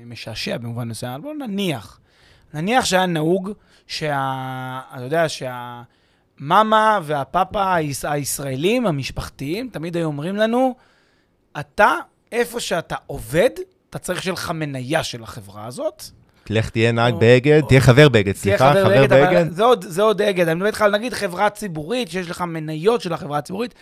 משעשע 0.06 0.58
במובן 0.58 0.88
מסוים, 0.88 1.14
אבל 1.14 1.22
בוא 1.22 1.34
נניח. 1.34 2.00
נניח 2.54 2.86
שהיה 2.86 3.06
נהוג 3.06 3.52
שה... 3.88 4.82
אתה 4.96 5.04
יודע, 5.04 5.26
שהמאמה 5.30 7.00
והפאפה 7.04 7.76
היש... 7.76 8.06
הישראלים, 8.06 8.88
המשפחתיים, 8.88 9.70
תמיד 9.70 9.98
היו 9.98 10.06
אומרים 10.06 10.36
לנו, 10.36 10.76
אתה, 11.60 11.94
איפה 12.32 12.60
שאתה 12.60 12.96
עובד, 13.08 13.50
אתה 13.90 14.00
צריך 14.00 14.24
שיהיה 14.24 14.34
לך 14.34 14.52
מניה 14.52 15.04
של 15.04 15.24
החברה 15.24 15.66
הזאת. 15.66 16.04
לך 16.50 16.70
תהיה 16.70 16.92
נהג 16.92 17.16
באגד, 17.16 17.62
תהיה 17.68 17.82
חבר 17.82 18.10
באגד, 18.10 18.36
סליחה, 18.36 18.74
חבר 18.74 19.08
באגד, 19.08 19.46
זה 19.80 20.02
עוד 20.02 20.22
אגד. 20.22 20.48
אני 20.48 20.56
מדבר 20.56 20.68
איתך 20.68 20.82
על 20.82 20.92
נגיד 20.92 21.14
חברה 21.14 21.50
ציבורית, 21.50 22.10
שיש 22.10 22.30
לך 22.30 22.42
מניות 22.42 23.02
של 23.02 23.14
החברה 23.14 23.38
הציבורית, 23.38 23.74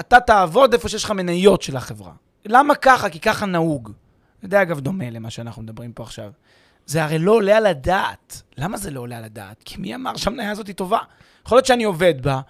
אתה 0.00 0.20
תעבוד 0.20 0.72
איפה 0.72 0.88
שיש 0.88 1.04
לך 1.04 1.10
מניות 1.10 1.62
של 1.62 1.76
החברה. 1.76 2.12
למה 2.46 2.74
ככה? 2.74 3.08
כי 3.08 3.20
ככה 3.20 3.46
נהוג. 3.46 3.92
זה 4.42 4.62
אגב 4.62 4.80
דומה 4.80 5.10
למה 5.10 5.30
שאנחנו 5.30 5.62
מדברים 5.62 5.92
פה 5.92 6.02
עכשיו. 6.02 6.30
זה 6.86 7.04
הרי 7.04 7.18
לא 7.18 7.32
עולה 7.32 7.56
על 7.56 7.66
הדעת. 7.66 8.42
למה 8.58 8.76
זה 8.76 8.90
לא 8.90 9.00
עולה 9.00 9.18
על 9.18 9.24
הדעת? 9.24 9.62
כי 9.64 9.80
מי 9.80 9.94
אמר 9.94 10.16
שהמניה 10.16 10.50
הזאת 10.50 10.66
היא 10.66 10.74
טובה? 10.74 10.98
יכול 11.46 11.56
להיות 11.56 11.66
שאני 11.66 11.84
עובד 11.84 12.22
בה, 12.22 12.40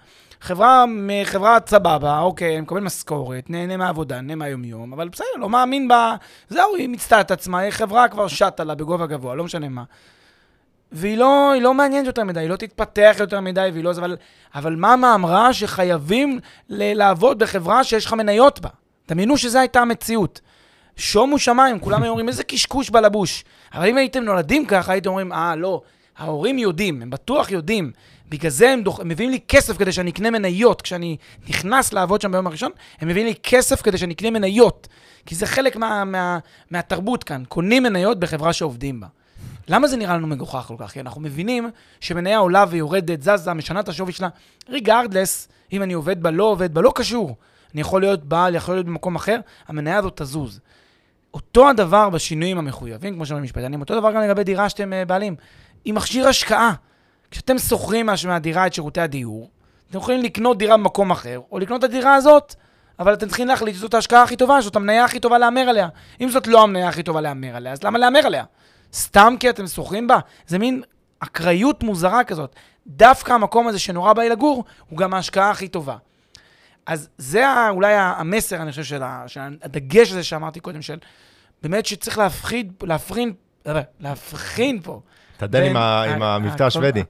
חברה, 0.41 0.85
חברה 1.23 1.57
סבבה, 1.67 2.19
אוקיי, 2.19 2.53
אני 2.53 2.61
מקבל 2.61 2.79
משכורת, 2.79 3.49
נהנה 3.49 3.77
מהעבודה, 3.77 4.15
נהנה 4.15 4.35
מהיום-יום, 4.35 4.93
אבל 4.93 5.09
בסדר, 5.09 5.27
לא 5.39 5.49
מאמין 5.49 5.87
בה, 5.87 6.15
זהו, 6.49 6.75
היא 6.75 6.89
מיצתה 6.89 7.21
את 7.21 7.31
עצמה, 7.31 7.59
היא 7.59 7.71
חברה 7.71 8.07
כבר 8.07 8.27
שטה 8.27 8.63
לה 8.63 8.75
בגובה 8.75 9.05
גבוה, 9.07 9.35
לא 9.35 9.43
משנה 9.43 9.69
מה. 9.69 9.83
והיא 10.91 11.17
לא, 11.17 11.53
לא 11.61 11.73
מעניינת 11.73 12.07
יותר 12.07 12.23
מדי, 12.23 12.39
היא 12.39 12.49
לא 12.49 12.55
תתפתח 12.55 13.15
יותר 13.19 13.39
מדי, 13.39 13.69
והיא 13.73 13.83
לא... 13.83 13.91
אבל, 13.91 14.17
אבל 14.55 14.75
מאמה 14.75 15.15
אמרה 15.15 15.53
שחייבים 15.53 16.39
ל- 16.69 16.93
לעבוד 16.93 17.39
בחברה 17.39 17.83
שיש 17.83 18.05
לך 18.05 18.13
מניות 18.13 18.59
בה. 18.59 18.69
דמיינו 19.09 19.37
שזו 19.37 19.59
הייתה 19.59 19.79
המציאות. 19.79 20.41
שומו 20.95 21.39
שמיים, 21.39 21.79
כולם 21.79 22.03
היו 22.03 22.09
אומרים, 22.09 22.27
איזה 22.27 22.43
קשקוש 22.43 22.89
בלבוש. 22.89 23.43
אבל 23.73 23.87
אם 23.87 23.97
הייתם 23.97 24.23
נולדים 24.23 24.65
ככה, 24.65 24.91
הייתם 24.91 25.09
אומרים, 25.09 25.33
אה, 25.33 25.55
לא, 25.55 25.81
ההורים 26.17 26.57
יודעים, 26.57 27.01
הם 27.01 27.09
בטוח 27.09 27.51
יודעים. 27.51 27.91
בגלל 28.29 28.51
זה 28.51 28.69
הם, 28.69 28.83
דוח... 28.83 28.99
הם 28.99 29.07
מביאים 29.07 29.31
לי 29.31 29.39
כסף 29.47 29.77
כדי 29.77 29.91
שאני 29.91 30.11
אקנה 30.11 30.31
מניות. 30.31 30.81
כשאני 30.81 31.17
נכנס 31.49 31.93
לעבוד 31.93 32.21
שם 32.21 32.31
ביום 32.31 32.47
הראשון, 32.47 32.71
הם 32.99 33.07
מביאים 33.07 33.27
לי 33.27 33.33
כסף 33.43 33.81
כדי 33.81 33.97
שאני 33.97 34.13
אקנה 34.13 34.29
מניות. 34.29 34.87
כי 35.25 35.35
זה 35.35 35.45
חלק 35.45 35.75
מה, 35.75 36.03
מה, 36.03 36.39
מהתרבות 36.71 37.23
כאן. 37.23 37.43
קונים 37.47 37.83
מניות 37.83 38.19
בחברה 38.19 38.53
שעובדים 38.53 38.99
בה. 38.99 39.07
למה 39.67 39.87
זה 39.87 39.97
נראה 39.97 40.15
לנו 40.15 40.27
מגוחך 40.27 40.65
כל 40.67 40.75
כך? 40.77 40.91
כי 40.91 40.99
אנחנו 40.99 41.21
מבינים 41.21 41.69
שמניה 41.99 42.37
עולה 42.37 42.65
ויורדת, 42.69 43.21
זזה, 43.21 43.53
משנה 43.53 43.79
את 43.79 43.89
השווי 43.89 44.11
שלה. 44.11 44.29
ריגרדלס, 44.69 45.47
אם 45.73 45.83
אני 45.83 45.93
עובד 45.93 46.23
בה, 46.23 46.31
לא 46.31 46.43
עובד 46.43 46.73
בה, 46.73 46.81
לא 46.81 46.91
קשור. 46.95 47.35
אני 47.73 47.81
יכול 47.81 48.01
להיות 48.01 48.23
בעל, 48.23 48.55
יכול 48.55 48.75
להיות 48.75 48.85
במקום 48.85 49.15
אחר, 49.15 49.39
המניה 49.67 49.97
הזאת 49.97 50.21
תזוז. 50.21 50.59
אותו 51.33 51.69
הדבר 51.69 52.09
בשינויים 52.09 52.57
המחויבים, 52.57 53.13
כמו 53.13 53.25
שאומרים 53.25 53.43
משפטנים, 53.43 53.81
אותו 53.81 53.99
דבר 53.99 54.11
גם 54.11 54.21
לגבי 54.21 54.43
דירה 54.43 54.69
שאתם 54.69 54.93
אה, 54.93 55.05
בעלים. 55.05 55.35
היא 55.85 55.93
מכשיר 55.93 56.27
השקעה. 56.27 56.73
כשאתם 57.31 57.59
שוכרים 57.59 58.05
מה- 58.05 58.13
מהדירה 58.27 58.67
את 58.67 58.73
שירותי 58.73 59.01
הדיור, 59.01 59.49
אתם 59.89 59.97
יכולים 59.97 60.21
לקנות 60.21 60.57
דירה 60.57 60.77
במקום 60.77 61.11
אחר, 61.11 61.41
או 61.51 61.59
לקנות 61.59 61.79
את 61.79 61.89
הדירה 61.89 62.15
הזאת 62.15 62.55
אבל 62.99 63.13
אתם 63.13 63.27
צריכים 63.27 63.47
להחליט 63.47 63.75
שזאת 63.75 63.93
ההשקעה 63.93 64.23
הכי 64.23 64.35
טובה, 64.35 64.61
זאת 64.61 64.75
המניה 64.75 65.05
הכי 65.05 65.19
טובה 65.19 65.37
להמר 65.37 65.61
עליה. 65.61 65.87
אם 66.21 66.29
זאת 66.29 66.47
לא 66.47 66.63
המניה 66.63 66.87
הכי 66.87 67.03
טובה 67.03 67.21
להמר 67.21 67.55
עליה, 67.55 67.71
אז 67.71 67.83
למה 67.83 67.99
להמר 67.99 68.19
עליה? 68.25 68.43
סתם 68.93 69.35
כי 69.39 69.49
אתם 69.49 69.67
שוכרים 69.67 70.07
בה? 70.07 70.19
זה 70.47 70.59
מין 70.59 70.81
אקראיות 71.19 71.83
מוזרה 71.83 72.23
כזאת. 72.23 72.55
דווקא 72.87 73.33
המקום 73.33 73.67
הזה 73.67 73.79
שנורא 73.79 74.13
בא 74.13 74.21
לי 74.21 74.29
לגור, 74.29 74.63
הוא 74.89 74.97
גם 74.97 75.13
ההשקעה 75.13 75.49
הכי 75.49 75.67
טובה. 75.67 75.97
אז 76.85 77.09
זה 77.17 77.69
אולי 77.69 77.93
המסר, 77.95 78.61
אני 78.61 78.71
חושב, 78.71 78.83
של, 78.83 79.01
הדגש 79.63 80.11
הזה 80.11 80.23
שאמרתי 80.23 80.59
קודם, 80.59 80.81
של 80.81 80.97
באמת 81.63 81.85
שצריך 81.85 82.17
להפחיד, 82.17 82.73
להפרין, 82.83 83.33
אה, 83.67 83.81
להבחין 83.99 84.81
פה. 84.81 85.01
תדל 85.37 85.61
בין- 85.61 85.75
עם 85.75 86.21
המבטא 86.23 86.63
השוודי. 86.63 87.03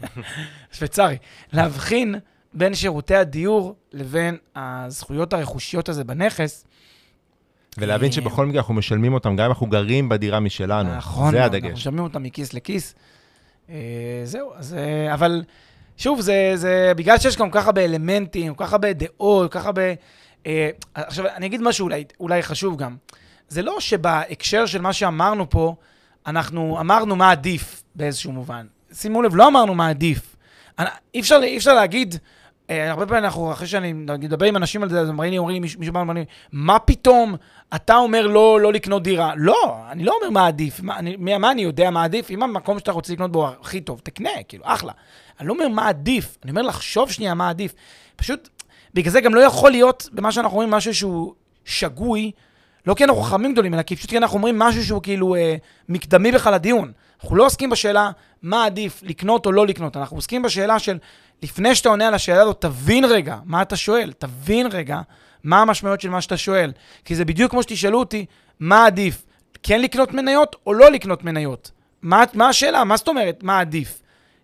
שוויצרי. 0.72 1.16
להבחין 1.52 2.14
בין 2.54 2.74
שירותי 2.74 3.14
הדיור 3.16 3.74
לבין 3.92 4.36
הזכויות 4.56 5.32
הרכושיות 5.32 5.88
הזה 5.88 6.04
בנכס. 6.04 6.64
ולהבין 7.78 8.08
אה, 8.08 8.12
שבכל 8.12 8.46
מקרה 8.46 8.60
אנחנו 8.60 8.74
משלמים 8.74 9.14
אותם, 9.14 9.36
גם 9.36 9.44
אם 9.44 9.50
אנחנו 9.50 9.66
גרים 9.66 10.08
בדירה 10.08 10.40
משלנו. 10.40 10.96
נכון, 10.96 11.30
זה 11.30 11.44
אנחנו 11.44 11.56
הדגש. 11.56 11.72
משלמים 11.72 12.04
אותם 12.04 12.22
מכיס 12.22 12.54
לכיס. 12.54 12.94
אה, 13.70 13.76
זהו, 14.24 14.52
אז... 14.56 14.74
אה, 14.74 15.14
אבל 15.14 15.42
שוב, 15.96 16.20
זה, 16.20 16.52
זה 16.54 16.92
בגלל 16.96 17.18
שיש 17.18 17.36
גם 17.36 17.50
כל 17.50 17.58
כך 17.60 17.66
הרבה 17.66 17.84
אלמנטים, 17.84 18.54
כל 18.54 18.64
כך 18.64 18.72
הרבה 18.72 18.92
דעות, 18.92 19.52
כל 19.52 19.58
כך 19.58 19.66
הרבה... 19.66 19.82
אה, 20.46 20.70
עכשיו, 20.94 21.26
אני 21.26 21.46
אגיד 21.46 21.62
משהו 21.62 21.84
אולי, 21.84 22.04
אולי 22.20 22.42
חשוב 22.42 22.76
גם. 22.76 22.96
זה 23.48 23.62
לא 23.62 23.80
שבהקשר 23.80 24.66
של 24.66 24.80
מה 24.80 24.92
שאמרנו 24.92 25.50
פה, 25.50 25.74
אנחנו 26.26 26.80
אמרנו 26.80 27.16
מה 27.16 27.30
עדיף 27.30 27.82
באיזשהו 27.94 28.32
מובן. 28.32 28.66
שימו 28.92 29.22
לב, 29.22 29.36
לא 29.36 29.48
אמרנו 29.48 29.74
מה 29.74 29.88
עדיף. 29.88 30.36
אי 31.14 31.20
אפשר, 31.20 31.40
אי 31.42 31.56
אפשר 31.56 31.74
להגיד, 31.74 32.14
אה, 32.70 32.90
הרבה 32.90 33.06
פעמים 33.06 33.24
אנחנו, 33.24 33.52
אחרי 33.52 33.66
שאני 33.66 33.92
מדבר 33.92 34.46
עם 34.46 34.56
אנשים 34.56 34.82
על 34.82 34.88
זה, 34.88 35.00
אז 35.00 35.08
אומרים 35.08 35.30
לי, 35.30 35.38
אומרים 35.38 35.62
לי, 35.62 35.70
מישהו 35.78 35.92
בא 35.92 35.98
ואומר 35.98 36.14
לי, 36.14 36.24
מה 36.52 36.78
פתאום 36.78 37.36
אתה 37.74 37.96
אומר 37.96 38.26
לא, 38.26 38.60
לא 38.60 38.72
לקנות 38.72 39.02
דירה? 39.02 39.32
לא, 39.36 39.76
אני 39.90 40.04
לא 40.04 40.16
אומר 40.20 40.30
מה 40.30 40.46
עדיף. 40.46 40.80
מה 40.80 40.98
אני, 40.98 41.16
מה 41.16 41.50
אני 41.50 41.62
יודע 41.62 41.90
מה 41.90 42.04
עדיף? 42.04 42.30
אם 42.30 42.42
המקום 42.42 42.78
שאתה 42.78 42.92
רוצה 42.92 43.12
לקנות 43.12 43.32
בו 43.32 43.48
הכי 43.48 43.80
טוב, 43.80 44.00
תקנה, 44.02 44.30
כאילו, 44.48 44.64
אחלה. 44.66 44.92
אני 45.40 45.48
לא 45.48 45.52
אומר 45.52 45.68
מה 45.68 45.88
עדיף, 45.88 46.38
אני 46.42 46.50
אומר 46.50 46.62
לחשוב 46.62 47.10
שנייה 47.10 47.34
מה 47.34 47.48
עדיף. 47.48 47.74
פשוט, 48.16 48.48
בגלל 48.94 49.12
זה 49.12 49.20
גם 49.20 49.34
לא 49.34 49.40
יכול 49.40 49.70
להיות 49.70 50.08
במה 50.12 50.32
שאנחנו 50.32 50.56
רואים 50.56 50.70
משהו 50.70 50.94
שהוא 50.94 51.34
שגוי, 51.64 52.30
לא 52.86 52.94
כי 52.94 53.04
אנחנו 53.04 53.22
חכמים 53.22 53.52
גדולים, 53.52 53.74
אלא 53.74 53.82
כי 53.82 53.96
פשוט 53.96 54.10
כי 54.10 54.18
אנחנו 54.18 54.36
אומרים 54.36 54.58
משהו 54.58 54.84
שהוא 54.84 55.02
כאילו 55.02 55.34
אה, 55.34 55.56
מקדמי 55.88 56.32
בכלל 56.32 56.54
לדיון. 56.54 56.92
אנחנו 57.22 57.36
לא 57.36 57.46
עוסקים 57.46 57.70
בשאלה 57.70 58.10
מה 58.42 58.64
עדיף, 58.64 59.02
לקנות 59.02 59.46
או 59.46 59.52
לא 59.52 59.66
לקנות, 59.66 59.96
אנחנו 59.96 60.16
עוסקים 60.16 60.42
בשאלה 60.42 60.78
של, 60.78 60.98
לפני 61.42 61.74
שאתה 61.74 61.88
עונה 61.88 62.08
על 62.08 62.14
השאלה 62.14 62.42
הזאת, 62.42 62.60
תבין 62.60 63.04
רגע 63.04 63.36
מה 63.44 63.62
אתה 63.62 63.76
שואל, 63.76 64.12
תבין 64.18 64.66
רגע 64.66 65.00
מה 65.44 65.62
המשמעויות 65.62 66.00
של 66.00 66.10
מה 66.10 66.20
שאתה 66.20 66.36
שואל. 66.36 66.72
כי 67.04 67.14
זה 67.14 67.24
בדיוק 67.24 67.50
כמו 67.50 67.62
שתשאלו 67.62 67.98
אותי, 67.98 68.26
מה 68.60 68.86
עדיף, 68.86 69.24
כן 69.62 69.80
לקנות 69.80 70.12
מניות 70.12 70.56
או 70.66 70.74
לא 70.74 70.90
לקנות 70.90 71.24
מניות? 71.24 71.70
מה, 72.02 72.24
מה 72.34 72.48
השאלה? 72.48 72.84
מה 72.84 72.96
זאת 72.96 73.08
אומרת, 73.08 73.42
מה 73.42 73.60
עדיף? 73.60 74.02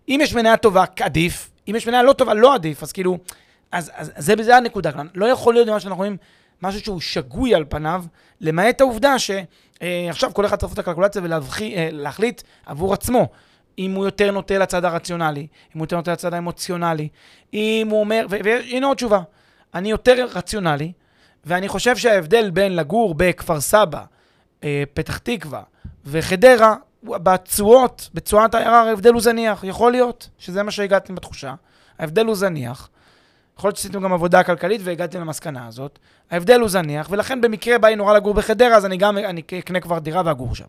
אם 0.09 0.19
יש 0.23 0.33
מניה 0.33 0.57
טובה, 0.57 0.83
עדיף, 0.99 1.49
אם 1.69 1.75
יש 1.75 1.87
מניה 1.87 2.03
לא 2.03 2.13
טובה, 2.13 2.33
לא 2.33 2.53
עדיף, 2.53 2.83
אז 2.83 2.91
כאילו, 2.91 3.17
אז, 3.71 3.91
אז, 3.95 4.11
אז 4.15 4.25
זה, 4.25 4.33
זה 4.41 4.57
הנקודה. 4.57 4.91
לא 5.15 5.25
יכול 5.25 5.53
להיות 5.53 5.67
מה 5.67 5.79
שאנחנו 5.79 5.97
רואים, 5.97 6.17
משהו 6.61 6.81
שהוא 6.81 6.99
שגוי 6.99 7.55
על 7.55 7.65
פניו, 7.69 8.03
למעט 8.41 8.81
העובדה 8.81 9.15
שעכשיו 9.19 10.33
כל 10.33 10.45
אחד 10.45 10.55
צריך 10.55 10.63
לעשות 10.63 10.79
את 10.79 10.79
הקלקולציה 10.79 11.21
ולהחליט 11.25 12.41
עבור 12.65 12.93
עצמו. 12.93 13.27
אם 13.79 13.91
הוא 13.91 14.05
יותר 14.05 14.31
נוטה 14.31 14.57
לצד 14.57 14.85
הרציונלי, 14.85 15.41
אם 15.41 15.79
הוא 15.79 15.83
יותר 15.83 15.95
נוטה 15.95 16.11
לצד 16.11 16.33
האמוציונלי, 16.33 17.07
אם 17.53 17.87
הוא 17.91 17.99
אומר, 17.99 18.25
והנה 18.29 18.87
עוד 18.87 18.97
תשובה, 18.97 19.21
אני 19.73 19.91
יותר 19.91 20.25
רציונלי, 20.33 20.91
ואני 21.45 21.67
חושב 21.67 21.97
שההבדל 21.97 22.49
בין 22.49 22.75
לגור 22.75 23.15
בכפר 23.17 23.61
סבא, 23.61 24.03
אה, 24.63 24.83
פתח 24.93 25.17
תקווה 25.17 25.61
וחדרה, 26.05 26.75
בתשואות, 27.03 28.09
בתשואת 28.13 28.55
הערר, 28.55 28.87
ההבדל 28.87 29.13
הוא 29.13 29.21
זניח. 29.21 29.63
יכול 29.63 29.91
להיות 29.91 30.29
שזה 30.37 30.63
מה 30.63 30.71
שהגעתם 30.71 31.15
בתחושה. 31.15 31.53
ההבדל 31.99 32.25
הוא 32.25 32.35
זניח. 32.35 32.89
יכול 33.61 33.67
להיות 33.67 33.77
שעשיתם 33.77 34.01
גם 34.01 34.13
עבודה 34.13 34.43
כלכלית 34.43 34.81
והגעתם 34.83 35.21
למסקנה 35.21 35.67
הזאת. 35.67 35.99
ההבדל 36.31 36.59
הוא 36.59 36.69
זניח, 36.69 37.07
ולכן 37.11 37.41
במקרה 37.41 37.77
בא 37.77 37.87
לי 37.87 37.95
נורא 37.95 38.13
לגור 38.13 38.33
בחדרה, 38.33 38.75
אז 38.75 38.85
אני 38.85 38.97
גם 38.97 39.17
אני 39.17 39.41
אקנה 39.59 39.79
כבר 39.79 39.99
דירה 39.99 40.21
ואגור 40.25 40.55
שם. 40.55 40.65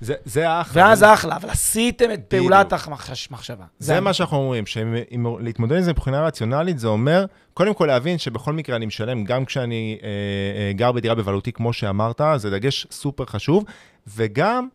זה- 0.00 0.14
זה 0.24 0.48
האחלה. 0.50 0.82
ואז 0.82 1.02
אחלה, 1.04 1.36
אבל 1.36 1.50
עשיתם 1.50 2.10
את 2.14 2.20
פעולת 2.28 2.66
בדיוק. 2.72 2.88
המחשבה. 3.30 3.64
זה 3.78 4.00
מה 4.00 4.12
שאנחנו 4.12 4.36
אומרים, 4.36 4.64
שלהתמודד 4.66 5.76
עם 5.76 5.82
זה 5.82 5.90
מבחינה 5.92 6.26
רציונלית, 6.26 6.78
זה 6.78 6.88
אומר, 6.88 7.24
קודם 7.54 7.74
כל 7.74 7.86
להבין 7.86 8.18
שבכל 8.18 8.52
מקרה 8.52 8.76
אני 8.76 8.86
משלם, 8.86 9.24
גם 9.24 9.44
כשאני 9.44 9.98
אה, 10.02 10.08
אה, 10.08 10.72
גר 10.72 10.92
בדירה 10.92 11.14
בבעלותי, 11.14 11.52
כמו 11.52 11.72
שאמרת, 11.72 12.20
זה 12.36 12.50
דגש 12.50 12.86
סופר 12.90 13.24
חשוב, 13.26 13.64
וגם 14.16 14.68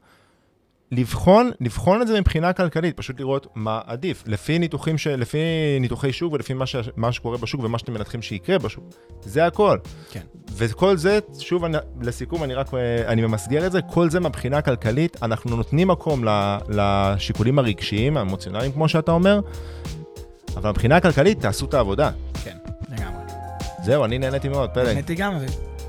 לבחון, 0.92 1.52
לבחון 1.62 2.02
את 2.02 2.08
זה 2.08 2.20
מבחינה 2.20 2.54
כלכלית, 2.54 2.98
פשוט 2.98 3.20
לראות 3.20 3.48
מה 3.56 3.82
עדיף, 3.86 4.24
לפי 4.28 4.60
ניתוחים, 4.60 4.98
ש, 4.98 5.08
לפי 5.08 5.38
ניתוחי 5.80 6.14
שוק 6.14 6.34
ולפי 6.34 6.54
מה, 6.54 6.66
ש, 6.66 6.76
מה 6.96 7.12
שקורה 7.12 7.38
בשוק 7.38 7.64
ומה 7.64 7.80
שאתם 7.80 7.94
מנתחים 7.94 8.22
שיקרה 8.22 8.58
בשוק. 8.58 8.84
זה 9.22 9.46
הכל. 9.46 9.78
כן. 10.12 10.22
וכל 10.54 10.98
זה, 10.98 11.20
שוב, 11.40 11.64
אני, 11.66 11.78
לסיכום, 12.02 12.44
אני 12.44 12.54
רק, 12.54 12.74
אה, 12.74 13.08
אני 13.08 13.22
ממסגר 13.22 13.66
את 13.66 13.72
זה, 13.72 13.82
כל 13.82 14.10
זה 14.10 14.20
מהבחינה 14.20 14.58
הכלכלית, 14.58 15.18
אנחנו 15.24 15.56
נותנים 15.58 15.88
מקום 15.88 16.26
ל- 16.26 16.58
לשיקולים 16.70 17.60
הרגשיים, 17.60 18.18
האמוציונליים, 18.18 18.72
כמו 18.72 18.90
שאתה 18.90 19.12
אומר, 19.12 19.40
אבל 20.58 20.70
מבחינה 20.70 20.96
הכלכלית, 20.98 21.40
תעשו 21.40 21.66
את 21.66 21.74
העבודה. 21.74 22.12
כן, 22.44 22.58
לגמרי. 22.90 23.24
זהו, 23.84 24.06
אני 24.06 24.18
נהניתי 24.18 24.50
מאוד, 24.50 24.70
פלג. 24.70 24.86
נהניתי 24.88 25.16
גם, 25.16 25.34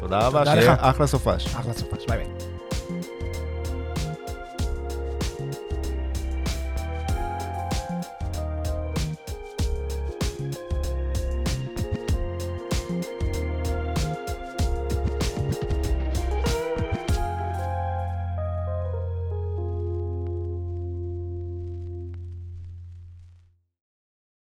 תודה 0.00 0.26
רבה, 0.26 0.44
שיהיה. 0.46 0.76
אחלה 0.78 1.07
סופש. 1.07 1.46
ואחלה 1.55 1.72
סופש, 1.72 2.07
ביי 2.09 2.18
ביי. 2.18 2.51